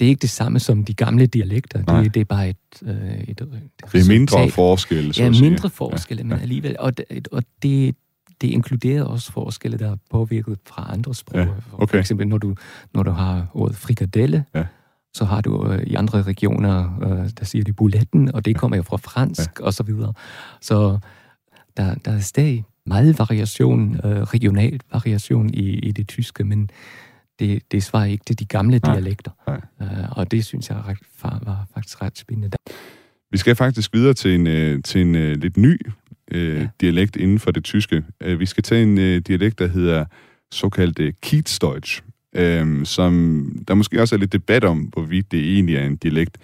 det 0.00 0.06
er 0.06 0.08
ikke 0.08 0.22
det 0.22 0.30
samme 0.30 0.58
som 0.58 0.84
de 0.84 0.94
gamle 0.94 1.26
dialekter. 1.26 1.82
Det, 1.82 2.14
det 2.14 2.20
er 2.20 2.24
bare 2.24 2.48
et, 2.48 2.56
øh, 2.82 2.90
et, 2.92 3.28
et 3.28 3.38
Det 3.92 4.00
er 4.00 4.08
mindre 4.08 4.50
forskelle, 4.50 5.14
så 5.14 5.22
Ja, 5.22 5.30
mindre 5.30 5.70
forskelle, 5.70 6.22
ja. 6.22 6.26
men 6.26 6.40
alligevel. 6.40 6.76
Og, 6.78 6.92
og 7.32 7.42
det, 7.62 7.96
det 8.40 8.48
inkluderer 8.48 9.02
også 9.04 9.32
forskelle, 9.32 9.78
der 9.78 9.90
er 9.90 9.96
påvirket 10.10 10.58
fra 10.66 10.90
andre 10.92 11.14
sprog. 11.14 11.40
Ja, 11.40 11.46
okay. 11.72 11.90
For 11.90 11.98
eksempel, 11.98 12.28
når 12.28 12.38
du, 12.38 12.54
når 12.94 13.02
du 13.02 13.10
har 13.10 13.46
ordet 13.54 13.76
frikadelle, 13.76 14.44
ja. 14.54 14.64
så 15.14 15.24
har 15.24 15.40
du 15.40 15.72
øh, 15.72 15.82
i 15.82 15.94
andre 15.94 16.22
regioner, 16.22 17.00
øh, 17.02 17.30
der 17.38 17.44
siger 17.44 17.64
de 17.64 17.72
bouletten, 17.72 18.34
og 18.34 18.44
det 18.44 18.56
kommer 18.56 18.76
jo 18.76 18.82
fra 18.82 18.96
fransk, 18.96 19.50
ja. 19.60 19.64
og 19.64 19.74
så 19.74 19.82
videre. 19.82 20.12
Så 20.60 20.98
der, 21.76 21.94
der 21.94 22.12
er 22.12 22.20
stadig 22.20 22.64
meget 22.86 23.18
variation, 23.18 24.00
øh, 24.04 24.22
regional 24.22 24.80
variation 24.92 25.54
i, 25.54 25.78
i 25.78 25.92
det 25.92 26.08
tyske, 26.08 26.44
men 26.44 26.70
det, 27.38 27.62
det 27.72 27.82
svarer 27.82 28.04
ikke 28.04 28.24
til 28.24 28.38
de 28.38 28.44
gamle 28.44 28.78
Nej. 28.78 28.94
dialekter. 28.94 29.30
Nej. 29.46 29.60
Øh, 29.82 30.10
og 30.10 30.30
det 30.30 30.44
synes 30.44 30.68
jeg 30.68 30.76
ret, 30.86 30.98
var 31.22 31.66
faktisk 31.74 32.02
ret 32.02 32.18
spændende. 32.18 32.56
Vi 33.30 33.38
skal 33.38 33.56
faktisk 33.56 33.94
videre 33.94 34.14
til 34.14 34.34
en, 34.34 34.46
øh, 34.46 34.82
til 34.82 35.00
en 35.00 35.14
uh, 35.14 35.20
lidt 35.20 35.56
ny 35.56 35.80
uh, 36.34 36.38
ja. 36.38 36.68
dialekt 36.80 37.16
inden 37.16 37.38
for 37.38 37.50
det 37.50 37.64
tyske. 37.64 38.04
Uh, 38.26 38.40
vi 38.40 38.46
skal 38.46 38.62
tage 38.62 38.82
en 38.82 39.22
dialekt, 39.22 39.58
der 39.58 39.66
hedder 39.66 40.04
såkaldt 40.52 40.98
uh, 40.98 41.08
Kiezdeutsch. 41.22 42.02
øh, 42.36 42.86
som 42.86 43.44
der 43.68 43.74
måske 43.74 44.00
også 44.00 44.14
er 44.14 44.18
lidt 44.18 44.32
debat 44.32 44.64
om, 44.64 44.78
hvorvidt 44.78 45.32
det 45.32 45.40
egentlig 45.40 45.76
er 45.76 45.86
en 45.86 45.96
dialekt. 45.96 46.38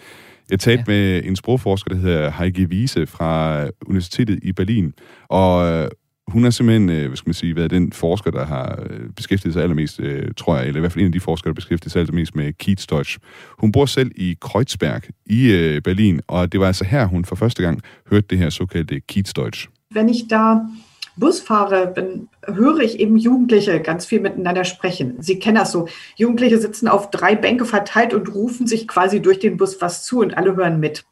Jeg 0.50 0.60
talte 0.60 0.84
ja. 0.92 0.92
med 0.92 1.24
en 1.24 1.36
sprogforsker, 1.36 1.94
der 1.94 2.00
hedder 2.00 2.30
Heike 2.30 2.66
Wiese 2.66 3.06
fra 3.06 3.64
Universitetet 3.86 4.38
i 4.42 4.52
Berlin, 4.52 4.92
og 5.28 5.72
øh, 5.72 5.88
hun 6.28 6.44
er 6.44 6.50
simpelthen, 6.50 6.90
øh, 6.90 7.06
hvad 7.06 7.16
skal 7.16 7.28
man 7.28 7.34
sige, 7.34 7.56
været 7.56 7.70
den 7.70 7.92
forsker, 7.92 8.30
der 8.30 8.46
har 8.46 8.78
øh, 8.90 9.00
beskæftiget 9.16 9.52
sig 9.52 9.62
allermest, 9.62 10.00
øh, 10.00 10.28
tror 10.36 10.56
jeg, 10.56 10.66
eller 10.66 10.78
i 10.78 10.80
hvert 10.80 10.92
fald 10.92 11.00
en 11.00 11.06
af 11.06 11.12
de 11.12 11.20
forskere, 11.20 11.48
der 11.48 11.54
beskæftiget 11.54 11.92
sig 11.92 12.00
allermest 12.00 12.36
med 12.36 12.52
Kiezdeutsch. 12.52 13.18
Hun 13.58 13.72
bor 13.72 13.86
selv 13.86 14.10
i 14.16 14.36
Kreuzberg 14.40 15.02
i 15.26 15.52
øh, 15.52 15.82
Berlin, 15.82 16.20
og 16.26 16.52
det 16.52 16.60
var 16.60 16.66
altså 16.66 16.84
her, 16.84 17.06
hun 17.06 17.24
for 17.24 17.36
første 17.36 17.62
gang 17.62 17.82
hørte 18.10 18.26
det 18.30 18.38
her 18.38 18.50
såkaldte 18.50 19.00
Kiezdeutsch. 19.00 19.68
Wenn 19.94 20.08
ich 20.08 20.24
da 20.30 20.58
Bus 21.16 21.40
fahre, 21.40 21.92
dann 21.94 22.28
höre 22.48 22.80
ich 22.80 22.98
eben 22.98 23.16
Jugendliche 23.16 23.80
ganz 23.80 24.04
viel 24.06 24.20
miteinander 24.20 24.64
sprechen. 24.64 25.22
Sie 25.22 25.38
kennen 25.38 25.56
das 25.56 25.70
so. 25.70 25.86
Jugendliche 26.16 26.58
sitzen 26.58 26.88
auf 26.88 27.10
drei 27.10 27.36
Bänke 27.36 27.64
verteilt 27.64 28.12
und 28.12 28.34
rufen 28.34 28.66
sich 28.66 28.88
quasi 28.88 29.20
durch 29.20 29.38
den 29.38 29.56
Bus 29.56 29.80
was 29.80 30.04
zu 30.04 30.20
und 30.20 30.36
alle 30.36 30.56
hören 30.56 30.80
mit. 30.80 31.04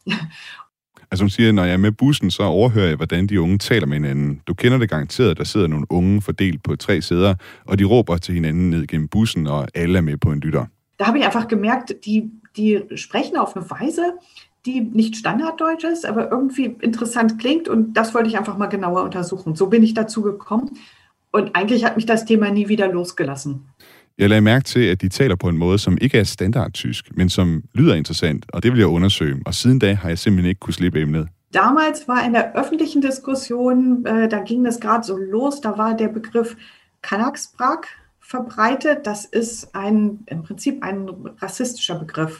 Altså 1.12 1.24
hun 1.24 1.30
siger, 1.30 1.52
når 1.52 1.64
jeg 1.64 1.72
er 1.72 1.76
med 1.76 1.92
bussen, 1.92 2.30
så 2.30 2.42
overhører 2.42 2.86
jeg, 2.86 2.96
hvordan 2.96 3.26
de 3.26 3.40
unge 3.40 3.58
taler 3.58 3.86
med 3.86 3.96
hinanden. 3.96 4.40
Du 4.46 4.54
kender 4.54 4.78
det 4.78 4.90
garanteret, 4.90 5.38
der 5.38 5.44
sidder 5.44 5.66
nogle 5.66 5.86
unge 5.90 6.22
fordelt 6.22 6.62
på 6.62 6.76
tre 6.76 7.02
sæder, 7.02 7.34
og 7.66 7.78
de 7.78 7.84
råber 7.84 8.16
til 8.16 8.34
hinanden 8.34 8.70
ned 8.70 8.86
gennem 8.86 9.08
bussen, 9.08 9.46
og 9.46 9.68
alle 9.74 9.98
er 9.98 10.02
med 10.02 10.16
på 10.16 10.32
en 10.32 10.40
lytter. 10.40 10.64
Da 10.98 11.04
habe 11.04 11.18
ich 11.18 11.24
einfach 11.24 11.48
gemerkt, 11.48 11.92
die, 12.04 12.30
die 12.56 12.80
sprechen 12.96 13.36
auf 13.36 13.56
eine 13.56 13.70
Weise, 13.70 14.02
die 14.66 14.80
nicht 14.80 15.16
Standarddeutsch 15.16 15.84
ist, 15.92 16.06
aber 16.06 16.30
irgendwie 16.30 16.76
interessant 16.82 17.38
klingt 17.38 17.68
und 17.68 17.94
das 17.94 18.14
wollte 18.14 18.28
ich 18.28 18.38
einfach 18.38 18.58
mal 18.58 18.68
genauer 18.68 19.02
untersuchen. 19.02 19.54
So 19.54 19.66
bin 19.66 19.82
ich 19.82 19.94
dazu 19.94 20.22
gekommen 20.22 20.70
und 21.30 21.56
eigentlich 21.56 21.84
hat 21.84 21.96
mich 21.96 22.06
das 22.06 22.24
Thema 22.24 22.50
nie 22.50 22.68
wieder 22.68 22.88
losgelassen. 22.92 23.66
Jeg 24.22 24.28
lagde 24.28 24.40
mærke 24.40 24.64
til, 24.64 24.80
at 24.80 25.00
de 25.00 25.08
taler 25.08 25.36
på 25.36 25.48
en 25.48 25.58
måde, 25.58 25.78
som 25.78 25.98
ikke 26.00 26.18
er 26.18 26.24
standardtysk, 26.24 27.16
men 27.16 27.28
som 27.28 27.62
lyder 27.74 27.94
interessant, 27.94 28.46
og 28.48 28.62
det 28.62 28.72
vil 28.72 28.78
jeg 28.78 28.86
undersøge. 28.86 29.36
Og 29.46 29.54
siden 29.54 29.78
da 29.78 29.94
har 29.94 30.08
jeg 30.08 30.18
simpelthen 30.18 30.48
ikke 30.48 30.58
kunne 30.58 30.74
slippe 30.74 31.00
emnet. 31.00 31.28
Damals 31.54 31.98
war 32.08 32.26
in 32.26 32.34
der 32.34 32.44
öffentlichen 32.54 33.02
Diskussion, 33.02 34.06
äh, 34.06 34.28
da 34.30 34.38
ging 34.46 34.64
das 34.66 34.80
gerade 34.80 35.04
so 35.06 35.16
los, 35.16 35.54
da 35.62 35.68
war 35.68 35.96
der 35.96 36.08
Begriff 36.08 36.48
Kanaksbrak 37.02 37.86
verbreitet. 38.30 38.96
Das 39.04 39.20
ist 39.42 39.66
ein, 39.74 40.18
im 40.32 40.42
Prinzip 40.42 40.74
ein 40.82 41.08
rassistischer 41.42 41.98
Begriff. 41.98 42.32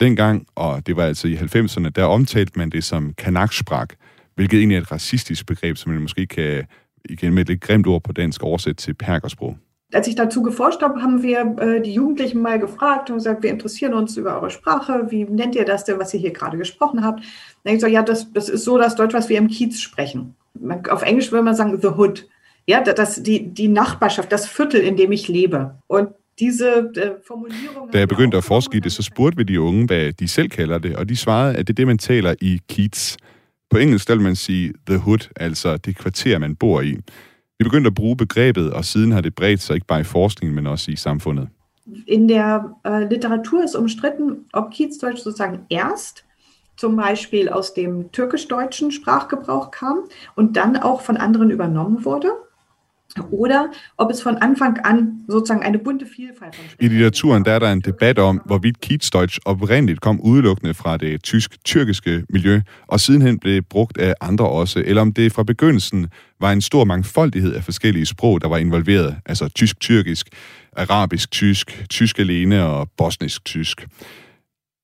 Dengang, 0.00 0.46
og 0.54 0.86
det 0.86 0.96
var 0.96 1.04
altså 1.04 1.28
i 1.28 1.34
90'erne, 1.34 1.88
der 1.88 2.04
omtalte 2.04 2.58
man 2.58 2.70
det 2.70 2.84
som 2.84 3.14
kanaksbrak, 3.14 3.94
hvilket 4.34 4.58
egentlig 4.58 4.76
er 4.76 4.80
et 4.80 4.92
racistisk 4.92 5.46
begreb, 5.46 5.76
som 5.76 5.92
man 5.92 6.00
måske 6.00 6.26
kan, 6.26 6.64
igen 7.04 7.34
med 7.34 7.42
et 7.42 7.48
lidt 7.48 7.60
grimt 7.60 7.86
ord 7.86 8.02
på 8.02 8.12
dansk, 8.12 8.42
oversætte 8.42 8.82
til 8.82 8.94
perkersprog. 8.94 9.56
Als 9.92 10.06
ich 10.06 10.14
dazu 10.14 10.42
geforscht 10.42 10.82
habe, 10.82 11.00
haben 11.00 11.22
wir 11.22 11.56
äh, 11.58 11.80
die 11.80 11.94
Jugendlichen 11.94 12.42
mal 12.42 12.58
gefragt 12.58 13.08
und 13.08 13.16
gesagt, 13.16 13.42
wir 13.42 13.50
interessieren 13.50 13.94
uns 13.94 14.16
über 14.18 14.34
eure 14.34 14.50
Sprache. 14.50 15.06
Wie 15.08 15.24
nennt 15.24 15.54
ihr 15.54 15.64
das 15.64 15.84
denn, 15.84 15.98
was 15.98 16.12
ihr 16.12 16.20
hier 16.20 16.32
gerade 16.32 16.58
gesprochen 16.58 17.02
habt? 17.02 17.24
Dann 17.64 17.74
ich 17.74 17.80
so, 17.80 17.86
ja, 17.86 18.02
das, 18.02 18.30
das 18.32 18.50
ist 18.50 18.64
so 18.64 18.76
das 18.76 18.96
Deutsch, 18.96 19.14
was 19.14 19.30
wir 19.30 19.38
im 19.38 19.48
Kiez 19.48 19.80
sprechen. 19.80 20.34
Man, 20.60 20.84
auf 20.86 21.02
Englisch 21.02 21.32
würde 21.32 21.44
man 21.44 21.54
sagen 21.54 21.78
the 21.80 21.88
hood. 21.88 22.28
Ja, 22.66 22.82
das, 22.82 23.22
die, 23.22 23.48
die 23.48 23.68
Nachbarschaft, 23.68 24.30
das 24.30 24.46
Viertel, 24.46 24.80
in 24.80 24.96
dem 24.96 25.10
ich 25.10 25.26
lebe. 25.28 25.78
Und 25.86 26.10
diese 26.38 26.92
äh, 26.94 27.12
Formulierung... 27.26 27.90
Da 27.90 27.98
jeg 27.98 28.08
begyndte 28.08 28.36
at 28.36 28.44
forske 28.44 28.76
i 28.76 28.80
det, 28.80 28.92
så 28.92 29.02
spurgte 29.02 29.36
vi 29.36 29.42
de 29.42 29.60
unge, 29.60 29.86
hvad 29.86 30.12
de 30.12 30.28
selv 30.28 30.48
kalder 30.48 30.78
det, 30.78 30.96
og 30.96 31.08
de 31.08 31.16
svarede, 31.16 31.56
at 31.56 31.66
det 31.66 31.72
er 31.72 31.74
det, 31.74 31.86
man 31.86 31.98
taler 31.98 32.34
i 32.40 32.60
Kiez. 32.68 33.16
På 33.70 33.78
engelsk 33.78 34.08
vil 34.08 34.20
man 34.20 34.36
sige 34.36 34.72
the 34.86 34.98
hood, 34.98 35.28
altså 35.36 35.76
det 35.76 35.96
kvarter, 35.96 36.38
man 36.38 36.56
bor 36.56 36.80
i. 36.80 36.96
Vi 37.58 37.64
begyndte 37.64 37.88
at 37.88 37.94
bruge 37.94 38.16
begrebet, 38.16 38.72
og 38.72 38.84
siden 38.84 39.12
har 39.12 39.20
det 39.20 39.34
bredt 39.34 39.62
sig 39.62 39.74
ikke 39.74 39.86
bare 39.86 40.00
i 40.00 40.04
forskningen, 40.04 40.54
men 40.54 40.66
også 40.66 40.90
i 40.90 40.96
samfundet. 40.96 41.48
In 42.06 42.28
der 42.28 42.60
äh, 42.86 43.08
Literatur 43.10 43.64
ist 43.64 43.74
umstritten, 43.74 44.44
ob 44.52 44.70
Kiezdeutsch 44.70 45.22
sozusagen 45.22 45.58
erst 45.70 46.24
zum 46.76 46.96
Beispiel 46.96 47.48
aus 47.48 47.74
dem 47.74 48.12
türkisch-deutschen 48.12 48.92
Sprachgebrauch 48.92 49.70
kam 49.70 49.98
und 50.36 50.56
dann 50.56 50.76
auch 50.76 51.00
von 51.00 51.16
anderen 51.16 51.50
übernommen 51.50 52.04
wurde. 52.04 52.28
Oder 53.30 53.66
ob 53.96 54.10
es 54.10 54.22
von 54.22 54.36
Anfang 54.36 54.78
an 54.84 55.24
sozusagen 55.28 55.62
eine 55.62 55.78
bunte 55.78 56.06
Vielfalt 56.06 56.56
von 56.56 56.64
I 56.80 56.88
litteraturen 56.88 57.44
der 57.44 57.52
er 57.52 57.58
der 57.58 57.72
en 57.72 57.80
debat 57.80 58.18
om, 58.18 58.40
hvorvidt 58.44 58.80
Kiezdeutsch 58.80 59.38
oprindeligt 59.44 60.00
kom 60.00 60.20
udelukkende 60.20 60.74
fra 60.74 60.96
det 60.96 61.22
tysk-tyrkiske 61.22 62.24
miljø, 62.30 62.60
og 62.86 63.00
sidenhen 63.00 63.38
blev 63.38 63.62
brugt 63.62 63.98
af 63.98 64.14
andre 64.20 64.48
også, 64.48 64.82
eller 64.86 65.02
om 65.02 65.12
det 65.12 65.32
fra 65.32 65.42
begyndelsen 65.42 66.06
var 66.40 66.52
en 66.52 66.60
stor 66.60 66.84
mangfoldighed 66.84 67.54
af 67.54 67.64
forskellige 67.64 68.06
sprog, 68.06 68.40
der 68.40 68.48
var 68.48 68.56
involveret, 68.56 69.16
altså 69.26 69.48
tysk-tyrkisk, 69.48 70.28
arabisk-tysk, 70.76 71.84
tysk 71.90 72.18
alene 72.18 72.64
og 72.64 72.90
bosnisk-tysk. 72.96 73.86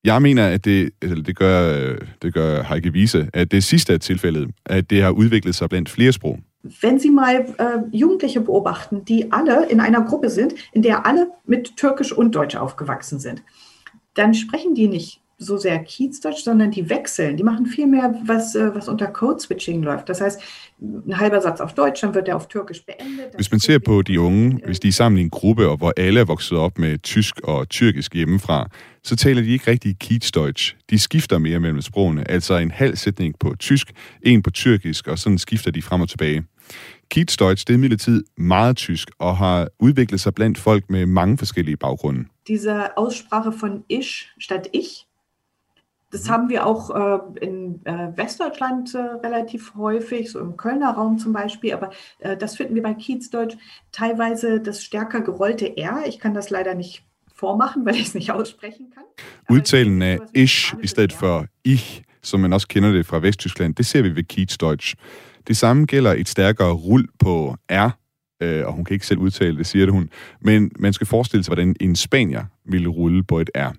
Jeg 0.03 0.21
mener, 0.21 0.47
at 0.47 0.65
det, 0.65 0.89
eller 1.01 1.23
det 1.23 1.35
gør, 1.35 1.95
det 2.21 2.33
gør 2.33 2.63
Heike 2.63 2.91
Wiese, 2.91 3.29
at 3.33 3.51
det 3.51 3.63
sidste 3.63 3.93
er 3.93 3.97
tilfældet, 3.97 4.49
at 4.65 4.89
det 4.89 5.01
har 5.01 5.09
udviklet 5.09 5.55
sig 5.55 5.69
blandt 5.69 5.89
flere 5.89 6.11
sprog. 6.11 6.39
Wenn 6.81 6.97
Sie 6.97 7.11
mal 7.11 7.45
äh, 7.59 7.95
Jugendliche 7.95 8.41
beobachten, 8.41 9.05
die 9.05 9.31
alle 9.31 9.67
in 9.67 9.79
einer 9.79 10.01
Gruppe 10.01 10.31
sind, 10.31 10.55
in 10.71 10.81
der 10.81 11.05
alle 11.05 11.31
mit 11.45 11.77
Türkisch 11.77 12.11
und 12.11 12.33
Deutsch 12.33 12.55
aufgewachsen 12.55 13.19
sind, 13.19 13.43
dann 14.15 14.33
sprechen 14.33 14.73
die 14.73 14.87
nicht 14.87 15.21
so 15.37 15.57
sehr 15.57 15.79
Kiezdeutsch, 15.79 16.43
sondern 16.43 16.71
die 16.71 16.89
wechseln. 16.89 17.37
Die 17.37 17.43
machen 17.43 17.65
viel 17.65 17.87
mehr, 17.87 18.15
was, 18.25 18.55
äh, 18.55 18.73
was 18.73 18.87
unter 18.87 19.07
Code-Switching 19.07 19.83
läuft. 19.83 20.07
Das 20.09 20.21
heißt, 20.21 20.41
ein 20.81 21.17
halber 21.17 21.41
Satz 21.41 21.61
auf 21.61 21.73
Deutsch, 21.73 22.01
dann 22.01 22.13
wird 22.13 22.27
er 22.27 22.35
auf 22.35 22.47
Türkisch 22.47 22.85
beendet. 22.85 23.35
Hvis 23.35 23.51
man 23.51 23.59
ser 23.59 23.79
på 23.79 24.01
de 24.01 24.19
unge, 24.19 24.59
hvis 24.65 24.79
de 24.79 24.87
er 24.87 24.91
sammen 24.91 25.17
i 25.17 25.21
en 25.21 25.29
gruppe, 25.29 25.67
og 25.67 25.77
hvor 25.77 25.93
alle 25.97 26.19
er 26.19 26.25
vokset 26.25 26.57
op 26.57 26.77
med 26.77 26.97
tysk 26.97 27.39
og 27.43 27.69
tyrkisk 27.69 28.13
hjemmefra, 28.13 28.69
så 29.03 29.15
taler 29.15 29.41
de 29.41 29.49
ikke 29.49 29.71
rigtig 29.71 29.99
Kiezdeutsch. 29.99 30.75
De 30.89 30.99
skifter 30.99 31.37
mere 31.37 31.59
mellem 31.59 31.81
sprogene, 31.81 32.31
altså 32.31 32.57
en 32.57 32.71
halv 32.71 32.95
sætning 32.95 33.35
på 33.39 33.55
tysk, 33.59 33.91
en 34.21 34.41
på 34.41 34.49
tyrkisk, 34.49 35.07
og 35.07 35.19
sådan 35.19 35.37
skifter 35.37 35.71
de 35.71 35.81
frem 35.81 36.01
og 36.01 36.09
tilbage. 36.09 36.43
Kiezdeutsch, 37.09 37.67
det 37.67 37.73
er 37.73 37.77
midlertid 37.77 38.23
meget 38.37 38.77
tysk 38.77 39.11
og 39.19 39.37
har 39.37 39.67
udviklet 39.79 40.19
sig 40.19 40.33
blandt 40.33 40.57
folk 40.57 40.89
med 40.89 41.05
mange 41.05 41.37
forskellige 41.37 41.77
baggrunde. 41.77 42.25
Diese 42.47 42.97
Aussprache 42.97 43.51
von 43.61 43.83
ich 43.89 44.09
statt 44.39 44.67
ich, 44.73 45.07
das 46.15 46.29
haben 46.29 46.49
wir 46.49 46.65
auch 46.65 46.89
äh, 46.91 47.45
in 47.45 47.85
äh, 47.85 48.15
Westdeutschland 48.15 48.95
äh, 48.95 48.99
relativ 48.99 49.75
häufig, 49.75 50.31
so 50.31 50.39
im 50.39 50.55
Kölner 50.55 50.91
Raum 50.91 51.17
zum 51.17 51.33
Beispiel, 51.33 51.73
aber 51.73 51.89
äh, 52.19 52.37
das 52.37 52.55
finden 52.55 52.75
wir 52.75 52.83
bei 52.83 52.93
Kiezdeutsch 52.93 53.57
teilweise 53.91 54.61
das 54.61 54.83
stärker 54.83 55.21
gerollte 55.21 55.77
R. 55.77 56.03
Ich 56.07 56.19
kann 56.19 56.33
das 56.33 56.49
leider 56.49 56.73
nicht 56.73 57.03
vormachen, 57.33 57.85
weil 57.85 57.95
ich 57.95 58.07
es 58.07 58.13
nicht 58.13 58.31
aussprechen 58.31 58.91
kann. 58.93 59.03
Udtalen 59.49 60.01
af 60.01 60.19
ich 60.33 60.73
i 60.81 60.87
stedet 60.87 61.13
for 61.13 61.45
ich, 61.63 62.03
som 62.21 62.39
man 62.39 62.53
også 62.53 62.67
kender 62.67 62.91
det 62.91 63.05
fra 63.05 63.19
Vesttyskland, 63.19 63.75
det 63.75 63.85
ser 63.85 64.01
vi 64.01 64.15
ved 64.15 64.23
Kiezdeutsch. 64.23 64.95
Det 65.47 65.57
samme 65.57 65.85
gælder 65.85 66.13
et 66.13 66.29
stærkere 66.29 66.71
rul 66.71 67.07
på 67.19 67.55
R, 67.69 67.89
og 68.41 68.73
hun 68.73 68.85
kan 68.85 68.93
ikke 68.93 69.07
selv 69.07 69.19
udtale 69.19 69.57
det, 69.57 69.65
siger 69.65 69.85
det 69.85 69.93
hun. 69.93 70.09
Men 70.41 70.71
man 70.79 70.93
skal 70.93 71.07
forestille 71.07 71.43
sig, 71.43 71.49
hvordan 71.49 71.75
en 71.79 71.95
spanier 71.95 72.45
ville 72.65 72.87
rulle 72.87 73.23
på 73.23 73.39
et 73.39 73.49
R. 73.55 73.73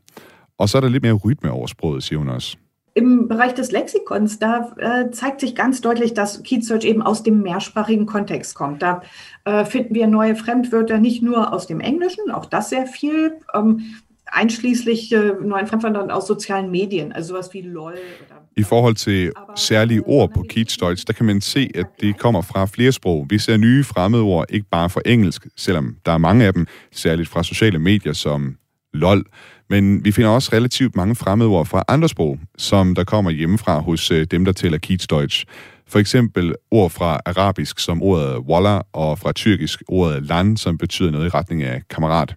Og 0.58 0.68
så 0.68 0.78
er 0.78 0.80
der 0.80 0.88
lidt 0.88 1.02
mere 1.02 1.12
rytme 1.12 1.50
over 1.50 1.66
sproget, 1.66 2.02
siger 2.02 2.18
hun 2.18 2.28
også. 2.28 2.56
Im 2.96 3.28
Bereich 3.28 3.54
des 3.54 3.72
Lexikons, 3.72 4.38
da 4.38 4.72
äh, 4.78 5.10
zeigt 5.10 5.40
sich 5.40 5.54
ganz 5.54 5.82
deutlich, 5.82 6.14
dass 6.14 6.42
Kiezdeutsch 6.42 6.86
eben 6.86 7.02
aus 7.02 7.22
dem 7.22 7.42
mehrsprachigen 7.42 8.06
Kontext 8.06 8.54
kommt. 8.54 8.80
Da 8.80 9.02
äh, 9.44 9.66
finden 9.66 9.94
wir 9.94 10.06
neue 10.06 10.34
Fremdwörter 10.34 10.98
nicht 10.98 11.22
nur 11.22 11.52
aus 11.52 11.66
dem 11.66 11.80
Englischen, 11.80 12.30
auch 12.30 12.46
das 12.46 12.70
sehr 12.70 12.86
viel, 12.86 13.32
ähm, 13.54 13.80
einschließlich 14.26 15.12
äh, 15.12 15.32
neuen 15.42 15.66
Fremdwörtern 15.66 16.10
aus 16.10 16.26
sozialen 16.26 16.70
Medien, 16.70 17.12
also 17.12 17.34
sowas 17.34 17.52
wie 17.52 17.60
LOL. 17.60 17.92
Oder 17.92 18.46
I 18.56 18.62
forhold 18.62 18.94
til 18.94 19.32
særlige 19.56 20.02
ord 20.06 20.30
på 20.34 20.42
Kiezdeutsch, 20.48 21.06
der 21.06 21.12
kan 21.12 21.26
man 21.26 21.40
se, 21.40 21.70
at 21.74 21.86
det 22.00 22.18
kommer 22.18 22.42
fra 22.42 22.66
flere 22.66 22.92
sprog. 22.92 23.26
Vi 23.30 23.38
ser 23.38 23.56
nye 23.56 23.84
fremmedord, 23.84 24.46
ikke 24.48 24.66
bare 24.70 24.90
fra 24.90 25.00
engelsk, 25.04 25.46
selvom 25.56 25.96
der 26.06 26.12
er 26.12 26.18
mange 26.18 26.44
af 26.44 26.52
dem, 26.52 26.66
særligt 26.92 27.28
fra 27.28 27.42
sociale 27.42 27.78
medier 27.78 28.12
som 28.12 28.56
LOL. 28.92 29.24
Men 29.70 30.04
vi 30.04 30.12
finder 30.12 30.30
også 30.30 30.50
relativt 30.52 30.96
mange 30.96 31.14
fremmedord 31.14 31.66
fra 31.66 31.84
andre 31.88 32.08
sprog, 32.08 32.38
som 32.58 32.94
der 32.94 33.04
kommer 33.04 33.30
hjemmefra 33.30 33.80
hos 33.80 34.10
øh, 34.10 34.26
dem, 34.30 34.44
der 34.44 34.52
tæller 34.52 34.78
Kiezdeutsch. 34.78 35.44
For 35.88 35.98
eksempel 35.98 36.54
ord 36.70 36.90
fra 36.90 37.20
arabisk 37.26 37.78
som 37.78 38.02
ordet 38.02 38.38
walla, 38.38 38.80
og 38.92 39.18
fra 39.18 39.32
tyrkisk 39.32 39.82
ordet 39.88 40.22
lan, 40.22 40.56
som 40.56 40.78
betyder 40.78 41.10
noget 41.10 41.26
i 41.26 41.28
retning 41.28 41.62
af 41.62 41.82
kammerat. 41.90 42.34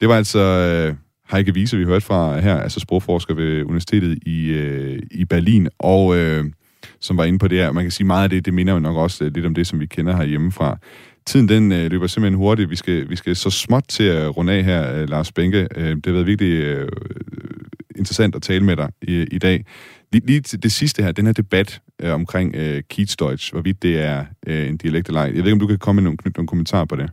Det 0.00 0.08
var 0.08 0.16
altså 0.16 0.38
øh, 0.38 0.94
Heike 1.32 1.52
Wiese, 1.52 1.76
vi 1.76 1.84
hørte 1.84 2.06
fra 2.06 2.40
her, 2.40 2.60
altså 2.60 2.80
sprogforsker 2.80 3.34
ved 3.34 3.62
Universitetet 3.62 4.18
i, 4.26 4.48
øh, 4.48 5.02
i 5.10 5.24
Berlin, 5.24 5.68
og 5.78 6.16
øh, 6.16 6.44
som 7.00 7.16
var 7.16 7.24
inde 7.24 7.38
på 7.38 7.48
det 7.48 7.58
her. 7.58 7.72
Man 7.72 7.84
kan 7.84 7.90
sige 7.90 8.06
meget 8.06 8.24
af 8.24 8.30
det, 8.30 8.44
det 8.44 8.54
minder 8.54 8.72
jo 8.72 8.78
nok 8.78 8.96
også 8.96 9.30
lidt 9.34 9.46
om 9.46 9.54
det, 9.54 9.66
som 9.66 9.80
vi 9.80 9.86
kender 9.86 10.16
her 10.16 10.24
hjemmefra. 10.24 10.78
Tiden 11.26 11.48
den 11.48 11.72
øh, 11.72 11.90
løber 11.90 12.06
simpelthen 12.06 12.38
hurtigt. 12.38 12.70
Vi 12.70 12.76
skal, 12.76 13.10
vi 13.10 13.16
skal 13.16 13.36
så 13.36 13.50
småt 13.50 13.84
til 13.88 14.02
at 14.02 14.36
runde 14.36 14.52
af 14.52 14.64
her, 14.64 14.94
øh, 14.94 15.08
Lars 15.08 15.32
Benke. 15.32 15.68
Øh, 15.76 15.96
det 15.96 16.06
har 16.06 16.12
været 16.12 16.26
virkelig 16.26 16.52
øh, 16.52 16.82
øh, 16.82 16.88
interessant 17.96 18.34
at 18.34 18.42
tale 18.42 18.64
med 18.64 18.76
dig 18.76 18.90
i, 19.02 19.22
i 19.22 19.38
dag. 19.38 19.64
Lige, 20.12 20.26
lige 20.26 20.40
til 20.40 20.62
det 20.62 20.72
sidste 20.72 21.02
her, 21.02 21.12
den 21.12 21.26
her 21.26 21.32
debat 21.32 21.80
øh, 22.02 22.14
omkring 22.14 22.56
øh, 22.56 22.82
Kiezdeutsch, 22.88 23.52
hvorvidt 23.52 23.82
det 23.82 24.00
er 24.00 24.24
øh, 24.46 24.68
en 24.68 24.76
dialekt 24.76 25.08
eller 25.08 25.20
ej. 25.20 25.26
Jeg 25.26 25.34
ved 25.34 25.44
ikke, 25.44 25.52
om 25.52 25.58
du 25.58 25.66
kan 25.66 25.78
komme 25.78 26.02
med 26.02 26.04
nogle, 26.04 26.18
nogle 26.36 26.48
kommentarer 26.48 26.84
på 26.84 26.96
det. 26.96 27.10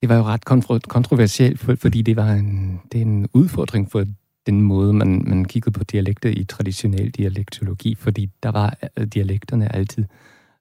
Det 0.00 0.08
var 0.08 0.16
jo 0.16 0.22
ret 0.22 0.44
kontroversielt, 0.88 1.60
for, 1.60 1.74
fordi 1.74 2.02
det 2.02 2.16
var 2.16 2.32
en, 2.32 2.80
det 2.92 2.98
er 2.98 3.02
en 3.02 3.28
udfordring 3.32 3.90
for 3.90 4.04
den 4.46 4.60
måde, 4.60 4.92
man, 4.92 5.24
man 5.26 5.44
kiggede 5.44 5.78
på 5.78 5.84
dialekter 5.84 6.28
i 6.28 6.44
traditionel 6.44 7.10
dialektologi, 7.10 7.94
fordi 7.94 8.30
der 8.42 8.50
var 8.50 8.76
øh, 8.98 9.06
dialekterne 9.06 9.74
altid 9.76 10.04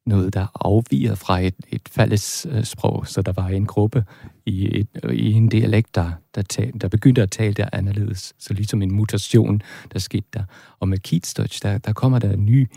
noget, 0.05 0.33
der 0.33 0.47
afviger 0.55 1.15
fra 1.15 1.39
et, 1.39 1.55
et 1.69 1.81
fælles 1.91 2.47
øh, 2.49 2.63
sprog, 2.63 3.07
så 3.07 3.21
der 3.21 3.31
var 3.31 3.47
en 3.47 3.65
gruppe 3.65 4.03
i, 4.45 4.79
et, 4.79 4.87
øh, 5.03 5.15
i 5.15 5.31
en 5.31 5.49
dialekt, 5.49 5.95
der, 5.95 6.11
der, 6.35 6.41
tal, 6.41 6.71
der 6.81 6.87
begyndte 6.87 7.21
at 7.21 7.31
tale 7.31 7.53
der 7.53 7.69
anderledes, 7.73 8.33
så 8.39 8.53
ligesom 8.53 8.81
en 8.81 8.95
mutation, 8.95 9.61
der 9.93 9.99
skete 9.99 10.27
der. 10.33 10.43
Og 10.79 10.89
med 10.89 10.97
Kiezdeutsch, 10.97 11.63
der, 11.63 11.77
der 11.77 11.93
kommer 11.93 12.19
der 12.19 12.31
en 12.31 12.45
ny 12.45 12.67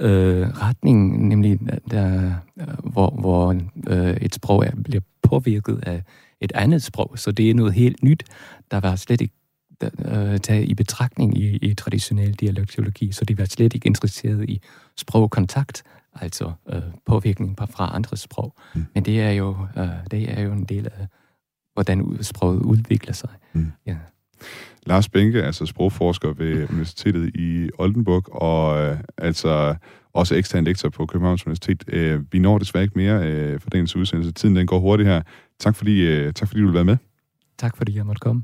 øh, 0.00 0.48
retning, 0.48 1.28
nemlig 1.28 1.58
øh, 1.62 1.78
der, 1.90 2.32
øh, 2.60 2.66
hvor, 2.92 3.10
hvor 3.10 3.56
øh, 3.88 4.16
et 4.16 4.34
sprog 4.34 4.66
er, 4.66 4.70
bliver 4.84 5.02
påvirket 5.22 5.80
af 5.82 6.02
et 6.40 6.52
andet 6.54 6.82
sprog, 6.82 7.12
så 7.16 7.32
det 7.32 7.50
er 7.50 7.54
noget 7.54 7.72
helt 7.72 8.02
nyt, 8.02 8.24
der 8.70 8.80
var 8.80 8.96
slet 8.96 9.20
ikke 9.20 9.34
øh, 10.04 10.60
i 10.62 10.74
betragtning 10.74 11.38
i, 11.38 11.56
i 11.56 11.74
traditionel 11.74 12.34
dialektologi, 12.34 13.12
så 13.12 13.24
de 13.24 13.38
var 13.38 13.44
slet 13.44 13.74
ikke 13.74 13.86
interesseret 13.86 14.48
i 14.48 14.60
sprogkontakt, 14.96 15.82
altså 16.14 16.52
øh, 16.72 16.82
påvirkning 17.06 17.58
fra 17.58 17.90
andre 17.94 18.16
sprog. 18.16 18.54
Mm. 18.74 18.86
Men 18.94 19.04
det 19.04 19.20
er, 19.20 19.30
jo, 19.30 19.56
øh, 19.76 19.88
det 20.10 20.38
er 20.38 20.42
jo 20.42 20.52
en 20.52 20.64
del 20.64 20.86
af, 20.86 21.06
hvordan 21.74 22.18
sproget 22.22 22.62
udvikler 22.62 23.12
sig. 23.12 23.30
Mm. 23.52 23.72
Ja. 23.86 23.96
Lars 24.86 25.08
Benke, 25.08 25.42
altså 25.42 25.66
sprogforsker 25.66 26.32
ved 26.32 26.70
Universitetet 26.70 27.36
i 27.36 27.70
Oldenburg, 27.78 28.42
og 28.42 28.82
øh, 28.82 28.98
altså 29.18 29.74
også 30.12 30.34
ekstern 30.34 30.64
lektor 30.64 30.88
på 30.88 31.06
Københavns 31.06 31.46
Universitet. 31.46 31.84
Øh, 31.88 32.20
vi 32.32 32.38
når 32.38 32.58
desværre 32.58 32.84
ikke 32.84 32.98
mere 32.98 33.26
øh, 33.26 33.60
for 33.60 33.70
dagens 33.70 33.96
udsendelse. 33.96 34.32
Tiden 34.32 34.56
den 34.56 34.66
går 34.66 34.78
hurtigt 34.78 35.08
her. 35.08 35.22
Tak 35.58 35.76
fordi, 35.76 36.00
øh, 36.06 36.32
tak 36.32 36.48
fordi 36.48 36.60
du 36.60 36.66
vil 36.66 36.74
være 36.74 36.84
med. 36.84 36.96
Tak 37.58 37.76
fordi 37.76 37.96
jeg 37.96 38.06
måtte 38.06 38.20
komme. 38.20 38.42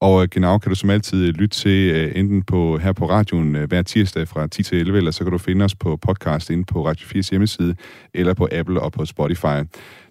Og 0.00 0.22
øh, 0.22 0.28
genau 0.30 0.58
kan 0.58 0.70
du 0.70 0.76
som 0.76 0.90
altid 0.90 1.28
øh, 1.28 1.34
lytte 1.34 1.56
til 1.56 1.90
øh, 1.90 2.12
enten 2.14 2.42
på, 2.42 2.78
her 2.78 2.92
på 2.92 3.08
radioen 3.08 3.54
hver 3.54 3.82
tirsdag 3.82 4.28
fra 4.28 4.46
10 4.46 4.62
til 4.62 4.78
11, 4.78 4.98
eller 4.98 5.10
så 5.10 5.24
kan 5.24 5.32
du 5.32 5.38
finde 5.38 5.64
os 5.64 5.74
på 5.74 5.96
podcast 5.96 6.50
inde 6.50 6.64
på 6.64 6.86
Radio 6.86 7.06
4's 7.06 7.30
hjemmeside, 7.30 7.76
eller 8.14 8.34
på 8.34 8.48
Apple 8.52 8.80
og 8.80 8.92
på 8.92 9.04
Spotify. 9.04 9.58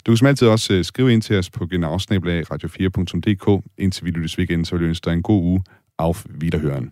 Du 0.05 0.11
kan 0.11 0.17
som 0.17 0.27
altid 0.27 0.47
også 0.47 0.83
skrive 0.83 1.13
ind 1.13 1.21
til 1.21 1.37
os 1.37 1.49
på 1.49 1.65
genavsnablag 1.65 2.43
radio4.dk. 2.53 3.63
Indtil 3.77 4.05
vi 4.05 4.11
lyttes 4.11 4.37
igen, 4.37 4.65
så 4.65 4.75
vil 4.75 4.83
jeg 4.83 4.89
ønske 4.89 5.05
dig 5.05 5.13
en 5.13 5.21
god 5.21 5.43
uge. 5.43 5.63
Auf 5.97 6.25
Wiederhören. 6.43 6.89